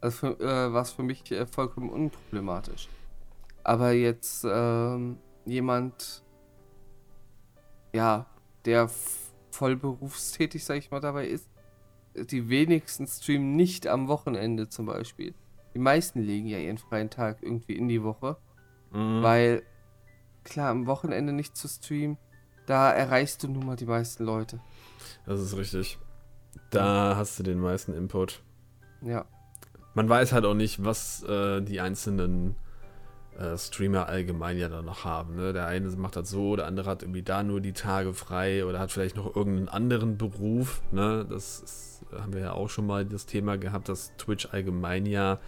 Also 0.00 0.18
für, 0.18 0.40
äh, 0.40 0.72
war 0.72 0.82
es 0.82 0.92
für 0.92 1.02
mich 1.02 1.30
äh, 1.30 1.46
vollkommen 1.46 1.90
unproblematisch. 1.90 2.88
Aber 3.64 3.92
jetzt 3.92 4.46
ähm, 4.48 5.18
jemand, 5.44 6.22
ja, 7.92 8.26
der 8.64 8.90
voll 9.50 9.76
berufstätig, 9.76 10.64
sag 10.64 10.76
ich 10.76 10.90
mal, 10.90 11.00
dabei 11.00 11.26
ist, 11.26 11.48
die 12.14 12.48
wenigsten 12.48 13.06
streamen 13.06 13.56
nicht 13.56 13.86
am 13.86 14.08
Wochenende 14.08 14.68
zum 14.68 14.86
Beispiel. 14.86 15.34
Die 15.76 15.82
meisten 15.82 16.22
legen 16.22 16.46
ja 16.46 16.56
ihren 16.56 16.78
freien 16.78 17.10
Tag 17.10 17.42
irgendwie 17.42 17.74
in 17.74 17.86
die 17.86 18.02
Woche, 18.02 18.38
Mhm. 18.92 19.22
weil 19.22 19.62
klar, 20.42 20.70
am 20.70 20.86
Wochenende 20.86 21.34
nicht 21.34 21.54
zu 21.54 21.68
streamen, 21.68 22.16
da 22.64 22.90
erreichst 22.90 23.42
du 23.42 23.48
nun 23.48 23.66
mal 23.66 23.76
die 23.76 23.84
meisten 23.84 24.24
Leute. 24.24 24.58
Das 25.26 25.38
ist 25.38 25.54
richtig. 25.54 25.98
Da 26.70 27.14
hast 27.14 27.38
du 27.38 27.42
den 27.42 27.60
meisten 27.60 27.92
Input. 27.92 28.42
Ja. 29.02 29.26
Man 29.92 30.08
weiß 30.08 30.32
halt 30.32 30.46
auch 30.46 30.54
nicht, 30.54 30.82
was 30.82 31.22
äh, 31.24 31.60
die 31.60 31.82
einzelnen 31.82 32.56
äh, 33.38 33.58
Streamer 33.58 34.06
allgemein 34.08 34.56
ja 34.56 34.70
dann 34.70 34.86
noch 34.86 35.04
haben. 35.04 35.36
Ne? 35.36 35.52
Der 35.52 35.66
eine 35.66 35.90
macht 35.90 36.16
das 36.16 36.30
so, 36.30 36.56
der 36.56 36.66
andere 36.66 36.88
hat 36.88 37.02
irgendwie 37.02 37.22
da 37.22 37.42
nur 37.42 37.60
die 37.60 37.74
Tage 37.74 38.14
frei 38.14 38.64
oder 38.64 38.78
hat 38.78 38.92
vielleicht 38.92 39.16
noch 39.16 39.36
irgendeinen 39.36 39.68
anderen 39.68 40.16
Beruf. 40.16 40.80
Ne? 40.90 41.26
Das 41.28 41.60
ist, 41.60 42.02
haben 42.18 42.32
wir 42.32 42.40
ja 42.40 42.52
auch 42.52 42.70
schon 42.70 42.86
mal 42.86 43.04
das 43.04 43.26
Thema 43.26 43.58
gehabt, 43.58 43.90
dass 43.90 44.16
Twitch 44.16 44.48
allgemein 44.52 45.04
ja 45.04 45.38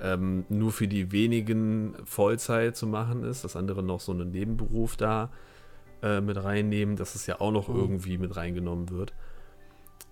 ähm, 0.00 0.44
nur 0.48 0.72
für 0.72 0.88
die 0.88 1.12
wenigen 1.12 1.94
Vollzeit 2.04 2.76
zu 2.76 2.86
machen 2.86 3.22
ist, 3.24 3.44
dass 3.44 3.56
andere 3.56 3.82
noch 3.82 4.00
so 4.00 4.12
einen 4.12 4.30
Nebenberuf 4.30 4.96
da 4.96 5.30
äh, 6.02 6.20
mit 6.20 6.42
reinnehmen, 6.42 6.96
dass 6.96 7.14
es 7.14 7.26
ja 7.26 7.40
auch 7.40 7.52
noch 7.52 7.68
Mhm. 7.68 7.76
irgendwie 7.76 8.18
mit 8.18 8.36
reingenommen 8.36 8.90
wird. 8.90 9.12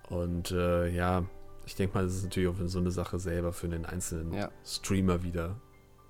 Und 0.09 0.51
äh, 0.53 0.89
ja, 0.89 1.25
ich 1.67 1.75
denke 1.77 1.97
mal, 1.97 2.05
das 2.05 2.15
ist 2.17 2.25
natürlich 2.25 2.49
auch 2.49 2.57
so 2.67 2.79
eine 2.79 2.91
Sache 2.91 3.19
selber 3.19 3.53
für 3.53 3.69
den 3.69 3.85
einzelnen 3.87 4.33
Ja. 4.33 4.51
Streamer 4.65 5.23
wieder. 5.23 5.57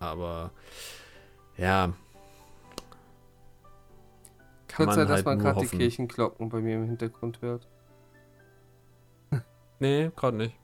Aber 0.01 0.51
ja. 1.57 1.93
Kann 4.69 4.87
Könnte 4.87 4.95
sein, 4.95 5.07
dass 5.09 5.17
halt 5.17 5.25
man 5.27 5.39
nur 5.39 5.53
gerade 5.53 5.67
die. 5.67 5.77
Kirchenglocken 5.77 6.49
bei 6.49 6.61
mir 6.61 6.77
im 6.77 6.87
Hintergrund 6.87 7.41
hört. 7.43 7.67
Nee, 9.81 10.11
gerade 10.15 10.37
nicht. 10.37 10.55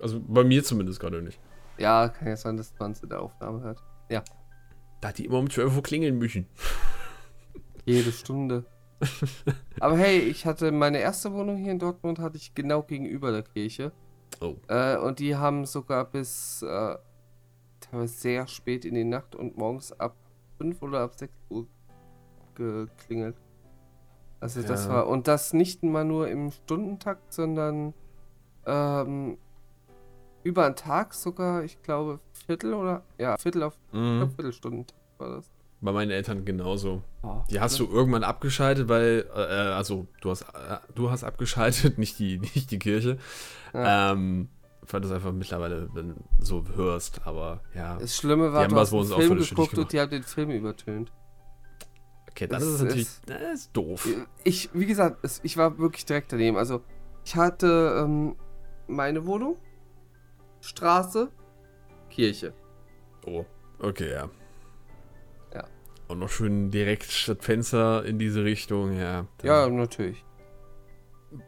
Also 0.00 0.20
bei 0.26 0.44
mir 0.44 0.64
zumindest 0.64 0.98
gerade 1.00 1.22
nicht. 1.22 1.38
Ja, 1.80 2.08
kann 2.08 2.28
ja 2.28 2.36
sein, 2.36 2.56
dass 2.56 2.72
man 2.78 2.92
es 2.92 3.02
in 3.02 3.08
der 3.08 3.22
Aufnahme 3.22 3.62
hört. 3.62 3.82
Da 5.00 5.08
hat 5.08 5.16
die 5.16 5.24
immer 5.24 5.38
um 5.38 5.48
12 5.48 5.76
Uhr 5.76 5.82
klingeln 5.82 6.18
müssen. 6.18 6.46
Jede 7.86 8.12
Stunde. 8.12 8.66
Aber 9.80 9.96
hey, 9.96 10.18
ich 10.18 10.44
hatte 10.44 10.72
meine 10.72 10.98
erste 10.98 11.32
Wohnung 11.32 11.56
hier 11.56 11.72
in 11.72 11.78
Dortmund, 11.78 12.18
hatte 12.18 12.36
ich 12.36 12.54
genau 12.54 12.82
gegenüber 12.82 13.32
der 13.32 13.42
Kirche. 13.42 13.92
Oh. 14.42 14.56
Äh, 14.68 14.98
und 14.98 15.18
die 15.20 15.36
haben 15.36 15.64
sogar 15.64 16.04
bis 16.04 16.60
äh, 16.60 16.98
sehr 18.04 18.46
spät 18.46 18.84
in 18.84 18.94
die 18.94 19.04
Nacht 19.04 19.34
und 19.34 19.56
morgens 19.56 19.98
ab 19.98 20.16
5 20.58 20.82
oder 20.82 21.00
ab 21.00 21.14
6 21.14 21.32
Uhr 21.48 21.66
geklingelt. 22.54 23.36
Also 24.40 24.62
das 24.62 24.84
Ja. 24.84 24.90
war, 24.90 25.08
und 25.08 25.28
das 25.28 25.54
nicht 25.54 25.82
mal 25.82 26.04
nur 26.04 26.28
im 26.28 26.50
Stundentakt, 26.50 27.32
sondern 27.32 27.94
ähm, 28.66 29.38
über 30.42 30.66
einen 30.66 30.76
Tag 30.76 31.14
sogar, 31.14 31.64
ich 31.64 31.80
glaube, 31.82 32.20
Viertel 32.46 32.74
oder, 32.74 33.02
ja, 33.18 33.36
Viertel 33.36 33.62
auf 33.64 33.76
Mhm. 33.92 34.18
glaub, 34.18 34.34
Viertelstundentakt 34.34 34.94
war 35.18 35.36
das. 35.36 35.50
Bei 35.82 35.92
meinen 35.92 36.10
Eltern 36.10 36.44
genauso. 36.44 37.02
Oh, 37.22 37.42
Die 37.50 37.58
hast 37.60 37.78
du 37.80 37.86
irgendwann 37.90 38.22
abgeschaltet, 38.24 38.88
weil, 38.88 39.26
äh, 39.34 39.38
also 39.38 40.06
du 40.20 40.30
hast, 40.30 40.42
äh, 40.42 40.76
du 40.94 41.10
hast 41.10 41.24
abgeschaltet, 41.24 41.96
nicht 41.98 42.18
die, 42.18 42.38
nicht 42.38 42.70
die 42.70 42.78
Kirche. 42.78 43.16
Ja. 43.72 44.12
Ähm, 44.12 44.48
weil 44.90 45.00
du 45.00 45.08
es 45.08 45.14
einfach 45.14 45.32
mittlerweile 45.32 45.88
wenn, 45.94 46.16
so 46.40 46.64
hörst, 46.74 47.24
aber 47.26 47.60
ja. 47.74 47.96
Das 47.98 48.16
Schlimme 48.16 48.52
war, 48.52 48.64
haben 48.64 48.74
du 48.74 48.80
hast 48.80 48.92
einen 48.92 49.04
Film 49.06 49.38
geguckt 49.38 49.78
und 49.78 49.92
die 49.92 50.00
haben 50.00 50.10
den 50.10 50.22
Film 50.24 50.50
übertönt. 50.50 51.12
Okay, 52.30 52.46
dann 52.46 52.60
es 52.60 52.66
ist 52.68 52.74
es 52.74 52.82
natürlich, 52.82 53.02
ist- 53.02 53.22
das 53.30 53.40
ist 53.54 53.70
doof. 53.76 54.08
Ich, 54.44 54.70
wie 54.72 54.86
gesagt, 54.86 55.18
es, 55.22 55.40
ich 55.44 55.56
war 55.56 55.78
wirklich 55.78 56.04
direkt 56.06 56.32
daneben. 56.32 56.56
Also, 56.56 56.80
ich 57.24 57.36
hatte 57.36 58.02
ähm, 58.04 58.36
meine 58.88 59.26
Wohnung, 59.26 59.56
Straße, 60.60 61.30
Kirche. 62.10 62.52
Oh, 63.26 63.44
okay, 63.80 64.10
ja. 64.12 64.30
Ja. 65.54 65.64
Und 66.08 66.18
noch 66.18 66.28
schön 66.28 66.70
direkt 66.70 67.28
das 67.28 67.36
Fenster 67.40 68.04
in 68.04 68.18
diese 68.18 68.44
Richtung, 68.44 68.96
ja. 68.96 69.26
Ja, 69.42 69.68
natürlich. 69.68 70.24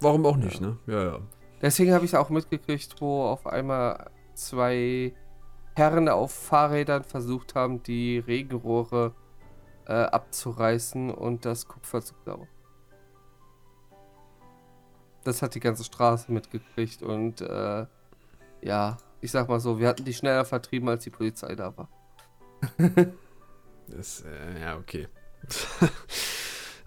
Warum 0.01 0.25
auch 0.27 0.37
nicht, 0.37 0.61
Ja. 0.61 0.67
ne? 0.67 0.79
Ja, 0.87 1.05
ja. 1.05 1.19
Deswegen 1.61 1.93
habe 1.93 2.05
ich 2.05 2.17
auch 2.17 2.29
mitgekriegt, 2.31 3.01
wo 3.01 3.25
auf 3.25 3.47
einmal 3.47 4.11
zwei 4.35 5.15
Herren 5.75 6.09
auf 6.09 6.33
Fahrrädern 6.33 7.05
versucht 7.05 7.55
haben, 7.55 7.83
die 7.83 8.19
Regenrohre 8.19 9.15
äh, 9.87 9.93
abzureißen 9.93 11.11
und 11.11 11.45
das 11.45 11.67
Kupfer 11.67 12.03
zu 12.03 12.15
klauen. 12.25 12.47
Das 15.25 15.41
hat 15.41 15.55
die 15.55 15.61
ganze 15.61 15.85
Straße 15.85 16.33
mitgekriegt 16.33 17.03
und 17.03 17.41
äh, 17.41 17.87
ja, 18.63 18.97
ich 19.21 19.31
sag 19.31 19.49
mal 19.49 19.61
so, 19.61 19.79
wir 19.79 19.89
hatten 19.89 20.05
die 20.05 20.15
schneller 20.15 20.45
vertrieben, 20.45 20.89
als 20.89 21.05
die 21.05 21.11
Polizei 21.11 21.55
da 21.55 21.77
war. 21.77 21.89
Das, 23.89 24.23
äh, 24.23 24.61
ja, 24.61 24.77
okay. 24.79 25.09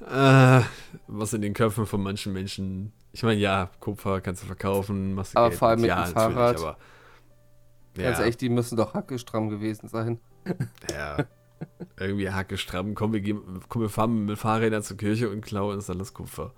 äh, 0.09 0.61
was 1.07 1.33
in 1.33 1.41
den 1.41 1.53
Köpfen 1.53 1.85
von 1.85 2.01
manchen 2.01 2.33
Menschen. 2.33 2.93
Ich 3.11 3.21
meine, 3.21 3.39
ja, 3.39 3.69
Kupfer 3.79 4.21
kannst 4.21 4.43
du 4.43 4.47
verkaufen, 4.47 5.13
machst 5.13 5.35
du 5.35 5.39
Aber 5.39 5.49
Geld 5.49 5.59
vor 5.59 5.67
allem 5.67 5.81
mit 5.81 5.89
ja, 5.89 6.05
dem 6.05 6.13
Fahrrad. 6.13 6.57
Aber, 6.57 6.77
Ganz 7.95 8.17
ja, 8.17 8.23
ehrlich, 8.23 8.37
die 8.37 8.49
müssen 8.49 8.75
doch 8.75 8.93
hackestramm 8.93 9.49
gewesen 9.49 9.87
sein. 9.87 10.19
ja. 10.91 11.17
Irgendwie 11.97 12.29
Hacke 12.29 12.57
stramm. 12.57 12.93
Komm 12.93 13.13
wir, 13.13 13.21
gehen, 13.21 13.41
komm, 13.69 13.83
wir 13.83 13.89
fahren 13.89 14.25
mit 14.25 14.37
Fahrrädern 14.37 14.83
zur 14.83 14.97
Kirche 14.97 15.29
und 15.29 15.41
klauen 15.41 15.75
uns 15.75 15.89
alles 15.89 16.13
Kupfer. 16.13 16.53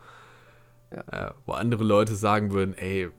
Ja. 0.91 1.03
Ja, 1.11 1.35
wo 1.45 1.53
andere 1.53 1.83
Leute 1.83 2.15
sagen 2.15 2.51
würden, 2.51 2.75
ey, 2.75 3.09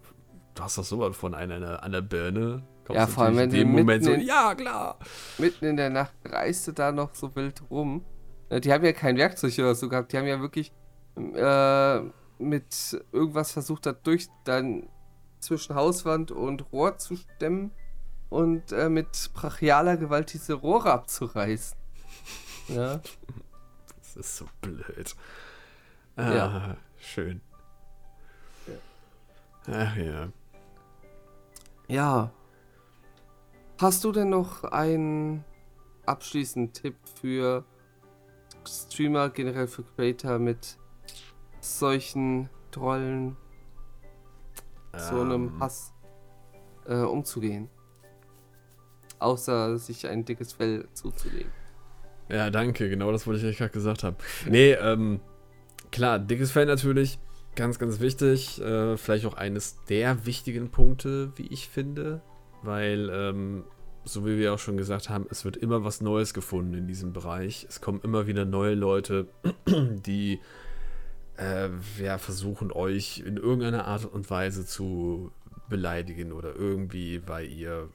du 0.59 0.65
hast 0.65 0.77
doch 0.79 0.85
sowas 0.85 1.17
von 1.17 1.35
einer 1.35 1.83
an 1.83 1.93
der- 1.93 2.03
Birne. 2.03 2.63
Kommst 2.85 2.99
Ja, 3.01 3.07
vor 3.07 3.25
allem, 3.25 3.37
wenn 3.37 3.51
in 3.51 3.57
dem 3.57 3.73
Moment 3.73 4.05
so, 4.05 4.13
in- 4.13 4.21
ja, 4.23 4.55
klar. 4.55 4.99
Mitten 5.39 5.65
in 5.67 5.77
der 5.77 5.91
Nacht 5.91 6.15
reiste 6.25 6.73
da 6.73 6.91
noch 6.91 7.15
so 7.15 7.35
wild 7.37 7.63
rum. 7.71 8.05
Äh, 8.49 8.61
Die 8.61 8.73
haben 8.73 8.85
ja 8.85 8.93
kein 8.93 9.17
Werkzeug 9.19 9.53
oder 9.59 9.75
so 9.75 9.89
gehabt. 9.89 10.13
Die 10.13 10.19
haben 10.19 10.27
ja 10.27 10.41
wirklich 10.41 10.73
äh, 11.17 12.01
mit 12.39 13.05
irgendwas 13.13 13.53
versucht, 13.53 13.85
da 13.87 13.93
durch 13.93 14.29
dann 14.45 14.89
zwischen 15.41 15.75
Hauswand 15.75 16.31
und 16.31 16.73
Rohr 16.73 16.97
zu 16.99 17.17
stemmen 17.17 17.73
und 18.31 18.73
äh, 18.73 18.89
mit 18.89 19.31
brachialer 19.35 19.97
Gewalt 19.97 20.33
diese 20.33 20.55
Rohre 20.55 20.93
abzureißen. 20.93 21.77
Ja. 22.69 23.01
Das 23.99 24.17
ist 24.17 24.37
so 24.37 24.45
blöd. 24.61 25.15
Ah, 26.17 26.35
Ja. 26.35 26.77
schön. 26.99 27.41
Ach 29.71 29.97
ja. 29.97 30.29
Ja. 31.89 32.31
Hast 33.79 34.05
du 34.05 34.13
denn 34.13 34.31
noch 34.31 34.65
einen 34.65 35.45
abschließenden 36.05 36.73
Tipp 36.73 36.97
für 37.21 37.65
Streamer, 38.67 39.31
generell 39.31 39.67
für 39.67 39.83
Creator 39.83 40.39
mit 40.39 40.77
solchen 41.61 42.51
Trollen, 42.71 43.37
so 44.97 45.21
einem 45.21 45.49
Ähm, 45.49 45.61
Hass 45.61 45.93
äh, 46.87 46.97
umzugehen? 46.97 47.69
Außer 49.21 49.79
sich 49.79 50.07
ein 50.07 50.25
dickes 50.25 50.53
Fell 50.53 50.89
zuzulegen. 50.93 51.51
Ja, 52.29 52.51
danke, 52.51 52.89
genau 52.91 53.11
das 53.11 53.27
wollte 53.27 53.41
ich 53.41 53.47
euch 53.47 53.59
gerade 53.59 53.73
gesagt 53.73 54.05
haben. 54.05 54.17
Nee, 54.47 54.73
ähm, 54.73 55.21
klar, 55.91 56.19
dickes 56.19 56.51
Fell 56.53 56.67
natürlich, 56.67 57.19
ganz, 57.59 57.79
ganz 57.79 57.99
wichtig. 58.01 58.61
Äh, 58.63 58.97
vielleicht 58.97 59.27
auch 59.27 59.35
eines 59.35 59.85
der 59.89 60.25
wichtigen 60.25 60.71
Punkte, 60.71 61.33
wie 61.37 61.49
ich 61.49 61.69
finde, 61.69 62.23
weil, 62.63 63.11
ähm, 63.13 63.65
so 64.05 64.25
wie 64.25 64.39
wir 64.39 64.55
auch 64.55 64.59
schon 64.61 64.77
gesagt 64.77 65.11
haben, 65.11 65.27
es 65.29 65.45
wird 65.45 65.57
immer 65.57 65.85
was 65.85 66.01
Neues 66.01 66.33
gefunden 66.33 66.75
in 66.75 66.87
diesem 66.87 67.13
Bereich. 67.13 67.67
Es 67.69 67.81
kommen 67.81 68.01
immer 68.03 68.27
wieder 68.29 68.45
neue 68.45 68.75
Leute, 68.75 69.27
die 69.67 70.41
äh, 71.37 71.69
ja, 72.01 72.19
versuchen 72.19 72.71
euch 72.71 73.25
in 73.27 73.37
irgendeiner 73.37 73.87
Art 73.87 74.05
und 74.05 74.31
Weise 74.31 74.65
zu 74.65 75.33
beleidigen 75.69 76.33
oder 76.33 76.55
irgendwie, 76.55 77.23
weil 77.27 77.47
ihr 77.51 77.89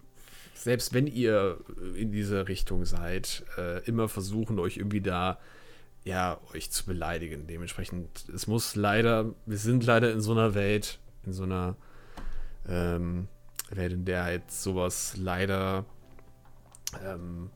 selbst 0.53 0.93
wenn 0.93 1.07
ihr 1.07 1.57
in 1.95 2.11
dieser 2.11 2.47
Richtung 2.47 2.85
seid, 2.85 3.43
äh, 3.57 3.83
immer 3.85 4.07
versuchen, 4.07 4.59
euch 4.59 4.77
irgendwie 4.77 5.01
da, 5.01 5.39
ja, 6.03 6.39
euch 6.53 6.71
zu 6.71 6.85
beleidigen. 6.85 7.47
Dementsprechend, 7.47 8.27
es 8.29 8.47
muss 8.47 8.75
leider, 8.75 9.33
wir 9.45 9.57
sind 9.57 9.85
leider 9.85 10.11
in 10.11 10.21
so 10.21 10.31
einer 10.31 10.53
Welt, 10.53 10.99
in 11.25 11.33
so 11.33 11.43
einer 11.43 11.75
ähm, 12.67 13.27
Welt, 13.69 13.93
in 13.93 14.05
der 14.05 14.23
halt 14.23 14.51
sowas 14.51 15.15
leider, 15.17 15.85
ähm, 17.03 17.49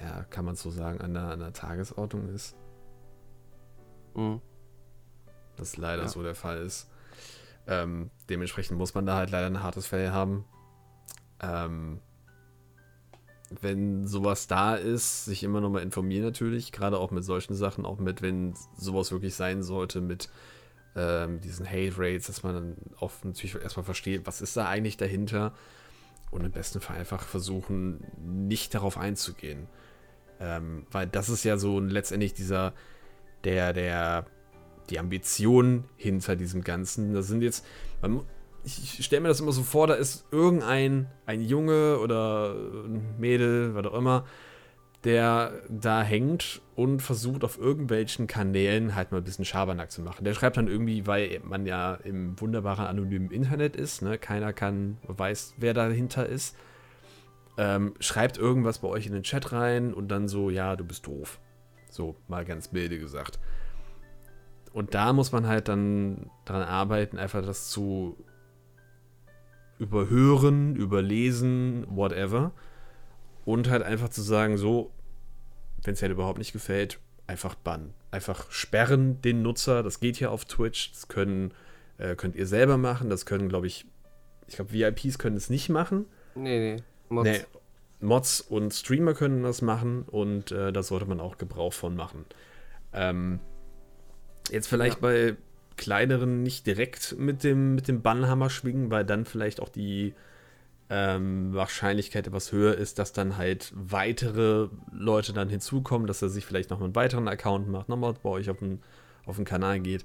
ja, 0.00 0.24
kann 0.24 0.44
man 0.44 0.54
so 0.54 0.70
sagen, 0.70 1.00
an 1.00 1.14
der, 1.14 1.24
an 1.24 1.40
der 1.40 1.52
Tagesordnung 1.52 2.28
ist. 2.34 2.54
Mhm. 4.14 4.40
Das 5.56 5.76
leider 5.76 6.02
Ja. 6.02 6.08
so 6.08 6.22
der 6.22 6.34
Fall 6.34 6.58
ist. 6.58 6.88
Ähm, 7.66 8.10
dementsprechend 8.28 8.78
muss 8.78 8.94
man 8.94 9.06
da 9.06 9.16
halt 9.16 9.30
leider 9.30 9.46
ein 9.46 9.62
hartes 9.62 9.86
Fell 9.86 10.10
haben. 10.10 10.44
Ähm, 11.40 12.00
wenn 13.60 14.06
sowas 14.06 14.46
da 14.46 14.74
ist, 14.74 15.24
sich 15.24 15.42
immer 15.42 15.60
noch 15.60 15.70
mal 15.70 15.82
informieren 15.82 16.24
natürlich, 16.24 16.72
gerade 16.72 16.98
auch 16.98 17.10
mit 17.10 17.24
solchen 17.24 17.54
Sachen, 17.54 17.84
auch 17.84 17.98
mit, 17.98 18.22
wenn 18.22 18.54
sowas 18.76 19.10
wirklich 19.10 19.34
sein 19.34 19.62
sollte, 19.62 20.00
mit 20.00 20.28
ähm, 20.96 21.40
diesen 21.40 21.66
Hate 21.66 21.94
Rates, 21.96 22.26
dass 22.26 22.42
man 22.42 22.54
dann 22.54 22.76
auch 22.98 23.12
natürlich 23.24 23.54
erstmal 23.54 23.84
versteht, 23.84 24.26
was 24.26 24.40
ist 24.40 24.56
da 24.56 24.68
eigentlich 24.68 24.96
dahinter 24.96 25.54
und 26.30 26.44
im 26.44 26.52
besten 26.52 26.80
Fall 26.80 26.98
einfach 26.98 27.22
versuchen, 27.22 28.04
nicht 28.18 28.74
darauf 28.74 28.98
einzugehen. 28.98 29.66
Ähm, 30.40 30.86
weil 30.90 31.06
das 31.06 31.28
ist 31.28 31.44
ja 31.44 31.56
so 31.56 31.80
letztendlich 31.80 32.34
dieser, 32.34 32.74
der, 33.44 33.72
der, 33.72 34.26
die 34.90 34.98
Ambition 34.98 35.84
hinter 35.96 36.36
diesem 36.36 36.62
Ganzen. 36.62 37.14
Das 37.14 37.26
sind 37.28 37.42
jetzt, 37.42 37.64
man, 38.02 38.20
ich 38.76 39.04
stelle 39.04 39.22
mir 39.22 39.28
das 39.28 39.40
immer 39.40 39.52
so 39.52 39.62
vor, 39.62 39.86
da 39.86 39.94
ist 39.94 40.26
irgendein 40.30 41.06
ein 41.24 41.40
Junge 41.40 41.98
oder 41.98 42.54
ein 42.54 43.14
Mädel, 43.18 43.74
was 43.74 43.86
auch 43.86 43.94
immer, 43.94 44.26
der 45.04 45.62
da 45.68 46.02
hängt 46.02 46.60
und 46.74 47.00
versucht 47.00 47.44
auf 47.44 47.58
irgendwelchen 47.58 48.26
Kanälen 48.26 48.94
halt 48.94 49.12
mal 49.12 49.18
ein 49.18 49.24
bisschen 49.24 49.44
Schabernack 49.44 49.90
zu 49.90 50.02
machen. 50.02 50.24
Der 50.24 50.34
schreibt 50.34 50.56
dann 50.56 50.66
irgendwie, 50.66 51.06
weil 51.06 51.40
man 51.44 51.66
ja 51.66 51.94
im 51.94 52.38
wunderbaren 52.40 52.86
anonymen 52.86 53.30
Internet 53.30 53.76
ist, 53.76 54.02
ne? 54.02 54.18
keiner 54.18 54.52
kann, 54.52 54.98
weiß, 55.06 55.54
wer 55.58 55.72
dahinter 55.72 56.26
ist, 56.26 56.56
ähm, 57.56 57.94
schreibt 58.00 58.38
irgendwas 58.38 58.80
bei 58.80 58.88
euch 58.88 59.06
in 59.06 59.12
den 59.12 59.22
Chat 59.22 59.52
rein 59.52 59.94
und 59.94 60.08
dann 60.08 60.28
so, 60.28 60.50
ja, 60.50 60.76
du 60.76 60.84
bist 60.84 61.06
doof. 61.06 61.38
So, 61.90 62.16
mal 62.26 62.44
ganz 62.44 62.72
milde 62.72 62.98
gesagt. 62.98 63.38
Und 64.72 64.94
da 64.94 65.12
muss 65.12 65.32
man 65.32 65.46
halt 65.46 65.68
dann 65.68 66.30
daran 66.44 66.62
arbeiten, 66.62 67.18
einfach 67.18 67.44
das 67.44 67.70
zu 67.70 68.16
überhören, 69.78 70.76
überlesen, 70.76 71.86
whatever. 71.88 72.52
Und 73.44 73.70
halt 73.70 73.82
einfach 73.82 74.08
zu 74.08 74.22
sagen, 74.22 74.58
so, 74.58 74.92
wenn 75.82 75.94
es 75.94 76.02
halt 76.02 76.12
überhaupt 76.12 76.38
nicht 76.38 76.52
gefällt, 76.52 76.98
einfach 77.26 77.54
bannen. 77.54 77.94
Einfach 78.10 78.50
sperren 78.50 79.20
den 79.22 79.42
Nutzer. 79.42 79.82
Das 79.82 80.00
geht 80.00 80.16
hier 80.16 80.30
auf 80.30 80.44
Twitch. 80.44 80.92
Das 80.92 81.08
können, 81.08 81.52
äh, 81.98 82.14
könnt 82.16 82.36
ihr 82.36 82.46
selber 82.46 82.76
machen. 82.76 83.10
Das 83.10 83.26
können, 83.26 83.48
glaube 83.48 83.66
ich, 83.66 83.86
ich 84.46 84.56
glaube, 84.56 84.72
VIPs 84.72 85.18
können 85.18 85.36
es 85.36 85.50
nicht 85.50 85.68
machen. 85.68 86.06
Nee, 86.34 86.74
nee. 86.74 86.82
Mods. 87.08 87.30
Nee, 87.30 87.44
Mods 88.00 88.40
und 88.40 88.72
Streamer 88.72 89.14
können 89.14 89.42
das 89.42 89.62
machen 89.62 90.02
und 90.02 90.52
äh, 90.52 90.72
da 90.72 90.82
sollte 90.82 91.06
man 91.06 91.20
auch 91.20 91.36
Gebrauch 91.36 91.72
von 91.72 91.96
machen. 91.96 92.24
Ähm, 92.92 93.40
jetzt 94.50 94.68
vielleicht 94.68 94.96
ja. 94.96 95.00
bei 95.00 95.36
kleineren 95.78 96.42
nicht 96.42 96.66
direkt 96.66 97.16
mit 97.18 97.42
dem, 97.44 97.74
mit 97.74 97.88
dem 97.88 98.02
Bannhammer 98.02 98.50
schwingen, 98.50 98.90
weil 98.90 99.06
dann 99.06 99.24
vielleicht 99.24 99.60
auch 99.60 99.70
die 99.70 100.14
ähm, 100.90 101.54
Wahrscheinlichkeit 101.54 102.26
etwas 102.26 102.52
höher 102.52 102.74
ist, 102.74 102.98
dass 102.98 103.12
dann 103.12 103.36
halt 103.36 103.72
weitere 103.74 104.68
Leute 104.92 105.32
dann 105.32 105.48
hinzukommen, 105.48 106.06
dass 106.06 106.20
er 106.20 106.28
sich 106.28 106.44
vielleicht 106.44 106.70
noch 106.70 106.82
einen 106.82 106.94
weiteren 106.94 107.28
Account 107.28 107.68
macht, 107.68 107.88
nochmal 107.88 108.14
bei 108.22 108.28
euch 108.28 108.50
auf 108.50 108.58
den, 108.58 108.80
auf 109.24 109.36
den 109.36 109.44
Kanal 109.44 109.80
geht. 109.80 110.04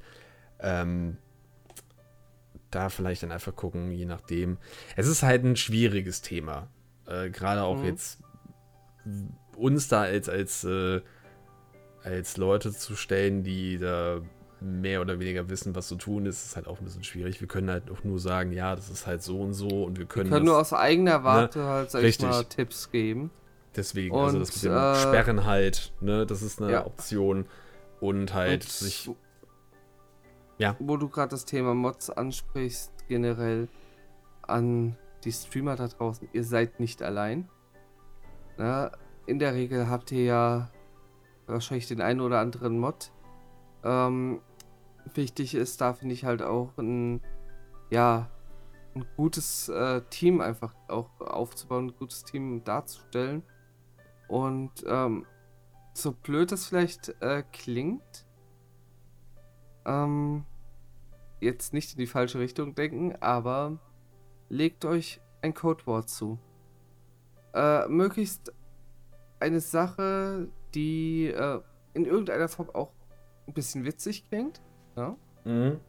Ähm, 0.59 1.17
da 2.71 2.89
vielleicht 2.89 3.23
dann 3.23 3.31
einfach 3.31 3.55
gucken, 3.55 3.91
je 3.91 4.05
nachdem. 4.05 4.57
Es 4.95 5.07
ist 5.07 5.23
halt 5.23 5.43
ein 5.43 5.55
schwieriges 5.55 6.21
Thema. 6.21 6.67
Äh, 7.05 7.29
Gerade 7.29 7.63
auch 7.63 7.77
mhm. 7.77 7.85
jetzt 7.85 8.19
uns 9.55 9.87
da 9.87 10.01
als, 10.01 10.27
als, 10.29 10.63
äh, 10.63 11.01
als 12.03 12.37
Leute 12.37 12.73
zu 12.73 12.95
stellen, 12.95 13.43
die 13.43 13.77
da 13.77 14.21
mehr 14.63 15.01
oder 15.01 15.19
weniger 15.19 15.49
wissen, 15.49 15.75
was 15.75 15.87
zu 15.87 15.95
tun 15.95 16.25
ist, 16.25 16.45
ist 16.45 16.55
halt 16.55 16.67
auch 16.67 16.79
ein 16.79 16.85
bisschen 16.85 17.03
schwierig. 17.03 17.41
Wir 17.41 17.47
können 17.47 17.69
halt 17.69 17.91
auch 17.91 18.03
nur 18.03 18.19
sagen, 18.19 18.51
ja, 18.53 18.75
das 18.75 18.89
ist 18.89 19.05
halt 19.05 19.21
so 19.21 19.41
und 19.41 19.53
so 19.53 19.83
und 19.83 19.99
wir 19.99 20.05
können. 20.05 20.29
Wir 20.29 20.37
können 20.37 20.45
das, 20.45 20.51
nur 20.51 20.61
aus 20.61 20.73
eigener 20.73 21.19
ne, 21.19 21.23
Warte 21.23 21.59
ne? 21.59 21.65
halt, 21.65 21.91
sag 21.91 22.01
Richtig. 22.03 22.25
ich 22.25 22.31
mal, 22.31 22.43
Tipps 22.45 22.91
geben. 22.91 23.31
Deswegen, 23.75 24.15
und, 24.15 24.23
also 24.23 24.39
das 24.39 24.55
mit 24.55 24.71
dem 24.71 24.77
äh, 24.77 24.95
Sperren 24.95 25.45
halt, 25.45 25.93
ne, 25.99 26.25
das 26.25 26.41
ist 26.41 26.61
eine 26.61 26.71
ja. 26.71 26.85
Option. 26.85 27.45
Und 27.99 28.33
halt 28.33 28.63
Und 28.63 28.69
sich. 28.69 29.09
Ja. 30.57 30.75
Wo 30.79 30.97
du 30.97 31.09
gerade 31.09 31.29
das 31.29 31.45
Thema 31.45 31.73
Mods 31.73 32.09
ansprichst, 32.09 32.91
generell 33.07 33.67
an 34.43 34.95
die 35.23 35.31
Streamer 35.31 35.75
da 35.75 35.87
draußen, 35.87 36.29
ihr 36.33 36.43
seid 36.43 36.79
nicht 36.79 37.01
allein. 37.01 37.49
Na, 38.57 38.91
in 39.25 39.39
der 39.39 39.53
Regel 39.55 39.89
habt 39.89 40.11
ihr 40.11 40.23
ja 40.23 40.69
wahrscheinlich 41.47 41.87
den 41.87 42.01
einen 42.01 42.21
oder 42.21 42.39
anderen 42.39 42.79
Mod. 42.79 43.11
Ähm, 43.83 44.41
wichtig 45.13 45.55
ist 45.55 45.81
da, 45.81 45.93
finde 45.93 46.13
ich 46.13 46.25
halt 46.25 46.41
auch 46.41 46.77
ein, 46.77 47.21
ja, 47.89 48.29
ein 48.95 49.05
gutes 49.15 49.69
äh, 49.69 50.01
Team 50.09 50.41
einfach 50.41 50.75
auch 50.87 51.09
aufzubauen, 51.19 51.87
ein 51.87 51.95
gutes 51.97 52.23
Team 52.23 52.63
darzustellen. 52.63 53.43
Und 54.27 54.71
ähm, 54.87 55.25
so 55.93 56.11
blöd 56.11 56.51
es 56.51 56.67
vielleicht 56.67 57.09
äh, 57.21 57.43
klingt, 57.51 58.25
ähm, 59.85 60.45
jetzt 61.39 61.73
nicht 61.73 61.91
in 61.93 61.99
die 61.99 62.07
falsche 62.07 62.39
Richtung 62.39 62.73
denken, 62.75 63.15
aber 63.19 63.79
legt 64.49 64.85
euch 64.85 65.21
ein 65.41 65.53
Codewort 65.53 66.09
zu. 66.09 66.39
Äh, 67.53 67.87
möglichst 67.87 68.53
eine 69.39 69.59
Sache, 69.59 70.47
die 70.73 71.27
äh, 71.27 71.61
in 71.93 72.05
irgendeiner 72.05 72.47
Form 72.47 72.69
auch 72.71 72.91
ein 73.47 73.53
bisschen 73.53 73.85
witzig 73.85 74.27
klingt, 74.29 74.61
ja? 74.95 75.15
Mhm. 75.45 75.79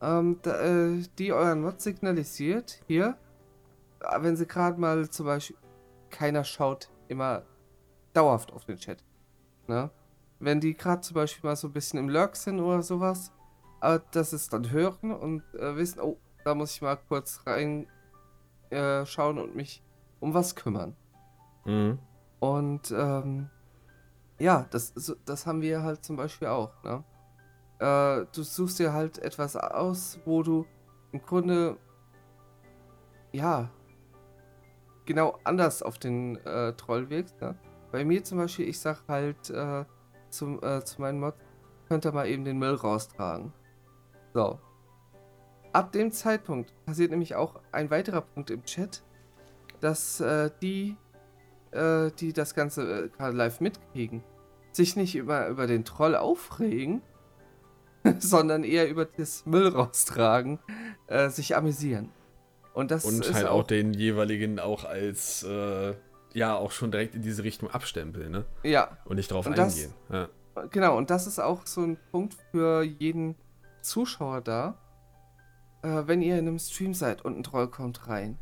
ähm, 0.00 0.38
da, 0.42 0.60
äh, 0.60 1.02
die 1.18 1.32
euren 1.32 1.62
Mod 1.62 1.80
signalisiert, 1.80 2.80
hier, 2.86 3.16
äh, 4.00 4.22
wenn 4.22 4.36
sie 4.36 4.46
gerade 4.46 4.80
mal 4.80 5.08
zum 5.10 5.26
Beispiel, 5.26 5.56
keiner 6.10 6.44
schaut 6.44 6.90
immer 7.08 7.42
dauerhaft 8.12 8.52
auf 8.52 8.64
den 8.64 8.76
Chat. 8.76 9.04
Ne? 9.66 9.90
Wenn 10.38 10.60
die 10.60 10.74
gerade 10.76 11.00
zum 11.02 11.14
Beispiel 11.14 11.48
mal 11.48 11.56
so 11.56 11.68
ein 11.68 11.72
bisschen 11.72 11.98
im 11.98 12.08
Lurk 12.08 12.36
sind 12.36 12.60
oder 12.60 12.82
sowas, 12.82 13.32
aber 13.80 14.00
das 14.12 14.32
ist 14.32 14.52
dann 14.52 14.70
hören 14.70 15.12
und 15.12 15.42
äh, 15.54 15.76
wissen, 15.76 16.00
oh, 16.00 16.18
da 16.44 16.54
muss 16.54 16.72
ich 16.72 16.82
mal 16.82 16.96
kurz 16.96 17.40
rein 17.46 17.86
äh, 18.70 19.04
schauen 19.06 19.38
und 19.38 19.54
mich 19.54 19.82
um 20.20 20.34
was 20.34 20.54
kümmern. 20.56 20.96
Mhm. 21.64 21.98
Und 22.38 22.90
ähm, 22.90 23.50
ja, 24.38 24.66
das, 24.70 24.88
so- 24.94 25.16
das 25.26 25.46
haben 25.46 25.60
wir 25.60 25.82
halt 25.82 26.04
zum 26.04 26.16
Beispiel 26.16 26.48
auch. 26.48 26.82
Ne? 26.82 27.04
Äh, 27.80 28.26
du 28.32 28.42
suchst 28.42 28.78
dir 28.78 28.92
halt 28.92 29.18
etwas 29.18 29.56
aus, 29.56 30.20
wo 30.24 30.42
du 30.42 30.66
im 31.12 31.22
Grunde 31.22 31.76
ja 33.32 33.70
genau 35.06 35.38
anders 35.44 35.82
auf 35.82 35.98
den 35.98 36.36
äh, 36.44 36.74
Troll 36.74 37.10
wirkst. 37.10 37.40
Ne? 37.40 37.56
Bei 37.90 38.04
mir 38.04 38.22
zum 38.22 38.38
Beispiel, 38.38 38.68
ich 38.68 38.78
sag 38.78 39.02
halt 39.08 39.50
äh, 39.50 39.84
zum, 40.28 40.62
äh, 40.62 40.84
zu 40.84 41.00
meinem 41.00 41.20
Mod, 41.20 41.34
könnt 41.88 42.04
ihr 42.04 42.12
mal 42.12 42.28
eben 42.28 42.44
den 42.44 42.58
Müll 42.58 42.74
raustragen. 42.74 43.52
So. 44.34 44.60
Ab 45.72 45.92
dem 45.92 46.12
Zeitpunkt 46.12 46.72
passiert 46.84 47.10
nämlich 47.10 47.34
auch 47.34 47.60
ein 47.72 47.90
weiterer 47.90 48.20
Punkt 48.20 48.50
im 48.50 48.64
Chat, 48.64 49.02
dass 49.80 50.20
äh, 50.20 50.50
die 50.60 50.96
äh, 51.72 52.10
die 52.18 52.32
das 52.32 52.54
Ganze 52.54 53.10
gerade 53.10 53.36
live 53.36 53.60
mitkriegen, 53.60 54.22
sich 54.72 54.96
nicht 54.96 55.16
über, 55.16 55.48
über 55.48 55.66
den 55.66 55.84
Troll 55.84 56.16
aufregen, 56.16 57.02
sondern 58.18 58.64
eher 58.64 58.88
über 58.88 59.04
das 59.04 59.44
Müll 59.46 59.68
raustragen, 59.68 60.58
äh, 61.06 61.28
sich 61.30 61.56
amüsieren. 61.56 62.10
Und 62.72 62.90
das 62.90 63.04
Und 63.04 63.32
halt 63.34 63.46
auch 63.46 63.64
den 63.66 63.92
jeweiligen 63.94 64.58
auch 64.60 64.84
als, 64.84 65.42
äh, 65.42 65.94
ja, 66.32 66.56
auch 66.56 66.70
schon 66.70 66.90
direkt 66.92 67.14
in 67.16 67.22
diese 67.22 67.42
Richtung 67.42 67.68
abstempeln, 67.70 68.30
ne? 68.30 68.44
Ja, 68.62 68.96
Und 69.04 69.16
nicht 69.16 69.30
drauf 69.32 69.46
Und 69.46 69.58
das- 69.58 69.74
eingehen. 69.76 69.94
Ja. 70.10 70.28
genau. 70.70 70.96
Und 70.96 71.10
das 71.10 71.26
ist 71.26 71.40
auch 71.40 71.66
so 71.66 71.82
ein 71.82 71.98
Punkt 72.12 72.36
für 72.52 72.82
jeden 72.82 73.34
Zuschauer 73.82 74.40
da. 74.40 74.78
Äh, 75.82 76.02
wenn 76.06 76.22
ihr 76.22 76.38
in 76.38 76.46
einem 76.46 76.58
Stream 76.58 76.94
seid 76.94 77.24
und 77.24 77.36
ein 77.38 77.42
Troll 77.42 77.68
kommt 77.68 78.06
rein. 78.06 78.38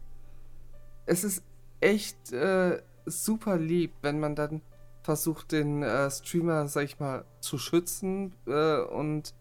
Es 1.06 1.24
ist 1.24 1.42
echt 1.80 2.32
äh, 2.32 2.82
super 3.06 3.56
lieb, 3.56 3.94
wenn 4.02 4.20
man 4.20 4.34
dann 4.34 4.60
versucht, 5.02 5.52
den 5.52 5.82
äh, 5.82 6.10
Streamer, 6.10 6.68
sag 6.68 6.84
ich 6.84 6.98
mal, 7.00 7.24
zu 7.40 7.56
schützen 7.56 8.34
äh, 8.46 8.80
und 8.80 9.32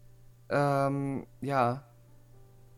ähm, 0.50 1.26
ja, 1.40 1.84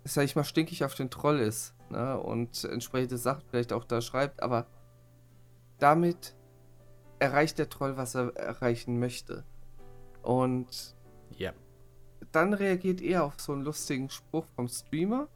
sag 0.04 0.24
ich 0.24 0.36
mal, 0.36 0.44
stinkig 0.44 0.84
auf 0.84 0.94
den 0.94 1.10
Troll 1.10 1.38
ist 1.38 1.74
ne? 1.90 2.18
und 2.18 2.64
entsprechende 2.64 3.18
Sachen 3.18 3.44
vielleicht 3.48 3.72
auch 3.72 3.84
da 3.84 4.00
schreibt, 4.00 4.42
aber 4.42 4.66
damit 5.78 6.34
erreicht 7.18 7.58
der 7.58 7.68
Troll, 7.68 7.96
was 7.96 8.14
er 8.14 8.34
erreichen 8.36 8.98
möchte. 8.98 9.44
Und 10.22 10.96
ja. 11.36 11.52
dann 12.32 12.54
reagiert 12.54 13.00
er 13.00 13.24
auf 13.24 13.40
so 13.40 13.52
einen 13.52 13.62
lustigen 13.62 14.10
Spruch 14.10 14.46
vom 14.56 14.68
Streamer 14.68 15.28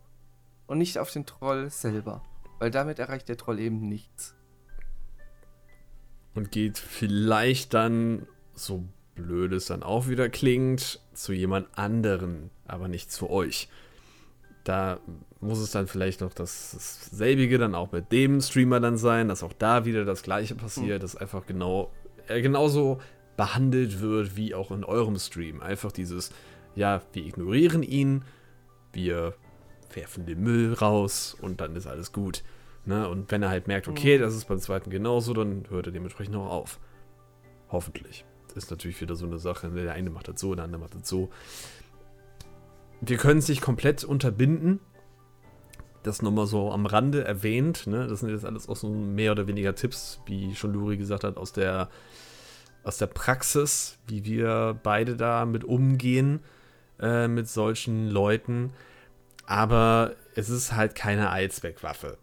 und 0.66 0.78
nicht 0.78 0.98
auf 0.98 1.10
den 1.10 1.26
Troll 1.26 1.70
selber. 1.70 2.22
Weil 2.58 2.70
damit 2.70 2.98
erreicht 2.98 3.28
der 3.28 3.36
Troll 3.36 3.58
eben 3.60 3.88
nichts. 3.88 4.34
Und 6.34 6.50
geht 6.50 6.78
vielleicht 6.78 7.74
dann, 7.74 8.26
so 8.54 8.84
blöd 9.14 9.52
es 9.52 9.66
dann 9.66 9.82
auch 9.82 10.08
wieder 10.08 10.28
klingt, 10.28 11.00
zu 11.12 11.32
jemand 11.32 11.66
anderen, 11.76 12.50
aber 12.66 12.88
nicht 12.88 13.12
zu 13.12 13.30
euch. 13.30 13.68
da 14.64 14.98
muss 15.40 15.58
es 15.58 15.70
dann 15.70 15.86
vielleicht 15.86 16.22
noch 16.22 16.32
dasselbige 16.32 17.58
dann 17.58 17.74
auch 17.74 17.92
mit 17.92 18.10
dem 18.12 18.40
Streamer 18.40 18.80
dann 18.80 18.96
sein, 18.96 19.28
dass 19.28 19.42
auch 19.42 19.52
da 19.52 19.84
wieder 19.84 20.04
das 20.04 20.22
gleiche 20.22 20.54
passiert, 20.54 20.98
mhm. 20.98 21.02
dass 21.02 21.16
einfach 21.16 21.46
genau, 21.46 21.92
er 22.26 22.40
genauso 22.40 22.98
behandelt 23.36 24.00
wird 24.00 24.36
wie 24.36 24.54
auch 24.54 24.70
in 24.70 24.84
eurem 24.84 25.18
Stream. 25.18 25.60
Einfach 25.60 25.92
dieses, 25.92 26.30
ja, 26.74 27.02
wir 27.12 27.26
ignorieren 27.26 27.82
ihn, 27.82 28.24
wir 28.92 29.34
werfen 29.92 30.24
den 30.24 30.42
Müll 30.42 30.72
raus 30.72 31.36
und 31.40 31.60
dann 31.60 31.76
ist 31.76 31.86
alles 31.86 32.12
gut. 32.12 32.42
Ne? 32.86 33.08
Und 33.08 33.30
wenn 33.30 33.42
er 33.42 33.50
halt 33.50 33.68
merkt, 33.68 33.86
okay, 33.86 34.16
mhm. 34.16 34.22
das 34.22 34.34
ist 34.34 34.46
beim 34.46 34.58
zweiten 34.58 34.90
genauso, 34.90 35.34
dann 35.34 35.64
hört 35.68 35.86
er 35.86 35.92
dementsprechend 35.92 36.36
auch 36.36 36.50
auf. 36.50 36.80
Hoffentlich. 37.70 38.24
Ist 38.54 38.70
natürlich 38.70 39.00
wieder 39.00 39.16
so 39.16 39.26
eine 39.26 39.38
Sache. 39.38 39.68
Ne? 39.68 39.82
Der 39.82 39.94
eine 39.94 40.10
macht 40.10 40.28
das 40.28 40.40
so, 40.40 40.54
der 40.54 40.64
andere 40.64 40.80
macht 40.80 40.94
das 40.94 41.08
so. 41.08 41.30
Wir 43.00 43.16
können 43.16 43.38
es 43.38 43.48
nicht 43.48 43.60
komplett 43.60 44.04
unterbinden. 44.04 44.80
Das 46.02 46.22
nochmal 46.22 46.46
so 46.46 46.70
am 46.70 46.86
Rande 46.86 47.24
erwähnt. 47.24 47.86
Ne? 47.86 48.06
Das 48.06 48.20
sind 48.20 48.30
jetzt 48.30 48.44
alles 48.44 48.68
auch 48.68 48.76
so 48.76 48.88
mehr 48.88 49.32
oder 49.32 49.46
weniger 49.46 49.74
Tipps, 49.74 50.20
wie 50.26 50.54
schon 50.54 50.72
Luri 50.72 50.96
gesagt 50.96 51.24
hat, 51.24 51.36
aus 51.36 51.52
der, 51.52 51.88
aus 52.82 52.98
der 52.98 53.06
Praxis, 53.06 53.98
wie 54.06 54.24
wir 54.24 54.78
beide 54.82 55.16
da 55.16 55.46
mit 55.46 55.64
umgehen 55.64 56.40
äh, 57.00 57.26
mit 57.26 57.48
solchen 57.48 58.10
Leuten. 58.10 58.72
Aber 59.46 60.14
es 60.34 60.48
ist 60.48 60.72
halt 60.74 60.94
keine 60.94 61.30
Allzweckwaffe. 61.30 62.18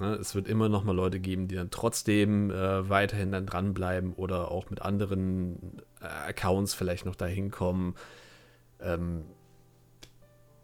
Ne? 0.00 0.14
Es 0.14 0.34
wird 0.34 0.48
immer 0.48 0.68
noch 0.68 0.84
mal 0.84 0.94
Leute 0.94 1.20
geben, 1.20 1.48
die 1.48 1.54
dann 1.54 1.70
trotzdem 1.70 2.50
äh, 2.50 2.88
weiterhin 2.88 3.32
dann 3.32 3.46
dranbleiben 3.46 4.12
oder 4.14 4.50
auch 4.50 4.70
mit 4.70 4.82
anderen 4.82 5.82
äh, 6.00 6.06
Accounts 6.28 6.74
vielleicht 6.74 7.06
noch 7.06 7.16
dahin 7.16 7.50
kommen. 7.50 7.94
Ähm, 8.80 9.24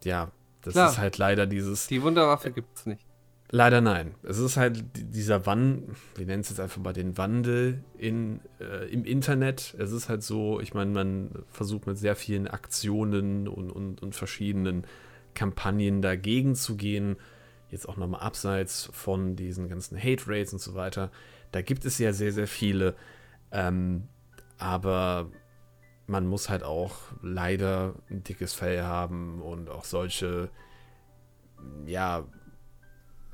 ja, 0.05 0.31
das 0.63 0.75
Klar. 0.75 0.91
ist 0.91 0.99
halt 0.99 1.19
leider 1.19 1.47
dieses. 1.47 1.87
Die 1.87 2.03
Wunderwaffe 2.03 2.51
gibt 2.51 2.77
es 2.77 2.87
nicht. 2.87 3.07
Leider 3.55 3.83
nein. 3.83 4.15
Es 4.23 4.39
ist 4.39 4.57
halt 4.57 4.83
dieser 4.95 5.45
Wandel, 5.45 5.95
wir 6.15 6.25
nennen 6.25 6.41
es 6.41 6.49
jetzt 6.49 6.59
einfach 6.59 6.81
mal 6.81 6.95
den 6.95 7.19
Wandel 7.19 7.85
in, 7.99 8.41
äh, 8.59 8.91
im 8.91 9.05
Internet. 9.05 9.75
Es 9.79 9.93
ist 9.93 10.09
halt 10.09 10.23
so, 10.23 10.59
ich 10.59 10.73
meine, 10.73 10.91
man 10.91 11.45
versucht 11.49 11.87
mit 11.87 11.99
sehr 11.99 12.17
vielen 12.17 12.49
Aktionen 12.49 13.49
und, 13.49 13.71
und, 13.71 14.03
und 14.03 14.15
verschiedenen 14.15 14.87
Kampagnen 15.35 16.01
dagegen 16.01 16.55
zu 16.55 16.77
gehen 16.77 17.17
jetzt 17.73 17.89
auch 17.89 17.97
nochmal 17.97 18.21
abseits 18.21 18.91
von 18.93 19.35
diesen 19.35 19.69
ganzen 19.69 19.99
Hate 19.99 20.25
Rates 20.29 20.53
und 20.53 20.61
so 20.61 20.75
weiter, 20.75 21.11
da 21.51 21.63
gibt 21.63 21.85
es 21.85 21.99
ja 21.99 22.13
sehr, 22.13 22.33
sehr 22.33 22.47
viele. 22.47 22.95
Ähm, 23.51 24.09
aber 24.59 25.31
man 26.07 26.27
muss 26.27 26.49
halt 26.49 26.63
auch 26.63 26.97
leider 27.23 27.95
ein 28.11 28.23
dickes 28.23 28.53
Fell 28.53 28.83
haben 28.83 29.41
und 29.41 29.71
auch 29.71 29.85
solche, 29.85 30.51
ja, 31.87 32.25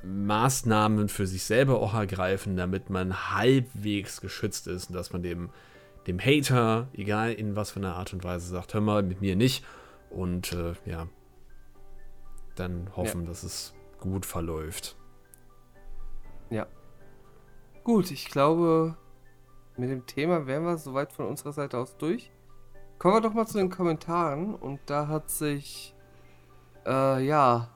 Maßnahmen 0.01 1.09
für 1.09 1.27
sich 1.27 1.43
selber 1.43 1.81
auch 1.81 1.93
ergreifen, 1.93 2.55
damit 2.55 2.89
man 2.89 3.33
halbwegs 3.33 4.21
geschützt 4.21 4.67
ist 4.67 4.89
und 4.89 4.95
dass 4.95 5.11
man 5.11 5.21
dem, 5.23 5.49
dem 6.07 6.19
Hater, 6.19 6.87
egal 6.93 7.33
in 7.33 7.57
was 7.57 7.71
für 7.71 7.79
einer 7.79 7.95
Art 7.95 8.13
und 8.13 8.23
Weise, 8.23 8.47
sagt, 8.47 8.73
hör 8.73 8.81
mal, 8.81 9.03
mit 9.03 9.19
mir 9.19 9.35
nicht. 9.35 9.65
Und 10.09 10.53
äh, 10.53 10.73
ja, 10.85 11.07
dann 12.55 12.95
hoffen, 12.95 13.23
ja. 13.23 13.27
dass 13.27 13.43
es 13.43 13.73
gut 13.99 14.25
verläuft. 14.25 14.97
Ja. 16.49 16.67
Gut, 17.83 18.11
ich 18.11 18.29
glaube, 18.29 18.97
mit 19.77 19.89
dem 19.89 20.05
Thema 20.05 20.45
wären 20.47 20.63
wir 20.63 20.77
soweit 20.77 21.13
von 21.13 21.27
unserer 21.27 21.53
Seite 21.53 21.77
aus 21.77 21.97
durch. 21.97 22.31
Kommen 22.97 23.15
wir 23.15 23.21
doch 23.21 23.33
mal 23.33 23.47
zu 23.47 23.57
den 23.57 23.69
Kommentaren. 23.69 24.55
Und 24.55 24.81
da 24.87 25.07
hat 25.07 25.29
sich, 25.29 25.95
äh, 26.85 27.25
ja, 27.25 27.69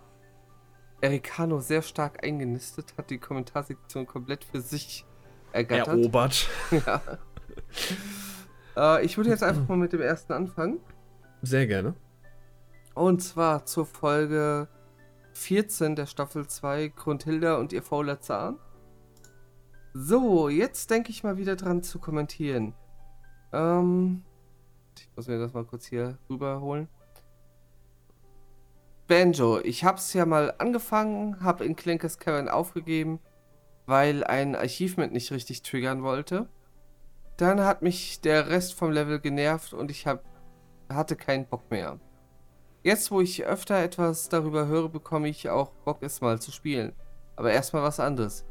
Ericano 1.01 1.59
sehr 1.59 1.81
stark 1.81 2.23
eingenistet, 2.23 2.93
hat 2.97 3.09
die 3.09 3.17
Kommentarsektion 3.17 4.05
komplett 4.05 4.43
für 4.43 4.61
sich 4.61 5.05
ergattert. 5.51 5.87
Erobert. 5.87 6.49
ja. 6.71 7.01
äh, 8.75 9.05
ich 9.05 9.17
würde 9.17 9.29
jetzt 9.29 9.43
einfach 9.43 9.67
mal 9.67 9.77
mit 9.77 9.93
dem 9.93 10.01
ersten 10.01 10.33
anfangen. 10.33 10.79
Sehr 11.41 11.67
gerne. 11.67 11.93
Und 12.93 13.21
zwar 13.21 13.65
zur 13.65 13.85
Folge 13.85 14.67
14 15.33 15.95
der 15.95 16.05
Staffel 16.05 16.47
2 16.47 16.89
Grundhilda 16.89 17.57
und 17.57 17.73
ihr 17.73 17.83
fauler 17.83 18.19
Zahn. 18.19 18.57
So, 19.93 20.49
jetzt 20.49 20.89
denke 20.89 21.11
ich 21.11 21.23
mal 21.23 21.37
wieder 21.37 21.55
dran 21.55 21.83
zu 21.83 21.99
kommentieren. 21.99 22.73
Ähm, 23.51 24.23
ich 24.97 25.09
muss 25.15 25.27
mir 25.27 25.39
das 25.39 25.53
mal 25.53 25.65
kurz 25.65 25.85
hier 25.85 26.17
rüberholen. 26.29 26.87
Banjo, 29.07 29.59
ich 29.59 29.83
hab's 29.83 30.13
ja 30.13 30.25
mal 30.25 30.55
angefangen, 30.57 31.43
hab 31.43 31.61
in 31.61 31.75
Clinkers 31.75 32.17
Cavern 32.17 32.49
aufgegeben, 32.49 33.19
weil 33.85 34.23
ein 34.23 34.55
Achievement 34.55 35.13
nicht 35.13 35.31
richtig 35.31 35.61
triggern 35.61 36.03
wollte. 36.03 36.47
Dann 37.37 37.61
hat 37.61 37.81
mich 37.81 38.21
der 38.21 38.49
Rest 38.49 38.73
vom 38.73 38.91
Level 38.91 39.19
genervt 39.19 39.73
und 39.73 39.91
ich 39.91 40.07
hab, 40.07 40.23
hatte 40.89 41.15
keinen 41.15 41.45
Bock 41.45 41.69
mehr. 41.69 41.99
Jetzt, 42.83 43.11
wo 43.11 43.21
ich 43.21 43.45
öfter 43.45 43.81
etwas 43.81 44.27
darüber 44.27 44.67
höre, 44.67 44.89
bekomme 44.89 45.29
ich 45.29 45.49
auch 45.49 45.71
Bock, 45.85 45.99
es 46.01 46.19
mal 46.19 46.41
zu 46.41 46.51
spielen. 46.51 46.93
Aber 47.37 47.51
erstmal 47.51 47.81
was 47.81 47.99
anderes. 47.99 48.45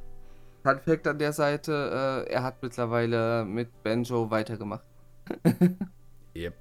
Fun 0.63 0.81
Fact 0.81 1.07
an 1.07 1.19
der 1.19 1.35
Seite, 1.35 2.25
äh, 2.27 2.33
er 2.33 2.43
hat 2.43 2.63
mittlerweile 2.63 3.45
mit 3.45 3.83
Banjo 3.83 4.31
weitergemacht. 4.31 4.85
yep. 6.35 6.55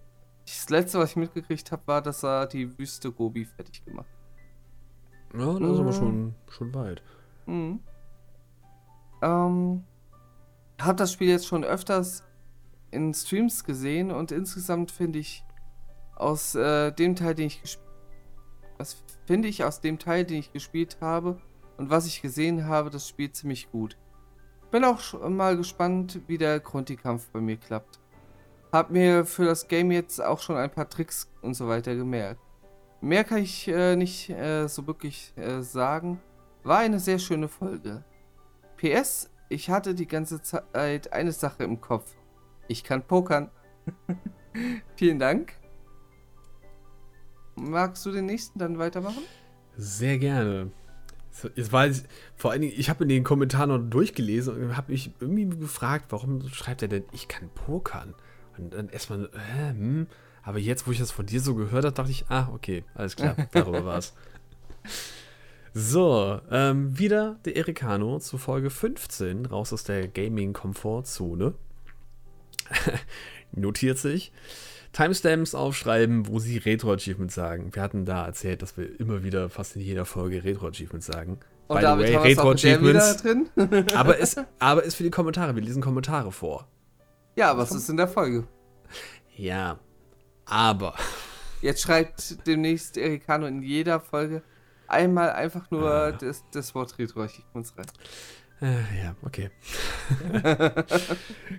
Das 0.46 0.70
letzte, 0.70 1.00
was 1.00 1.12
ich 1.12 1.16
mitgekriegt 1.16 1.72
habe, 1.72 1.84
war, 1.86 2.02
dass 2.02 2.24
er 2.24 2.48
die 2.48 2.78
Wüste 2.78 3.12
Gobi 3.12 3.46
fertig 3.46 3.86
gemacht 3.86 4.10
hat. 4.10 5.40
Ja, 5.40 5.60
das 5.60 5.72
ist 5.72 5.80
aber 5.80 5.94
schon, 5.94 6.36
schon 6.50 6.74
weit. 6.74 7.02
Mhm. 7.46 7.80
Ähm, 9.22 9.84
hab 10.82 10.98
das 10.98 11.14
Spiel 11.14 11.30
jetzt 11.30 11.48
schon 11.48 11.64
öfters 11.64 12.24
in 12.90 13.14
Streams 13.14 13.64
gesehen 13.64 14.12
und 14.12 14.32
insgesamt 14.32 14.92
finde 14.92 15.20
ich 15.20 15.46
aus 16.22 16.56
äh, 16.56 16.92
dem 16.92 17.16
Teil, 17.16 17.36
den 17.36 17.48
ich 17.48 17.62
was 18.78 19.04
finde 19.28 19.48
ich 19.48 19.64
aus 19.64 19.80
dem 19.80 20.00
Teil, 20.00 20.26
den 20.26 20.40
ich 20.40 20.54
gespielt 20.54 20.98
habe 21.02 21.40
und 21.78 21.90
was 21.90 22.08
ich 22.08 22.22
gesehen 22.22 22.68
habe, 22.68 22.90
das 22.90 23.08
Spiel 23.08 23.32
ziemlich 23.32 23.72
gut. 23.72 23.98
Bin 24.72 24.84
auch 24.84 25.30
mal 25.30 25.56
gespannt, 25.56 26.22
wie 26.28 26.38
der 26.38 26.60
Grundi-Kampf 26.60 27.30
bei 27.30 27.42
mir 27.42 27.58
klappt. 27.58 28.00
Hab 28.72 28.90
mir 28.90 29.26
für 29.26 29.46
das 29.46 29.68
Game 29.68 29.92
jetzt 29.92 30.20
auch 30.20 30.40
schon 30.40 30.56
ein 30.56 30.72
paar 30.72 30.90
Tricks 30.90 31.30
und 31.42 31.54
so 31.54 31.68
weiter 31.68 31.96
gemerkt. 31.96 32.42
Mehr 33.02 33.24
kann 33.24 33.40
ich 33.40 33.68
äh, 33.68 33.96
nicht 33.96 34.30
äh, 34.30 34.68
so 34.68 34.88
wirklich 34.88 35.34
äh, 35.36 35.62
sagen. 35.62 36.20
War 36.64 36.80
eine 36.80 37.00
sehr 37.00 37.20
schöne 37.20 37.50
Folge. 37.50 38.04
PS, 38.78 39.30
ich 39.50 39.70
hatte 39.70 39.94
die 39.94 40.08
ganze 40.08 40.42
Zeit 40.42 41.12
eine 41.12 41.34
Sache 41.34 41.64
im 41.64 41.82
Kopf. 41.82 42.16
Ich 42.68 42.84
kann 42.84 43.06
pokern. 43.06 43.52
Vielen 44.96 45.20
Dank. 45.20 45.61
Magst 47.62 48.06
du 48.06 48.12
den 48.12 48.26
nächsten 48.26 48.58
dann 48.58 48.80
weitermachen? 48.80 49.22
Sehr 49.78 50.18
gerne. 50.18 50.72
Es 51.56 51.72
war, 51.72 51.88
vor 52.36 52.52
allen 52.52 52.62
Dingen, 52.62 52.74
ich 52.76 52.90
habe 52.90 53.04
in 53.04 53.10
den 53.10 53.24
Kommentaren 53.24 53.70
noch 53.70 53.90
durchgelesen 53.90 54.56
und 54.56 54.78
habe 54.78 54.92
mich 54.92 55.12
irgendwie 55.20 55.48
gefragt, 55.48 56.08
warum 56.10 56.48
schreibt 56.50 56.82
er 56.82 56.88
denn, 56.88 57.04
ich 57.14 57.28
kann 57.28 57.50
pokern? 57.50 58.16
Und 58.58 58.74
dann 58.74 58.90
erstmal, 58.90 59.26
äh, 59.34 59.70
hm. 59.70 60.08
Aber 60.44 60.58
jetzt, 60.58 60.88
wo 60.88 60.92
ich 60.92 60.98
das 60.98 61.12
von 61.12 61.28
dir 61.28 61.40
so 61.40 61.56
gehört 61.56 61.86
habe, 61.86 61.94
dachte 61.94 62.12
ich, 62.12 62.26
ah, 62.30 62.50
okay, 62.54 62.84
alles 62.96 63.16
klar, 63.16 63.36
darüber 63.52 63.86
war's. 63.86 64.14
So, 65.74 66.42
ähm, 66.50 66.98
wieder 66.98 67.40
der 67.46 67.56
Ericano 67.56 68.20
zu 68.20 68.38
Folge 68.38 68.70
15, 68.70 69.46
raus 69.46 69.72
aus 69.72 69.84
der 69.84 70.08
Gaming-Komfortzone. 70.08 71.54
Notiert 73.54 74.00
sich. 74.00 74.34
Timestamps 74.94 75.56
aufschreiben, 75.56 76.28
wo 76.28 76.40
sie 76.40 76.58
Retro-Achievements 76.58 77.36
sagen. 77.36 77.74
Wir 77.74 77.82
hatten 77.82 78.06
da 78.06 78.26
erzählt, 78.26 78.62
dass 78.62 78.78
wir 78.78 79.00
immer 79.00 79.24
wieder 79.24 79.50
fast 79.50 79.76
in 79.76 79.82
jeder 79.82 80.06
Folge 80.06 80.44
Retro-Achievements 80.44 81.06
sagen. 81.06 81.40
Und 81.68 81.78
By 81.78 81.82
David 81.82 82.08
the 82.08 82.14
way, 82.14 82.24
Retro-Achievements. 82.24 83.18
drin. 83.18 83.50
aber, 83.96 84.18
ist, 84.18 84.44
aber 84.60 84.84
ist 84.84 84.96
für 84.96 85.04
die 85.04 85.10
Kommentare. 85.10 85.56
Wir 85.56 85.62
lesen 85.62 85.82
Kommentare 85.82 86.32
vor. 86.32 86.68
Ja, 87.36 87.58
was 87.58 87.72
ist 87.72 87.90
in 87.90 87.98
der 87.98 88.10
Folge? 88.10 88.46
Ja, 89.38 89.80
aber. 90.46 90.96
Jetzt 91.62 91.82
schreibt 91.82 92.46
demnächst 92.48 92.98
Ericano 92.98 93.46
in 93.46 93.62
jeder 93.62 94.00
Folge 94.00 94.42
einmal 94.88 95.32
einfach 95.32 95.72
nur 95.72 95.90
ah. 95.90 96.12
das, 96.12 96.44
das 96.52 96.76
Wort 96.76 96.98
Retro-Achievements 97.00 97.78
rein. 97.78 97.86
Äh, 98.62 99.04
ja, 99.04 99.16
okay. 99.24 99.50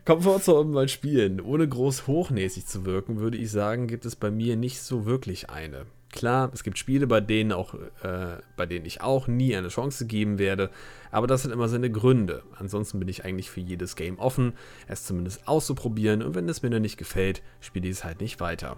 Komfortzone 0.05 0.73
beim 0.73 0.89
Spielen. 0.89 1.41
Ohne 1.41 1.69
groß 1.69 2.07
hochnäsig 2.07 2.67
zu 2.67 2.87
wirken, 2.87 3.19
würde 3.19 3.37
ich 3.37 3.51
sagen, 3.51 3.89
gibt 3.89 4.07
es 4.07 4.15
bei 4.15 4.31
mir 4.31 4.57
nicht 4.57 4.81
so 4.81 5.05
wirklich 5.05 5.51
eine. 5.51 5.87
Klar, 6.13 6.51
es 6.53 6.63
gibt 6.63 6.79
Spiele, 6.79 7.07
bei 7.07 7.21
denen, 7.21 7.53
auch, 7.53 7.75
äh, 7.75 8.37
bei 8.57 8.67
denen 8.67 8.85
ich 8.85 9.01
auch 9.01 9.27
nie 9.27 9.57
eine 9.57 9.69
Chance 9.69 10.07
geben 10.07 10.39
werde, 10.39 10.71
aber 11.11 11.27
das 11.27 11.43
sind 11.43 11.53
immer 11.53 11.69
seine 11.69 11.91
Gründe. 11.91 12.43
Ansonsten 12.57 13.01
bin 13.01 13.09
ich 13.09 13.25
eigentlich 13.25 13.51
für 13.51 13.61
jedes 13.61 13.97
Game 13.97 14.19
offen, 14.19 14.53
es 14.87 15.05
zumindest 15.05 15.49
auszuprobieren 15.49 16.23
und 16.23 16.35
wenn 16.35 16.49
es 16.49 16.63
mir 16.63 16.71
dann 16.71 16.83
nicht 16.83 16.99
gefällt, 16.99 17.43
spiele 17.61 17.89
ich 17.89 17.97
es 17.97 18.05
halt 18.05 18.21
nicht 18.21 18.41
weiter. 18.41 18.77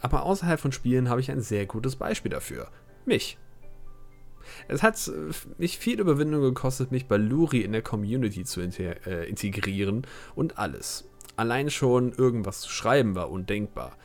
Aber 0.00 0.24
außerhalb 0.24 0.60
von 0.60 0.72
Spielen 0.72 1.08
habe 1.08 1.20
ich 1.20 1.30
ein 1.30 1.40
sehr 1.40 1.64
gutes 1.64 1.96
Beispiel 1.96 2.30
dafür. 2.30 2.68
Mich. 3.06 3.38
Es 4.68 4.82
hat 4.82 4.96
äh, 5.08 5.32
mich 5.58 5.78
viel 5.78 6.00
Überwindung 6.00 6.42
gekostet, 6.42 6.92
mich 6.92 7.06
bei 7.06 7.16
Luri 7.16 7.60
in 7.60 7.72
der 7.72 7.82
Community 7.82 8.44
zu 8.44 8.60
äh, 8.60 9.28
integrieren 9.28 10.06
und 10.34 10.58
alles. 10.58 11.08
Allein 11.36 11.70
schon 11.70 12.12
irgendwas 12.12 12.60
zu 12.60 12.70
schreiben 12.70 13.14
war 13.14 13.30
undenkbar. 13.30 13.96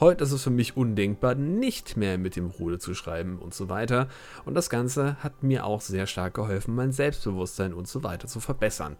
Heute 0.00 0.24
ist 0.24 0.32
es 0.32 0.42
für 0.42 0.50
mich 0.50 0.76
undenkbar, 0.76 1.36
nicht 1.36 1.96
mehr 1.96 2.18
mit 2.18 2.34
dem 2.34 2.50
Rudel 2.50 2.80
zu 2.80 2.94
schreiben 2.94 3.38
und 3.38 3.54
so 3.54 3.68
weiter. 3.68 4.08
Und 4.44 4.54
das 4.54 4.68
Ganze 4.68 5.16
hat 5.22 5.44
mir 5.44 5.64
auch 5.64 5.80
sehr 5.80 6.08
stark 6.08 6.34
geholfen, 6.34 6.74
mein 6.74 6.90
Selbstbewusstsein 6.90 7.72
und 7.72 7.86
so 7.86 8.02
weiter 8.02 8.26
zu 8.26 8.40
verbessern. 8.40 8.96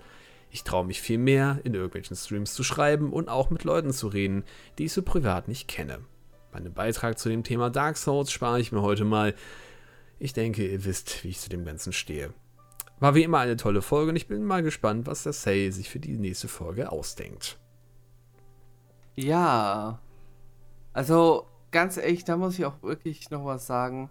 Ich 0.51 0.62
traue 0.62 0.86
mich 0.86 1.03
viel 1.03 1.18
mehr, 1.18 1.59
in 1.64 1.74
irgendwelchen 1.74 2.14
Streams 2.14 2.55
zu 2.55 2.62
schreiben 2.62 3.12
und 3.12 3.28
auch 3.28 3.51
mit 3.51 3.64
Leuten 3.64 3.92
zu 3.92 4.07
reden, 4.07 4.45
die 4.78 4.84
ich 4.84 4.92
so 4.92 5.03
privat 5.03 5.49
nicht 5.49 5.66
kenne. 5.66 5.99
Meinen 6.53 6.72
Beitrag 6.72 7.18
zu 7.18 7.28
dem 7.28 7.42
Thema 7.42 7.70
Dark 7.70 7.97
Souls 7.97 8.30
spare 8.30 8.61
ich 8.61 8.70
mir 8.70 8.80
heute 8.80 9.05
mal. 9.05 9.34
Ich 10.25 10.33
denke, 10.33 10.66
ihr 10.66 10.87
wisst, 10.87 11.22
wie 11.22 11.29
ich 11.29 11.39
zu 11.39 11.51
dem 11.51 11.66
Ganzen 11.66 11.93
stehe. 11.93 12.33
War 12.99 13.14
wie 13.14 13.25
immer 13.25 13.41
eine 13.41 13.59
tolle 13.59 13.83
Folge 13.83 14.09
und 14.09 14.16
ich 14.16 14.27
bin 14.27 14.43
mal 14.43 14.62
gespannt, 14.62 15.07
was 15.07 15.25
der 15.25 15.35
Say 15.35 15.68
sich 15.68 15.91
für 15.91 16.01
die 16.01 16.16
nächste 16.16 16.49
Folge 16.49 16.91
ausdenkt. 16.91 17.59
Ja, 19.16 20.01
also 20.95 21.47
ganz 21.72 21.99
ehrlich, 21.99 22.25
da 22.25 22.39
muss 22.39 22.59
ich 22.59 22.64
auch 22.64 22.83
wirklich 22.83 23.29
noch 23.29 23.45
was 23.45 23.66
sagen. 23.66 24.09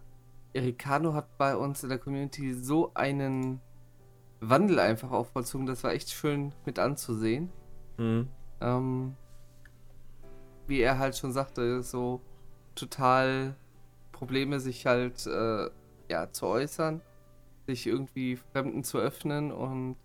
Ericano 0.54 1.16
hat 1.16 1.36
bei 1.40 1.56
uns 1.56 1.82
in 1.82 1.90
der 1.90 1.98
Community 1.98 2.54
so 2.54 2.92
einen 2.94 3.60
Wandel 4.40 4.78
einfach 4.78 5.10
auch 5.10 5.26
vollzogen. 5.26 5.66
Das 5.66 5.84
war 5.84 5.94
echt 5.94 6.12
schön 6.12 6.54
mit 6.64 6.78
anzusehen. 6.78 7.50
Mhm. 7.98 8.28
Ähm, 8.62 9.16
wie 10.68 10.80
er 10.80 11.00
halt 11.00 11.18
schon 11.18 11.32
sagte, 11.32 11.82
so 11.82 12.22
total 12.76 13.56
Probleme, 14.12 14.60
sich 14.60 14.86
halt 14.86 15.26
äh, 15.26 15.72
ja 16.10 16.32
zu 16.32 16.48
äußern, 16.48 17.02
sich 17.68 17.88
irgendwie 17.88 18.36
Fremden 18.36 18.84
zu 18.84 18.98
öffnen 18.98 19.52
und 19.52 19.98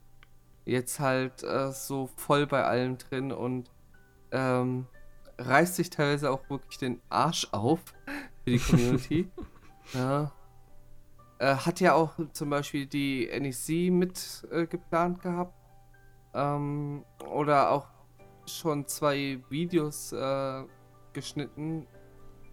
jetzt 0.64 1.00
halt 1.00 1.42
äh, 1.42 1.72
so 1.72 2.08
voll 2.16 2.46
bei 2.46 2.64
allem 2.64 2.98
drin 2.98 3.32
und 3.32 3.70
ähm, 4.30 4.86
reißt 5.38 5.76
sich 5.76 5.90
teilweise 5.90 6.30
auch 6.30 6.48
wirklich 6.50 6.78
den 6.78 7.00
Arsch 7.08 7.48
auf 7.52 7.80
für 8.44 8.50
die 8.50 8.58
Community. 8.58 9.28
ja. 9.94 10.32
Äh, 11.38 11.54
hat 11.54 11.80
ja 11.80 11.94
auch 11.94 12.14
zum 12.32 12.50
Beispiel 12.50 12.86
die 12.86 13.28
NEC 13.28 13.92
mit 13.92 14.46
äh, 14.50 14.66
geplant 14.66 15.22
gehabt. 15.22 15.54
Ähm, 16.34 17.04
oder 17.30 17.70
auch 17.70 17.86
schon 18.46 18.86
zwei 18.86 19.40
Videos 19.48 20.12
äh, 20.12 20.64
geschnitten 21.12 21.86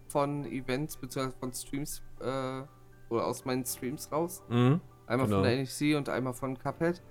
von 0.08 0.44
Events 0.46 0.96
bzw. 0.96 1.32
von 1.38 1.52
Streams 1.52 2.02
äh, 2.20 2.62
oder 3.08 3.26
aus 3.26 3.44
meinen 3.44 3.64
Streams 3.64 4.10
raus. 4.10 4.42
Mhm, 4.48 4.80
einmal 5.06 5.26
genau. 5.26 5.38
von 5.38 5.48
der 5.48 5.56
NEC 5.56 5.96
und 5.96 6.08
einmal 6.08 6.34
von 6.34 6.58
Cuphead. 6.58 7.02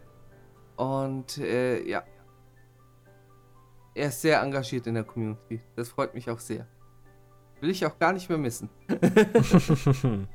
Und 0.76 1.38
äh, 1.38 1.82
ja, 1.88 2.04
er 3.94 4.10
ist 4.10 4.22
sehr 4.22 4.42
engagiert 4.42 4.88
in 4.88 4.96
der 4.96 5.04
Community. 5.06 5.62
Das 5.76 5.90
freut 5.90 6.14
mich 6.14 6.30
auch 6.30 6.40
sehr. 6.40 6.68
Will 7.62 7.70
ich 7.70 7.86
auch 7.86 7.98
gar 7.98 8.12
nicht 8.12 8.28
mehr 8.28 8.38
missen. 8.38 8.70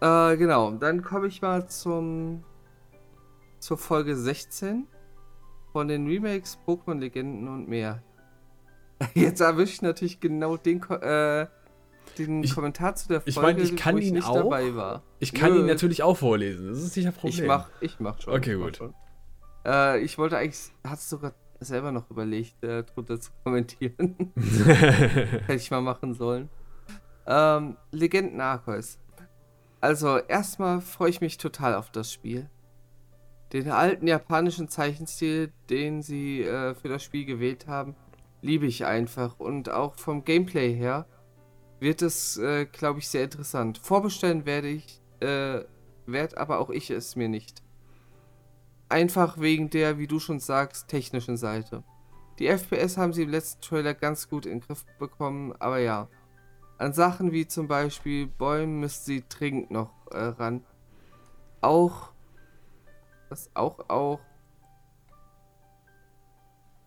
äh, 0.00 0.36
genau, 0.36 0.70
dann 0.70 1.02
komme 1.02 1.26
ich 1.26 1.42
mal 1.42 1.68
zum 1.68 2.44
zur 3.58 3.78
Folge 3.78 4.16
16 4.16 4.88
von 5.72 5.88
den 5.88 6.06
Remakes 6.06 6.58
Pokémon 6.66 6.98
Legenden 6.98 7.48
und 7.48 7.68
mehr. 7.68 8.02
Jetzt 9.14 9.40
erwische 9.40 9.74
ich 9.74 9.82
natürlich 9.82 10.20
genau 10.20 10.56
den, 10.56 10.82
äh, 10.82 11.46
den 12.18 12.42
ich, 12.42 12.54
Kommentar 12.54 12.94
zu 12.94 13.08
der 13.08 13.20
Folge, 13.20 13.30
ich 13.30 13.36
mein, 13.36 13.58
ich 13.58 13.76
kann 13.76 13.94
wo 13.94 13.98
ich 13.98 14.06
ihn 14.06 14.14
nicht 14.14 14.26
auch, 14.26 14.34
dabei 14.36 14.74
war. 14.74 15.02
Ich 15.18 15.32
kann 15.32 15.52
Nö. 15.52 15.60
ihn 15.60 15.66
natürlich 15.66 16.02
auch 16.02 16.16
vorlesen, 16.16 16.68
das 16.68 16.78
ist 16.78 16.94
sicher 16.94 17.12
Problem. 17.12 17.42
Ich 17.42 17.46
mach, 17.46 17.70
ich 17.80 18.00
mach 18.00 18.20
schon. 18.20 18.34
Okay, 18.34 18.54
gut. 18.56 18.76
Schon. 18.76 18.94
Äh, 19.64 20.00
ich 20.00 20.18
wollte 20.18 20.36
eigentlich, 20.36 20.72
hast 20.84 21.10
du 21.10 21.16
sogar 21.16 21.34
selber 21.60 21.92
noch 21.92 22.10
überlegt, 22.10 22.62
äh, 22.62 22.82
drunter 22.82 23.20
zu 23.20 23.30
kommentieren. 23.44 24.32
Hätte 24.36 25.54
ich 25.54 25.70
mal 25.70 25.80
machen 25.80 26.14
sollen. 26.14 26.48
Ähm, 27.26 27.76
Legenden 27.90 28.40
Arceus. 28.40 28.98
Also, 29.80 30.18
erstmal 30.18 30.80
freue 30.80 31.10
ich 31.10 31.20
mich 31.20 31.38
total 31.38 31.74
auf 31.74 31.90
das 31.90 32.12
Spiel. 32.12 32.48
Den 33.52 33.70
alten 33.70 34.06
japanischen 34.06 34.68
Zeichenstil, 34.68 35.52
den 35.68 36.02
sie 36.02 36.42
äh, 36.42 36.74
für 36.74 36.88
das 36.88 37.02
Spiel 37.02 37.24
gewählt 37.24 37.66
haben, 37.66 37.96
liebe 38.40 38.66
ich 38.66 38.84
einfach. 38.84 39.38
Und 39.38 39.70
auch 39.70 39.96
vom 39.96 40.24
Gameplay 40.24 40.74
her 40.74 41.06
wird 41.82 42.00
es, 42.00 42.38
äh, 42.38 42.64
glaube 42.66 43.00
ich, 43.00 43.08
sehr 43.08 43.24
interessant. 43.24 43.78
Vorbestellen 43.78 44.46
werde 44.46 44.68
ich, 44.68 45.00
äh, 45.20 45.64
werde 46.06 46.38
aber 46.38 46.60
auch 46.60 46.70
ich 46.70 46.90
es 46.90 47.16
mir 47.16 47.28
nicht. 47.28 47.62
Einfach 48.88 49.38
wegen 49.38 49.68
der, 49.68 49.98
wie 49.98 50.06
du 50.06 50.18
schon 50.20 50.38
sagst, 50.38 50.88
technischen 50.88 51.36
Seite. 51.36 51.82
Die 52.38 52.46
FPS 52.46 52.96
haben 52.96 53.12
sie 53.12 53.24
im 53.24 53.30
letzten 53.30 53.60
Trailer 53.62 53.94
ganz 53.94 54.28
gut 54.28 54.46
in 54.46 54.52
den 54.52 54.60
Griff 54.60 54.84
bekommen, 54.98 55.54
aber 55.58 55.78
ja. 55.78 56.08
An 56.78 56.92
Sachen 56.92 57.32
wie 57.32 57.46
zum 57.46 57.68
Beispiel 57.68 58.26
Bäumen 58.26 58.80
müsst 58.80 59.04
sie 59.04 59.24
dringend 59.28 59.70
noch 59.70 59.90
äh, 60.10 60.18
ran. 60.18 60.64
Auch. 61.60 62.12
Das 63.28 63.50
auch, 63.54 63.88
auch. 63.88 64.20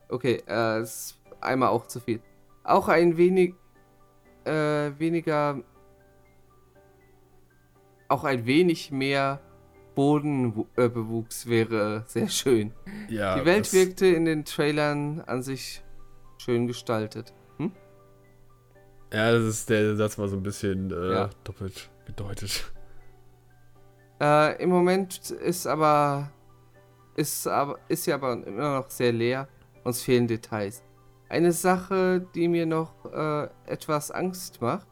Okay, 0.10 0.43
äh, 0.48 0.82
ist 0.82 1.20
einmal 1.41 1.70
auch 1.70 1.88
zu 1.88 2.00
viel. 2.00 2.22
Auch 2.64 2.88
ein 2.88 3.18
wenig. 3.18 3.56
Äh, 4.46 5.00
weniger. 5.00 5.62
Auch 8.08 8.24
ein 8.24 8.46
wenig 8.46 8.91
mehr 8.91 9.41
Bodenbewuchs 9.96 11.48
wäre 11.48 12.04
sehr 12.08 12.28
schön. 12.28 12.74
Ja, 13.10 13.39
Die 13.39 13.46
Welt 13.46 13.74
wirkte 13.74 14.06
in 14.06 14.26
den 14.26 14.46
Trailern 14.46 15.22
an 15.22 15.41
sich 15.41 15.84
schön 16.38 16.68
gestaltet. 16.68 17.34
Hm? 17.58 17.72
Ja, 19.12 19.32
das 19.32 19.43
ist 19.46 19.70
der 19.70 19.96
Satz 19.96 20.18
war 20.20 20.28
so 20.28 20.36
ein 20.36 20.43
bisschen 20.43 20.91
äh, 20.91 21.14
ja. 21.14 21.30
doppelt 21.43 21.89
gedeutet. 22.06 22.72
Äh, 24.22 24.62
Im 24.62 24.70
Moment 24.70 25.32
ist 25.32 25.68
aber 25.68 26.32
ist 27.16 27.48
aber 27.48 27.80
ist 27.88 28.06
ja 28.06 28.16
aber 28.16 28.46
immer 28.46 28.80
noch 28.80 28.89
sehr 28.89 29.12
leer. 29.12 29.48
Uns 29.84 30.02
fehlen 30.02 30.28
Details. 30.28 30.84
Eine 31.28 31.51
Sache, 31.51 32.26
die 32.36 32.47
mir 32.47 32.65
noch 32.65 33.05
äh, 33.05 33.49
etwas 33.65 34.11
Angst 34.11 34.61
macht, 34.61 34.88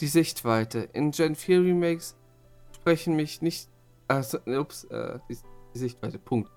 die 0.00 0.06
Sichtweite. 0.06 0.88
In 0.92 1.10
Gen 1.10 1.34
4 1.34 1.62
Remakes 1.62 2.16
sprechen 2.74 3.14
mich 3.16 3.42
nicht 3.42 3.68
also, 4.08 4.38
ups, 4.46 4.84
äh, 4.84 5.18
die, 5.28 5.38
die 5.74 5.78
Sichtweite, 5.78 6.18
Punkt. 6.18 6.50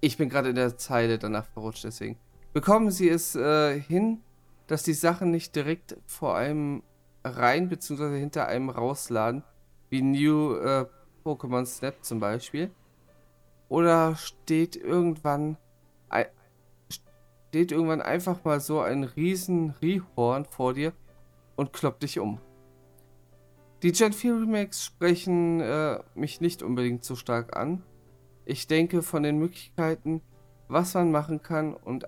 Ich 0.00 0.16
bin 0.16 0.28
gerade 0.28 0.50
in 0.50 0.56
der 0.56 0.76
Zeile 0.76 1.18
danach 1.18 1.46
verrutscht, 1.46 1.84
deswegen. 1.84 2.18
Bekommen 2.52 2.90
Sie 2.90 3.08
es 3.08 3.34
äh, 3.34 3.78
hin, 3.80 4.22
dass 4.66 4.82
die 4.82 4.94
Sachen 4.94 5.30
nicht 5.30 5.54
direkt 5.56 5.96
vor 6.06 6.36
einem 6.36 6.82
rein 7.24 7.68
bzw. 7.68 8.18
hinter 8.18 8.46
einem 8.46 8.70
rausladen, 8.70 9.42
wie 9.90 10.02
New 10.02 10.56
äh, 10.56 10.86
Pokémon 11.24 11.66
Snap 11.66 12.04
zum 12.04 12.20
Beispiel? 12.20 12.70
Oder 13.68 14.16
steht 14.16 14.76
irgendwann 14.76 15.56
steht 17.56 17.72
irgendwann 17.72 18.02
einfach 18.02 18.44
mal 18.44 18.60
so 18.60 18.80
ein 18.80 19.04
riesen 19.04 19.70
Rihorn 19.80 20.44
vor 20.44 20.74
dir 20.74 20.92
und 21.56 21.72
kloppt 21.72 22.02
dich 22.02 22.18
um? 22.18 22.38
Die 23.82 23.92
Gen 23.92 24.12
4 24.12 24.34
Remakes 24.34 24.84
sprechen 24.84 25.60
äh, 25.60 26.00
mich 26.14 26.42
nicht 26.42 26.62
unbedingt 26.62 27.04
so 27.04 27.16
stark 27.16 27.56
an. 27.56 27.82
Ich 28.44 28.66
denke 28.66 29.00
von 29.00 29.22
den 29.22 29.38
Möglichkeiten, 29.38 30.20
was 30.68 30.92
man 30.92 31.10
machen 31.10 31.42
kann 31.42 31.72
und, 31.72 32.06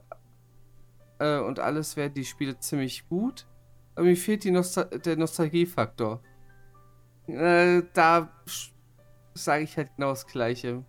äh, 1.19 1.39
und 1.39 1.61
alles 1.61 1.97
wäre 1.97 2.11
die 2.11 2.27
Spiele 2.27 2.59
ziemlich 2.59 3.09
gut. 3.09 3.47
Aber 3.95 4.05
mir 4.05 4.17
fehlt 4.17 4.45
Nostal 4.45 4.87
der 4.87 5.17
Nostalgiefaktor. 5.17 6.21
Äh, 7.27 7.85
da 7.95 8.29
sage 9.33 9.65
ich 9.65 9.77
halt 9.79 9.95
genau 9.97 10.11
das 10.11 10.27
Gleiche. 10.27 10.85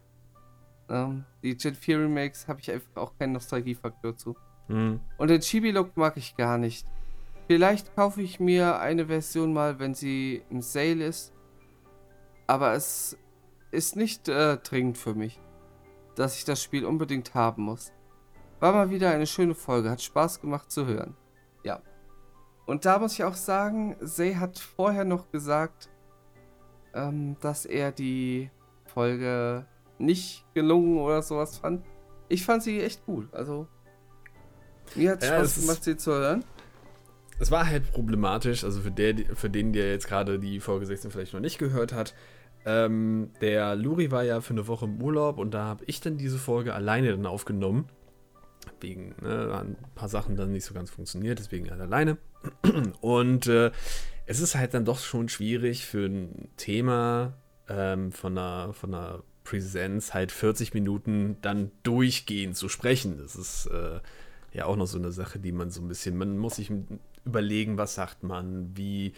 Ähm, 0.89 1.25
die 1.43 1.55
Gen 1.55 1.75
4 1.75 1.99
Remakes 1.99 2.47
habe 2.47 2.59
ich 2.61 2.71
einfach 2.71 2.95
auch 2.95 3.17
keinen 3.17 3.33
Nostalgiefaktor 3.33 4.17
zu. 4.17 4.35
Mhm. 4.67 4.99
Und 5.17 5.29
den 5.29 5.41
Chibi-Look 5.41 5.95
mag 5.97 6.17
ich 6.17 6.35
gar 6.35 6.57
nicht. 6.57 6.87
Vielleicht 7.47 7.95
kaufe 7.95 8.21
ich 8.21 8.39
mir 8.39 8.79
eine 8.79 9.07
Version 9.07 9.53
mal, 9.53 9.79
wenn 9.79 9.95
sie 9.95 10.43
im 10.49 10.61
Sale 10.61 11.05
ist. 11.05 11.33
Aber 12.47 12.73
es 12.73 13.17
ist 13.71 13.95
nicht 13.95 14.27
äh, 14.27 14.57
dringend 14.57 14.97
für 14.97 15.13
mich, 15.13 15.39
dass 16.15 16.37
ich 16.37 16.45
das 16.45 16.61
Spiel 16.61 16.85
unbedingt 16.85 17.33
haben 17.33 17.63
muss. 17.63 17.91
War 18.59 18.73
mal 18.73 18.89
wieder 18.89 19.11
eine 19.11 19.27
schöne 19.27 19.55
Folge, 19.55 19.89
hat 19.89 20.01
Spaß 20.01 20.41
gemacht 20.41 20.71
zu 20.71 20.85
hören. 20.85 21.15
Ja. 21.63 21.81
Und 22.65 22.85
da 22.85 22.99
muss 22.99 23.13
ich 23.13 23.23
auch 23.23 23.35
sagen, 23.35 23.95
Zay 24.03 24.35
hat 24.35 24.59
vorher 24.59 25.05
noch 25.05 25.31
gesagt, 25.31 25.89
ähm, 26.93 27.37
dass 27.41 27.65
er 27.65 27.91
die 27.91 28.51
Folge 28.85 29.65
nicht 29.99 30.45
gelungen 30.53 30.97
oder 30.97 31.21
sowas 31.21 31.57
fand. 31.57 31.83
Ich 32.27 32.45
fand 32.45 32.63
sie 32.63 32.81
echt 32.81 33.05
gut. 33.05 33.33
Also, 33.33 33.67
mir 34.95 35.11
hat 35.11 35.23
es 35.23 35.29
ja, 35.29 35.37
Spaß 35.37 35.61
gemacht, 35.61 35.83
sie 35.83 35.97
zu 35.97 36.11
hören. 36.11 36.43
es 37.39 37.51
war 37.51 37.67
halt 37.67 37.91
problematisch, 37.91 38.63
also 38.63 38.81
für, 38.81 38.91
der, 38.91 39.15
für 39.35 39.49
den, 39.49 39.73
der 39.73 39.91
jetzt 39.91 40.07
gerade 40.07 40.39
die 40.39 40.59
Folge 40.59 40.85
16 40.85 41.11
vielleicht 41.11 41.33
noch 41.33 41.39
nicht 41.39 41.57
gehört 41.57 41.93
hat. 41.93 42.13
Ähm, 42.65 43.31
der 43.41 43.75
Luri 43.75 44.11
war 44.11 44.23
ja 44.23 44.41
für 44.41 44.51
eine 44.53 44.67
Woche 44.67 44.85
im 44.85 45.01
Urlaub 45.01 45.37
und 45.37 45.53
da 45.53 45.65
habe 45.65 45.83
ich 45.87 46.01
dann 46.01 46.17
diese 46.17 46.37
Folge 46.37 46.73
alleine 46.73 47.11
dann 47.11 47.25
aufgenommen. 47.25 47.87
Wegen 48.81 49.15
ne, 49.21 49.53
ein 49.61 49.77
paar 49.95 50.09
Sachen 50.09 50.35
dann 50.35 50.51
nicht 50.51 50.65
so 50.65 50.73
ganz 50.73 50.89
funktioniert, 50.89 51.39
deswegen 51.39 51.69
halt 51.69 51.81
alleine. 51.81 52.17
Und 53.01 53.47
äh, 53.47 53.71
es 54.25 54.39
ist 54.39 54.55
halt 54.55 54.73
dann 54.73 54.85
doch 54.85 54.99
schon 54.99 55.27
schwierig 55.27 55.85
für 55.85 56.05
ein 56.05 56.49
Thema 56.55 57.33
ähm, 57.67 58.11
von, 58.11 58.37
einer, 58.37 58.73
von 58.73 58.93
einer 58.93 59.23
Präsenz 59.49 60.13
halt 60.13 60.31
40 60.31 60.75
Minuten 60.75 61.37
dann 61.41 61.71
durchgehend 61.81 62.55
zu 62.55 62.69
sprechen. 62.69 63.17
Das 63.17 63.35
ist 63.35 63.65
äh, 63.65 63.99
ja 64.53 64.65
auch 64.65 64.75
noch 64.75 64.85
so 64.85 64.99
eine 64.99 65.11
Sache, 65.11 65.39
die 65.39 65.51
man 65.51 65.71
so 65.71 65.81
ein 65.81 65.87
bisschen, 65.87 66.17
man 66.17 66.37
muss 66.37 66.57
sich 66.57 66.71
überlegen, 67.25 67.77
was 67.77 67.95
sagt 67.95 68.21
man, 68.21 68.77
wie 68.77 69.13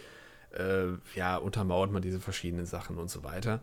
äh, 0.56 0.86
ja, 1.14 1.36
untermauert 1.36 1.92
man 1.92 2.00
diese 2.00 2.18
verschiedenen 2.18 2.64
Sachen 2.64 2.96
und 2.96 3.10
so 3.10 3.24
weiter. 3.24 3.60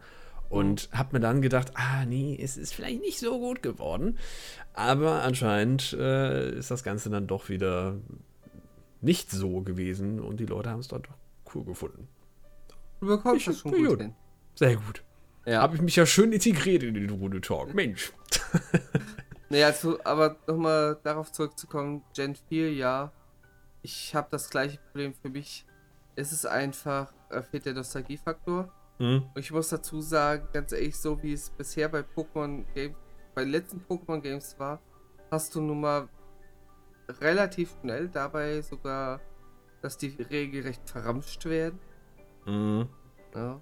Und 0.47 0.89
habe 0.91 1.13
mir 1.13 1.19
dann 1.19 1.41
gedacht, 1.41 1.71
ah 1.73 2.05
nee, 2.05 2.37
es 2.39 2.55
ist 2.55 2.75
vielleicht 2.75 3.01
nicht 3.01 3.19
so 3.19 3.39
gut 3.39 3.63
geworden. 3.63 4.19
Aber 4.73 5.23
anscheinend 5.23 5.93
äh, 5.93 6.51
ist 6.51 6.69
das 6.69 6.83
Ganze 6.83 7.09
dann 7.09 7.25
doch 7.25 7.49
wieder 7.49 7.95
nicht 9.01 9.31
so 9.31 9.61
gewesen 9.61 10.19
und 10.19 10.39
die 10.39 10.45
Leute 10.45 10.69
haben 10.69 10.81
es 10.81 10.87
dann 10.87 11.01
doch 11.01 11.17
cool 11.55 11.65
gefunden. 11.65 12.07
Du 12.99 13.07
bekommst 13.07 13.47
das 13.47 13.57
schon 13.57 13.71
gut, 13.71 13.87
gut 13.87 14.01
hin. 14.01 14.13
Sehr 14.53 14.75
gut. 14.75 15.03
Ja. 15.49 15.63
Habe 15.63 15.75
ich 15.75 15.81
mich 15.81 15.95
ja 15.95 16.05
schön 16.05 16.31
integriert 16.31 16.83
in 16.83 16.93
den 16.93 17.09
Runde 17.09 17.41
Talk. 17.41 17.73
Mensch. 17.73 18.13
naja, 19.49 19.67
also, 19.67 19.99
aber 20.03 20.37
nochmal 20.45 20.99
darauf 21.01 21.31
zurückzukommen, 21.31 22.03
Gen 22.13 22.35
4, 22.35 22.71
ja. 22.73 23.11
Ich 23.81 24.13
habe 24.13 24.27
das 24.29 24.51
gleiche 24.51 24.77
Problem 24.77 25.15
für 25.15 25.29
mich. 25.29 25.65
Es 26.15 26.31
ist 26.31 26.45
einfach, 26.45 27.11
äh, 27.31 27.41
fehlt 27.41 27.65
der 27.65 27.73
Nostalgiefaktor. 27.73 28.71
Mhm. 28.99 29.23
Und 29.33 29.39
ich 29.39 29.51
muss 29.51 29.69
dazu 29.69 30.01
sagen, 30.01 30.47
ganz 30.53 30.71
ehrlich, 30.71 30.95
so 30.95 31.21
wie 31.23 31.33
es 31.33 31.49
bisher 31.49 31.89
bei 31.89 32.01
Pokémon 32.01 32.63
Games, 32.75 32.95
bei 33.33 33.43
den 33.43 33.51
letzten 33.51 33.81
Pokémon 33.89 34.21
Games 34.21 34.55
war, 34.59 34.79
hast 35.31 35.55
du 35.55 35.61
nun 35.61 35.81
mal 35.81 36.09
relativ 37.21 37.75
schnell 37.81 38.07
dabei 38.07 38.61
sogar, 38.61 39.19
dass 39.81 39.97
die 39.97 40.15
regelrecht 40.29 40.87
verramscht 40.87 41.43
werden. 41.45 41.79
Mhm. 42.45 42.87
Ja. 43.33 43.59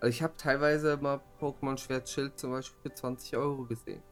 Also 0.00 0.08
ich 0.08 0.22
habe 0.22 0.34
teilweise 0.36 0.96
mal 0.96 1.20
Pokémon 1.40 1.76
Schwert 1.76 2.08
Schild 2.08 2.38
zum 2.38 2.52
Beispiel 2.52 2.78
für 2.82 2.94
20 2.94 3.36
Euro 3.36 3.64
gesehen. 3.64 4.02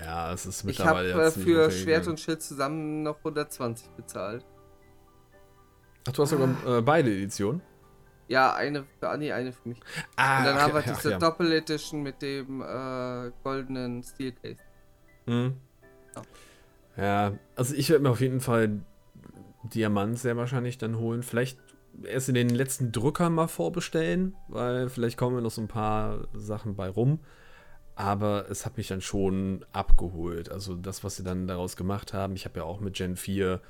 Ja, 0.00 0.32
es 0.32 0.44
ist 0.44 0.64
mittlerweile 0.64 1.08
Ich 1.08 1.14
habe 1.14 1.26
äh, 1.26 1.30
für 1.30 1.70
Schwert 1.70 2.06
und 2.06 2.20
Schild 2.20 2.42
zusammen 2.42 3.02
noch 3.02 3.18
120 3.18 3.88
bezahlt. 3.90 4.44
Ach, 6.06 6.12
du 6.12 6.22
hast 6.22 6.30
sogar 6.30 6.48
äh, 6.66 6.82
beide 6.82 7.10
Editionen? 7.10 7.62
Ja, 8.28 8.54
eine 8.54 8.84
für 8.98 9.08
Anni, 9.08 9.32
eine 9.32 9.52
für 9.52 9.68
mich. 9.68 9.80
Ah, 10.16 10.38
und 10.38 10.44
dann 10.44 10.54
okay, 10.54 10.62
haben 10.62 10.74
wir 10.74 10.94
diese 10.94 11.10
ja. 11.12 11.18
Doppel-Edition 11.18 12.02
mit 12.02 12.20
dem 12.20 12.62
äh, 12.62 13.30
goldenen 13.42 14.02
Steelcase. 14.02 14.60
Mhm. 15.26 15.56
Ja. 16.96 17.02
ja, 17.02 17.38
also 17.56 17.74
ich 17.74 17.88
werde 17.88 18.02
mir 18.02 18.10
auf 18.10 18.20
jeden 18.20 18.40
Fall 18.40 18.80
Diamant 19.62 20.18
sehr 20.18 20.36
wahrscheinlich 20.36 20.78
dann 20.78 20.98
holen. 20.98 21.22
Vielleicht 21.22 21.58
erst 22.02 22.28
in 22.28 22.34
den 22.34 22.48
letzten 22.48 22.92
Drücker 22.92 23.30
mal 23.30 23.48
vorbestellen, 23.48 24.34
weil 24.48 24.88
vielleicht 24.88 25.16
kommen 25.16 25.42
noch 25.42 25.50
so 25.50 25.60
ein 25.60 25.68
paar 25.68 26.28
Sachen 26.34 26.74
bei 26.74 26.88
rum. 26.88 27.20
Aber 27.96 28.50
es 28.50 28.66
hat 28.66 28.76
mich 28.76 28.88
dann 28.88 29.00
schon 29.00 29.64
abgeholt. 29.72 30.50
Also 30.50 30.74
das, 30.74 31.04
was 31.04 31.16
sie 31.16 31.22
dann 31.22 31.46
daraus 31.46 31.76
gemacht 31.76 32.12
haben. 32.12 32.34
Ich 32.34 32.44
habe 32.44 32.58
ja 32.60 32.64
auch 32.64 32.80
mit 32.80 32.94
Gen 32.94 33.16
4 33.16 33.60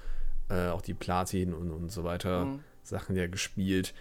äh, 0.49 0.69
auch 0.69 0.81
die 0.81 0.95
Platin 0.95 1.53
und, 1.53 1.71
und 1.71 1.93
so 1.93 2.05
weiter 2.05 2.47
mhm. 2.47 2.61
Sachen 2.83 3.17
ja 3.17 3.27
gespielt. 3.27 3.95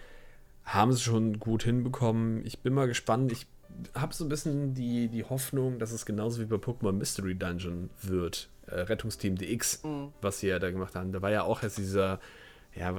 Haben 0.64 0.92
sie 0.92 1.02
schon 1.02 1.38
gut 1.38 1.64
hinbekommen. 1.64 2.44
Ich 2.46 2.60
bin 2.60 2.72
mal 2.72 2.86
gespannt. 2.86 3.32
Ich 3.32 3.46
habe 3.94 4.14
so 4.14 4.24
ein 4.24 4.28
bisschen 4.28 4.72
die, 4.72 5.08
die 5.08 5.24
Hoffnung, 5.24 5.78
dass 5.78 5.92
es 5.92 6.06
genauso 6.06 6.40
wie 6.40 6.46
bei 6.46 6.56
Pokémon 6.56 6.92
Mystery 6.92 7.34
Dungeon 7.34 7.90
wird. 8.00 8.48
Äh, 8.66 8.80
Rettungsteam 8.80 9.36
DX, 9.36 9.84
mhm. 9.84 10.12
was 10.22 10.40
sie 10.40 10.48
ja 10.48 10.58
da 10.58 10.70
gemacht 10.70 10.94
haben. 10.94 11.12
Da 11.12 11.20
war 11.20 11.30
ja 11.30 11.42
auch 11.42 11.62
erst 11.62 11.76
dieser 11.76 12.18
ja, 12.74 12.92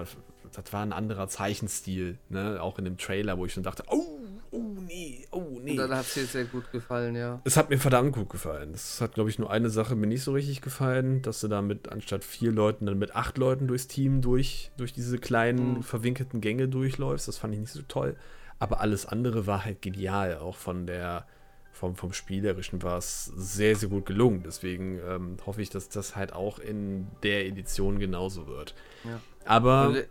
das 0.53 0.73
war 0.73 0.82
ein 0.82 0.93
anderer 0.93 1.28
Zeichenstil, 1.28 2.17
ne? 2.30 2.61
Auch 2.61 2.80
in 2.80 2.86
dem 2.86 2.97
Trailer, 2.97 3.38
wo 3.38 3.45
ich 3.45 3.53
schon 3.53 3.63
dachte, 3.63 3.84
oh, 3.88 4.19
oh 4.51 4.63
nee, 4.88 5.28
oh 5.32 5.59
nee. 5.61 5.76
Dann 5.76 5.91
hat 5.91 6.05
es 6.05 6.13
dir 6.13 6.26
sehr 6.26 6.45
gut 6.45 6.71
gefallen, 6.71 7.15
ja. 7.15 7.41
Es 7.43 7.57
hat 7.57 7.69
mir 7.69 7.78
verdammt 7.78 8.13
gut 8.13 8.30
gefallen. 8.30 8.73
Es 8.73 9.01
hat, 9.01 9.13
glaube 9.13 9.30
ich, 9.30 9.39
nur 9.39 9.51
eine 9.51 9.69
Sache 9.69 9.95
mir 9.95 10.07
nicht 10.07 10.23
so 10.23 10.32
richtig 10.32 10.61
gefallen, 10.61 11.21
dass 11.21 11.41
du 11.41 11.47
damit 11.47 11.89
anstatt 11.89 12.23
vier 12.23 12.51
Leuten 12.51 12.86
dann 12.86 12.97
mit 12.97 13.15
acht 13.15 13.38
Leuten 13.38 13.67
durchs 13.67 13.88
Team 13.88 14.21
durch, 14.21 14.71
durch 14.78 14.93
diese 14.93 15.17
kleinen 15.17 15.76
mhm. 15.76 15.84
verwinkelten 15.84 16.41
Gänge 16.41 16.69
durchläufst. 16.69 17.28
Das 17.28 17.38
fand 17.38 17.53
ich 17.53 17.59
nicht 17.59 17.73
so 17.73 17.82
toll. 17.88 18.15
Aber 18.57 18.80
alles 18.80 19.05
andere 19.05 19.47
war 19.47 19.65
halt 19.65 19.82
genial, 19.82 20.38
auch 20.38 20.55
von 20.55 20.88
der 20.88 21.28
vom, 21.76 21.97
vom 21.97 22.13
Spielerischen 22.13 22.82
war 22.84 22.97
es 22.97 23.26
sehr, 23.26 23.76
sehr 23.76 23.89
gut 23.89 24.05
gelungen. 24.05 24.43
Deswegen 24.45 24.99
ähm, 25.05 25.38
hoffe 25.45 25.61
ich, 25.61 25.69
dass 25.69 25.89
das 25.89 26.15
halt 26.15 26.32
auch 26.32 26.57
in 26.57 27.07
der 27.21 27.45
Edition 27.45 27.99
genauso 27.99 28.47
wird. 28.47 28.73
Ja. 29.03 29.19
Aber. 29.46 29.89
Le 29.89 30.08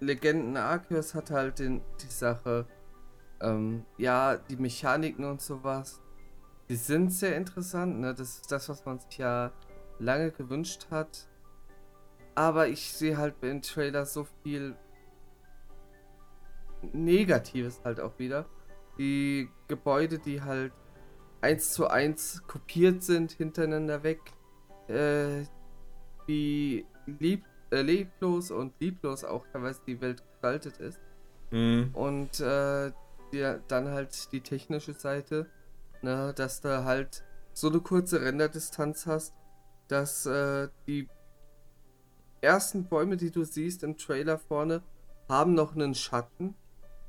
Legenden 0.00 0.56
Arceus 0.56 1.14
hat 1.14 1.30
halt 1.30 1.60
den, 1.60 1.80
die 2.02 2.12
Sache, 2.12 2.66
ähm, 3.40 3.86
ja, 3.96 4.36
die 4.36 4.56
Mechaniken 4.56 5.24
und 5.24 5.40
sowas, 5.40 6.02
die 6.68 6.76
sind 6.76 7.10
sehr 7.10 7.36
interessant. 7.36 8.00
Ne? 8.00 8.14
Das 8.14 8.36
ist 8.36 8.52
das, 8.52 8.68
was 8.68 8.84
man 8.84 8.98
sich 8.98 9.18
ja 9.18 9.52
lange 9.98 10.30
gewünscht 10.30 10.88
hat. 10.90 11.28
Aber 12.34 12.68
ich 12.68 12.92
sehe 12.92 13.16
halt 13.16 13.36
im 13.42 13.62
Trailer 13.62 14.04
so 14.04 14.26
viel 14.42 14.76
Negatives 16.92 17.80
halt 17.84 18.00
auch 18.00 18.18
wieder. 18.18 18.46
Die 18.98 19.48
Gebäude, 19.68 20.18
die 20.18 20.42
halt 20.42 20.72
eins 21.40 21.72
zu 21.72 21.88
eins 21.88 22.42
kopiert 22.46 23.02
sind, 23.02 23.32
hintereinander 23.32 24.02
weg. 24.02 24.20
Äh, 24.88 25.44
wie 26.26 26.86
lieb, 27.06 27.44
äh, 27.70 27.82
leblos 27.82 28.50
und 28.50 28.74
lieblos 28.80 29.24
auch 29.24 29.46
teilweise 29.52 29.80
die 29.86 30.00
Welt 30.00 30.22
gestaltet 30.30 30.78
ist. 30.78 31.00
Mhm. 31.50 31.90
Und 31.92 32.40
äh, 32.40 32.92
die, 33.32 33.56
dann 33.68 33.88
halt 33.88 34.32
die 34.32 34.40
technische 34.40 34.94
Seite, 34.94 35.46
ne, 36.02 36.32
dass 36.34 36.60
du 36.60 36.84
halt 36.84 37.24
so 37.52 37.68
eine 37.68 37.80
kurze 37.80 38.20
Renderdistanz 38.20 39.06
hast, 39.06 39.34
dass 39.88 40.26
äh, 40.26 40.68
die 40.86 41.08
ersten 42.40 42.84
Bäume, 42.84 43.16
die 43.16 43.30
du 43.30 43.44
siehst 43.44 43.82
im 43.82 43.96
Trailer 43.96 44.38
vorne, 44.38 44.82
haben 45.28 45.54
noch 45.54 45.74
einen 45.74 45.94
Schatten. 45.94 46.54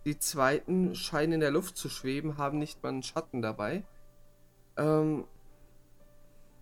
Die 0.06 0.18
zweiten 0.20 0.96
scheinen 0.96 1.34
in 1.34 1.40
der 1.40 1.52
Luft 1.52 1.78
zu 1.78 1.90
schweben, 1.90 2.38
haben 2.38 2.60
nicht 2.60 2.82
mal 2.84 2.90
einen 2.90 3.04
Schatten 3.04 3.42
dabei. 3.42 3.84
Ähm, 4.78 5.26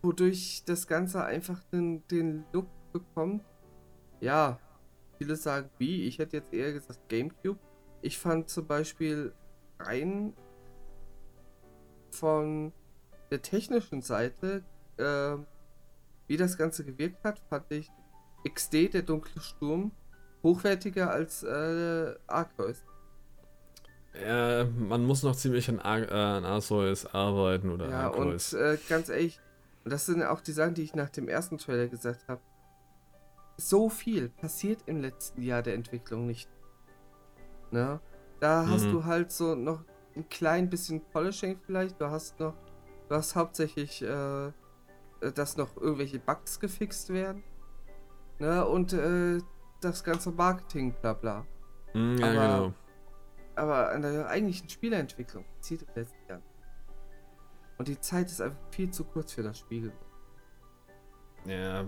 wodurch 0.01 0.63
das 0.65 0.87
Ganze 0.87 1.23
einfach 1.23 1.61
den, 1.71 2.07
den 2.07 2.45
Look 2.53 2.67
bekommt. 2.91 3.43
Ja, 4.23 4.57
viele 5.17 5.35
sagen 5.35 5.69
wie, 5.79 6.07
ich 6.07 6.17
hätte 6.17 6.37
jetzt 6.37 6.53
eher 6.53 6.71
gesagt 6.71 7.09
Gamecube. 7.09 7.59
Ich 8.01 8.17
fand 8.17 8.49
zum 8.49 8.65
Beispiel 8.65 9.33
rein 9.79 10.33
von 12.09 12.71
der 13.31 13.41
technischen 13.41 14.01
Seite, 14.01 14.63
äh, 14.95 15.35
wie 16.27 16.37
das 16.37 16.57
Ganze 16.57 16.85
gewirkt 16.85 17.21
hat, 17.25 17.41
fand 17.49 17.69
ich 17.69 17.91
XD, 18.47 18.93
der 18.93 19.01
dunkle 19.01 19.41
Sturm, 19.41 19.91
hochwertiger 20.41 21.11
als 21.11 21.43
äh, 21.43 22.15
Arceus. 22.27 22.81
Ja, 24.25 24.63
man 24.77 25.03
muss 25.05 25.23
noch 25.23 25.35
ziemlich 25.35 25.67
an, 25.67 25.79
Ar 25.81 26.01
äh, 26.09 26.13
an 26.13 26.45
Arceus 26.45 27.13
arbeiten 27.13 27.71
oder 27.71 27.89
Ja, 27.89 28.07
Arceus. 28.07 28.53
und 28.53 28.59
äh, 28.61 28.77
ganz 28.87 29.09
ehrlich, 29.09 29.41
das 29.83 30.05
sind 30.05 30.23
auch 30.23 30.39
die 30.39 30.53
Sachen, 30.53 30.75
die 30.75 30.83
ich 30.83 30.95
nach 30.95 31.09
dem 31.09 31.27
ersten 31.27 31.57
Trailer 31.57 31.89
gesagt 31.89 32.25
habe. 32.29 32.39
So 33.57 33.89
viel 33.89 34.29
passiert 34.29 34.83
im 34.87 35.01
letzten 35.01 35.41
Jahr 35.41 35.61
der 35.61 35.75
Entwicklung 35.75 36.25
nicht. 36.25 36.49
Ne? 37.71 37.99
Da 38.39 38.63
mhm. 38.63 38.69
hast 38.69 38.85
du 38.85 39.05
halt 39.05 39.31
so 39.31 39.55
noch 39.55 39.83
ein 40.15 40.27
klein 40.29 40.69
bisschen 40.69 41.01
Polishing 41.11 41.59
vielleicht. 41.65 41.99
Du 41.99 42.09
hast 42.09 42.39
noch, 42.39 42.55
du 43.09 43.15
hast 43.15 43.35
hauptsächlich, 43.35 44.01
äh, 44.01 44.51
dass 45.35 45.57
noch 45.57 45.77
irgendwelche 45.77 46.19
Bugs 46.19 46.59
gefixt 46.59 47.09
werden. 47.11 47.43
Ne? 48.39 48.65
Und 48.65 48.93
äh, 48.93 49.39
das 49.81 50.03
ganze 50.03 50.31
Marketing, 50.31 50.93
bla 51.01 51.13
bla. 51.13 51.45
Mhm, 51.93 52.17
ja, 52.17 52.25
Aber 52.25 52.33
genau 52.33 52.73
aber 53.55 53.91
an 53.91 54.01
der 54.01 54.27
eigentlichen 54.27 54.69
Spielerentwicklung 54.69 55.45
zieht 55.59 55.81
es 55.81 55.95
letzten 55.95 56.29
Jahr. 56.29 56.41
Und 57.77 57.87
die 57.87 57.99
Zeit 57.99 58.27
ist 58.27 58.41
einfach 58.41 58.59
viel 58.71 58.91
zu 58.91 59.03
kurz 59.03 59.33
für 59.33 59.43
das 59.43 59.59
Spiel. 59.59 59.91
Ja, 61.45 61.85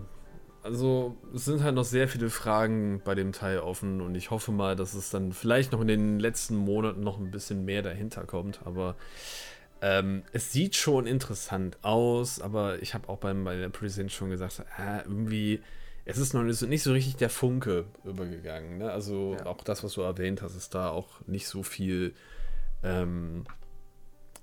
also 0.66 1.16
es 1.34 1.46
sind 1.46 1.64
halt 1.64 1.76
noch 1.76 1.86
sehr 1.86 2.08
viele 2.08 2.32
Fragen 2.32 3.00
bei 3.06 3.14
dem 3.14 3.32
Teil 3.34 3.60
offen 3.60 4.02
und 4.02 4.16
ich 4.16 4.32
hoffe 4.32 4.52
mal, 4.52 4.76
dass 4.76 4.96
es 4.96 5.12
dann 5.12 5.32
vielleicht 5.32 5.72
noch 5.72 5.82
in 5.82 5.88
den 5.88 6.20
letzten 6.20 6.56
Monaten 6.56 7.02
noch 7.02 7.20
ein 7.20 7.30
bisschen 7.30 7.66
mehr 7.66 7.84
dahinter 7.84 8.26
kommt. 8.26 8.62
Aber 8.66 8.96
ähm, 9.82 10.24
es 10.32 10.52
sieht 10.52 10.76
schon 10.76 11.06
interessant 11.06 11.78
aus, 11.84 12.42
aber 12.42 12.82
ich 12.82 12.96
habe 12.96 13.08
auch 13.10 13.20
beim, 13.20 13.44
bei 13.44 13.56
der 13.56 13.70
Present 13.70 14.12
schon 14.12 14.32
gesagt, 14.32 14.64
äh, 14.80 15.04
irgendwie 15.04 15.62
es 16.04 16.18
ist 16.18 16.34
noch 16.34 16.44
nicht 16.44 16.84
so 16.84 16.92
richtig 16.94 17.16
der 17.18 17.30
Funke 17.30 17.86
übergegangen. 18.04 18.80
Ne? 18.80 18.92
Also 18.92 19.38
Ja. 19.38 19.46
auch 19.46 19.64
das, 19.64 19.84
was 19.84 19.94
du 19.94 20.02
erwähnt 20.02 20.42
hast, 20.42 20.56
ist 20.56 20.74
da 20.74 20.90
auch 20.90 21.22
nicht 21.28 21.48
so 21.48 21.62
viel 21.62 22.16
ähm, 22.84 23.46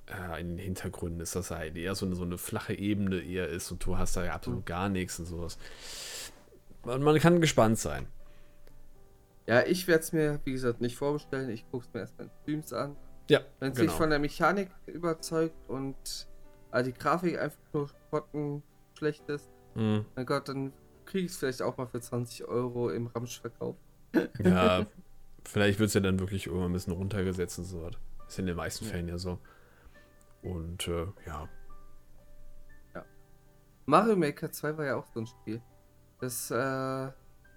äh, 0.06 0.40
in 0.40 0.50
den 0.50 0.58
Hintergründen 0.58 1.20
ist, 1.20 1.34
dass 1.36 1.50
halt 1.50 1.76
eher 1.76 1.94
so 1.94 2.06
eine, 2.06 2.14
so 2.16 2.22
eine 2.24 2.38
flache 2.38 2.74
Ebene 2.74 3.20
eher 3.20 3.48
ist 3.48 3.70
und 3.70 3.84
du 3.84 3.98
hast 3.98 4.16
da 4.16 4.24
ja 4.24 4.32
absolut 4.34 4.66
gar 4.66 4.88
nichts 4.88 5.18
und 5.18 5.26
sowas. 5.26 5.58
Man, 6.84 7.02
man 7.02 7.18
kann 7.18 7.40
gespannt 7.40 7.78
sein. 7.78 8.06
Ja, 9.46 9.62
ich 9.66 9.88
werde 9.88 10.02
es 10.02 10.12
mir, 10.12 10.40
wie 10.44 10.52
gesagt, 10.52 10.80
nicht 10.80 10.96
vorbestellen. 10.96 11.50
Ich 11.50 11.68
gucke 11.70 11.86
es 11.86 11.92
mir 11.94 12.00
erstmal 12.00 12.26
in 12.28 12.32
Streams 12.42 12.72
an. 12.72 12.96
Ja, 13.28 13.40
Wenn 13.60 13.72
es 13.72 13.78
genau. 13.78 13.90
mich 13.90 13.96
von 13.98 14.10
der 14.10 14.18
Mechanik 14.18 14.70
überzeugt 14.86 15.54
und 15.68 16.28
äh, 16.72 16.82
die 16.82 16.92
Grafik 16.92 17.38
einfach 17.38 17.58
nur 17.72 17.88
spotten 17.88 18.62
schlecht 18.98 19.28
ist, 19.28 19.48
Mhm. 19.74 20.04
mein 20.16 20.26
Gott, 20.26 20.48
dann 20.48 20.70
kriege 21.06 21.24
ich 21.24 21.32
es 21.32 21.38
vielleicht 21.38 21.62
auch 21.62 21.78
mal 21.78 21.86
für 21.86 21.98
20 22.00 22.44
Euro 22.44 22.90
im 22.90 23.06
Ramsch 23.06 23.40
verkauft. 23.40 23.78
Ja, 24.44 24.84
vielleicht 25.48 25.78
wird 25.78 25.88
es 25.88 25.94
ja 25.94 26.00
dann 26.02 26.20
wirklich 26.20 26.46
irgendwann 26.46 26.70
ein 26.70 26.74
bisschen 26.74 26.92
runtergesetzt 26.92 27.58
und 27.58 27.64
so 27.64 27.82
was. 27.82 27.94
Ist 28.28 28.38
in 28.38 28.46
den 28.46 28.56
meisten 28.56 28.84
Ja. 28.84 28.90
Fällen 28.90 29.08
ja 29.08 29.16
so. 29.18 29.38
Und 30.42 30.88
äh, 30.88 31.06
ja. 31.26 31.48
Mario 33.86 34.16
Maker 34.16 34.50
2 34.50 34.78
war 34.78 34.84
ja 34.84 34.96
auch 34.96 35.06
so 35.12 35.20
ein 35.20 35.26
Spiel. 35.26 35.60
Das, 36.20 36.50
äh, 36.50 36.54
ich 36.54 36.58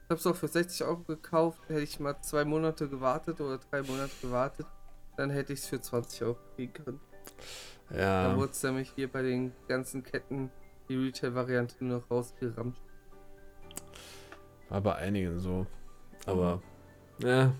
habe 0.10 0.16
es 0.16 0.26
auch 0.28 0.36
für 0.36 0.48
60 0.48 0.86
Euro 0.86 1.04
gekauft. 1.04 1.62
Hätte 1.68 1.82
ich 1.82 2.00
mal 2.00 2.20
zwei 2.22 2.44
Monate 2.46 2.90
gewartet 2.90 3.40
oder 3.42 3.60
drei 3.60 3.84
Monate 3.84 4.12
gewartet, 4.22 4.66
dann 5.18 5.30
hätte 5.30 5.54
ich 5.54 5.60
es 5.60 5.68
für 5.68 5.80
20 5.80 6.24
Euro 6.24 6.38
kriegen 6.56 6.74
können. 6.74 7.00
Dann 7.90 8.00
Ja, 8.00 8.36
wurde 8.36 8.52
es 8.52 8.64
nämlich 8.64 8.92
hier 8.96 9.12
bei 9.12 9.22
den 9.22 9.52
ganzen 9.68 10.04
Ketten 10.04 10.50
die 10.90 10.96
Retail-Variante 10.96 11.76
nur 11.84 12.00
noch 12.00 12.10
rausgerammt. 12.12 12.76
war 14.70 14.82
bei 14.82 14.96
einigen 14.96 15.40
so. 15.40 15.68
Aber, 16.26 16.62
ja. 17.20 17.54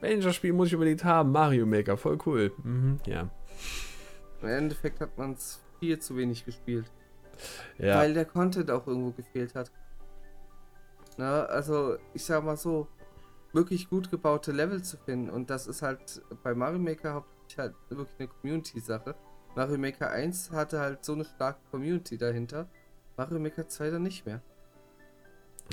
Welches 0.00 0.34
Spiel 0.34 0.52
muss 0.52 0.68
ich 0.68 0.74
unbedingt 0.74 1.02
haben? 1.04 1.32
Mario 1.32 1.64
Maker, 1.64 1.96
voll 1.96 2.18
cool. 2.26 2.52
Mhm, 2.62 3.00
ja. 3.06 3.30
Im 4.42 4.48
Endeffekt 4.48 5.00
hat 5.00 5.16
man 5.16 5.32
es 5.32 5.62
viel 5.78 5.98
zu 5.98 6.16
wenig 6.16 6.44
gespielt. 6.44 6.90
Ja. 7.78 7.98
Weil 7.98 8.14
der 8.14 8.24
Content 8.24 8.70
auch 8.70 8.86
irgendwo 8.86 9.12
gefehlt 9.12 9.54
hat. 9.54 9.70
Na, 11.16 11.44
also 11.44 11.96
ich 12.14 12.24
sag 12.24 12.44
mal 12.44 12.56
so, 12.56 12.88
wirklich 13.52 13.88
gut 13.88 14.10
gebaute 14.10 14.52
Level 14.52 14.82
zu 14.82 14.96
finden. 14.96 15.30
Und 15.30 15.50
das 15.50 15.66
ist 15.66 15.82
halt 15.82 16.22
bei 16.42 16.54
Mario 16.54 16.78
Maker 16.78 17.14
hauptsächlich 17.14 17.58
halt 17.58 17.74
wirklich 17.88 18.18
eine 18.18 18.28
Community-Sache. 18.28 19.14
Mario 19.54 19.78
Maker 19.78 20.10
1 20.10 20.50
hatte 20.52 20.80
halt 20.80 21.04
so 21.04 21.12
eine 21.12 21.24
starke 21.24 21.60
Community 21.70 22.16
dahinter. 22.16 22.68
Mario 23.16 23.38
Maker 23.38 23.68
2 23.68 23.90
dann 23.90 24.02
nicht 24.02 24.24
mehr. 24.24 24.40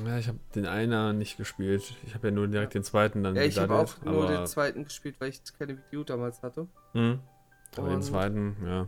ja, 0.06 0.18
ich 0.18 0.28
habe 0.28 0.40
den 0.56 0.66
einer 0.66 1.14
nicht 1.14 1.38
gespielt. 1.38 1.96
Ich 2.06 2.16
habe 2.16 2.28
ja 2.28 2.34
nur 2.34 2.48
direkt 2.48 2.74
den 2.74 2.84
zweiten 2.84 3.24
dann 3.24 3.36
Ja, 3.36 3.44
ich 3.44 3.58
habe 3.58 3.76
auch 3.76 4.02
nur 4.04 4.28
den 4.28 4.46
zweiten 4.46 4.84
gespielt, 4.84 5.16
weil 5.20 5.30
ich 5.30 5.42
keine 5.58 5.78
Video 5.78 6.04
damals 6.04 6.44
hatte. 6.44 6.68
Mhm. 6.94 7.20
Aber 7.78 7.90
den 7.90 8.02
zweiten, 8.02 8.56
ja. 8.66 8.88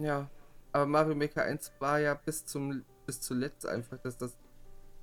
Ja, 0.00 0.30
aber 0.72 0.86
Mario 0.86 1.14
Maker 1.14 1.42
1 1.42 1.72
war 1.80 1.98
ja 1.98 2.14
bis 2.14 2.44
zum 2.46 2.82
bis 3.06 3.20
zuletzt 3.20 3.66
einfach, 3.66 3.98
dass 3.98 4.16
das 4.16 4.36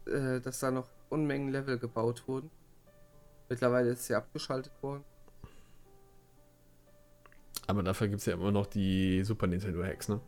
äh, 0.06 0.40
dass 0.42 0.60
da 0.60 0.72
noch 0.72 0.90
Unmengen 1.10 1.50
Level 1.50 1.78
gebaut 1.78 2.28
wurden. 2.28 2.50
Mittlerweile 3.50 3.92
ist 3.92 4.06
sie 4.06 4.16
abgeschaltet 4.16 4.74
worden. 4.82 5.04
Aber 7.68 7.84
dafür 7.84 8.08
gibt 8.08 8.20
es 8.20 8.26
ja 8.26 8.34
immer 8.34 8.52
noch 8.52 8.66
die 8.66 9.24
Super 9.24 9.48
Nintendo 9.48 9.84
Hacks, 9.84 10.10
ne? 10.10 10.20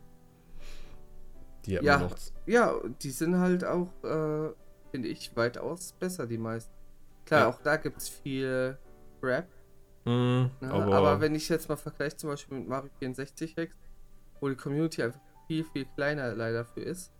Die 1.66 1.72
ja, 1.72 1.98
noch. 1.98 2.16
Ja, 2.46 2.74
die 3.02 3.10
sind 3.10 3.36
halt 3.38 3.64
auch, 3.64 3.88
äh, 4.04 4.50
finde 4.90 5.08
ich, 5.08 5.36
weitaus 5.36 5.92
besser, 5.92 6.26
die 6.26 6.38
meisten. 6.38 6.72
Klar, 7.24 7.40
Ja. 7.40 7.48
auch 7.48 7.60
da 7.60 7.76
gibt 7.76 7.98
es 7.98 8.08
viel 8.08 8.78
Rap. 9.22 9.48
Mhm, 10.06 10.50
Ne? 10.60 10.70
aber, 10.70 10.94
Aber, 10.94 11.20
wenn 11.20 11.34
ich 11.34 11.48
jetzt 11.48 11.68
mal 11.68 11.76
vergleiche, 11.76 12.16
zum 12.16 12.30
Beispiel 12.30 12.58
mit 12.58 12.68
Mario 12.68 12.90
64 13.00 13.56
Hacks, 13.56 13.76
wo 14.40 14.48
die 14.48 14.54
Community 14.54 15.02
einfach 15.02 15.20
viel, 15.48 15.64
viel 15.64 15.84
kleiner 15.84 16.34
leider 16.34 16.64
für 16.64 16.80
ist, 16.80 17.12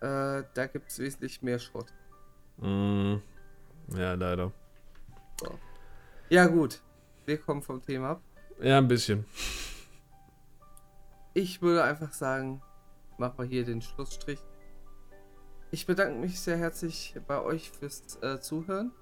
äh, 0.00 0.42
da 0.54 0.66
gibt 0.72 0.90
es 0.90 0.98
wesentlich 0.98 1.42
mehr 1.42 1.58
Schrott. 1.58 1.92
Mhm. 2.56 3.20
Ja, 3.94 4.14
leider. 4.14 4.52
Ja, 6.30 6.46
gut. 6.46 6.80
Wir 7.26 7.38
kommen 7.38 7.62
vom 7.62 7.82
Thema 7.82 8.10
ab. 8.12 8.22
Ja, 8.60 8.78
ein 8.78 8.88
bisschen. 8.88 9.24
Ich 11.34 11.60
würde 11.62 11.84
einfach 11.84 12.12
sagen, 12.12 12.62
machen 13.18 13.38
wir 13.38 13.44
hier 13.44 13.64
den 13.64 13.82
Schlussstrich. 13.82 14.40
Ich 15.70 15.86
bedanke 15.86 16.18
mich 16.18 16.40
sehr 16.40 16.56
herzlich 16.56 17.14
bei 17.26 17.40
euch 17.42 17.70
fürs 17.70 18.16
äh, 18.22 18.40
Zuhören. 18.40 18.92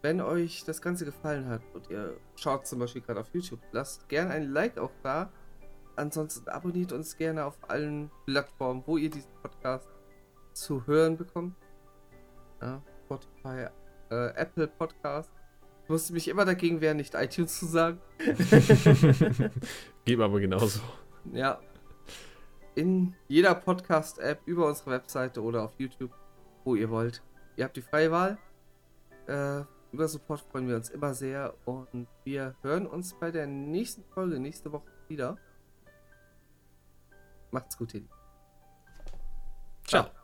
Wenn 0.00 0.20
euch 0.20 0.64
das 0.64 0.80
Ganze 0.80 1.04
gefallen 1.04 1.48
hat 1.48 1.62
und 1.74 1.90
ihr 1.90 2.16
schaut 2.36 2.66
zum 2.66 2.78
Beispiel 2.78 3.02
gerade 3.02 3.20
auf 3.20 3.28
YouTube, 3.32 3.60
lasst 3.72 4.08
gerne 4.08 4.30
ein 4.30 4.52
Like 4.52 4.78
auch 4.78 4.92
da. 5.02 5.32
Ansonsten 5.96 6.48
abonniert 6.48 6.92
uns 6.92 7.16
gerne 7.16 7.44
auf 7.44 7.58
allen 7.68 8.10
Plattformen, 8.24 8.84
wo 8.86 8.96
ihr 8.96 9.10
diesen 9.10 9.32
Podcast 9.42 9.88
zu 10.52 10.86
hören 10.86 11.16
bekommt. 11.16 11.56
Ja, 12.62 12.80
Spotify, 13.04 13.66
äh, 14.10 14.28
Apple 14.36 14.68
Podcast. 14.68 15.32
Ich 15.82 15.90
musste 15.90 16.12
mich 16.12 16.28
immer 16.28 16.44
dagegen 16.44 16.80
wehren, 16.80 16.98
nicht 16.98 17.14
iTunes 17.14 17.58
zu 17.58 17.66
sagen. 17.66 17.98
Geht 20.04 20.20
aber 20.20 20.38
genauso. 20.38 20.80
Ja. 21.32 21.58
In 22.76 23.16
jeder 23.26 23.56
Podcast-App 23.56 24.42
über 24.46 24.68
unsere 24.68 24.92
Webseite 24.92 25.42
oder 25.42 25.64
auf 25.64 25.72
YouTube, 25.78 26.12
wo 26.64 26.76
ihr 26.76 26.90
wollt. 26.90 27.22
Ihr 27.56 27.64
habt 27.64 27.76
die 27.76 27.82
freie 27.82 28.12
Wahl. 28.12 28.38
Äh, 29.26 29.64
über 29.92 30.08
Support 30.08 30.40
freuen 30.40 30.68
wir 30.68 30.76
uns 30.76 30.90
immer 30.90 31.14
sehr 31.14 31.54
und 31.64 32.06
wir 32.24 32.54
hören 32.62 32.86
uns 32.86 33.14
bei 33.14 33.30
der 33.30 33.46
nächsten 33.46 34.04
Folge 34.04 34.38
nächste 34.38 34.72
Woche 34.72 34.90
wieder. 35.08 35.38
Macht's 37.50 37.76
gut, 37.78 37.92
Lieben. 37.92 38.08
Ciao. 39.86 40.17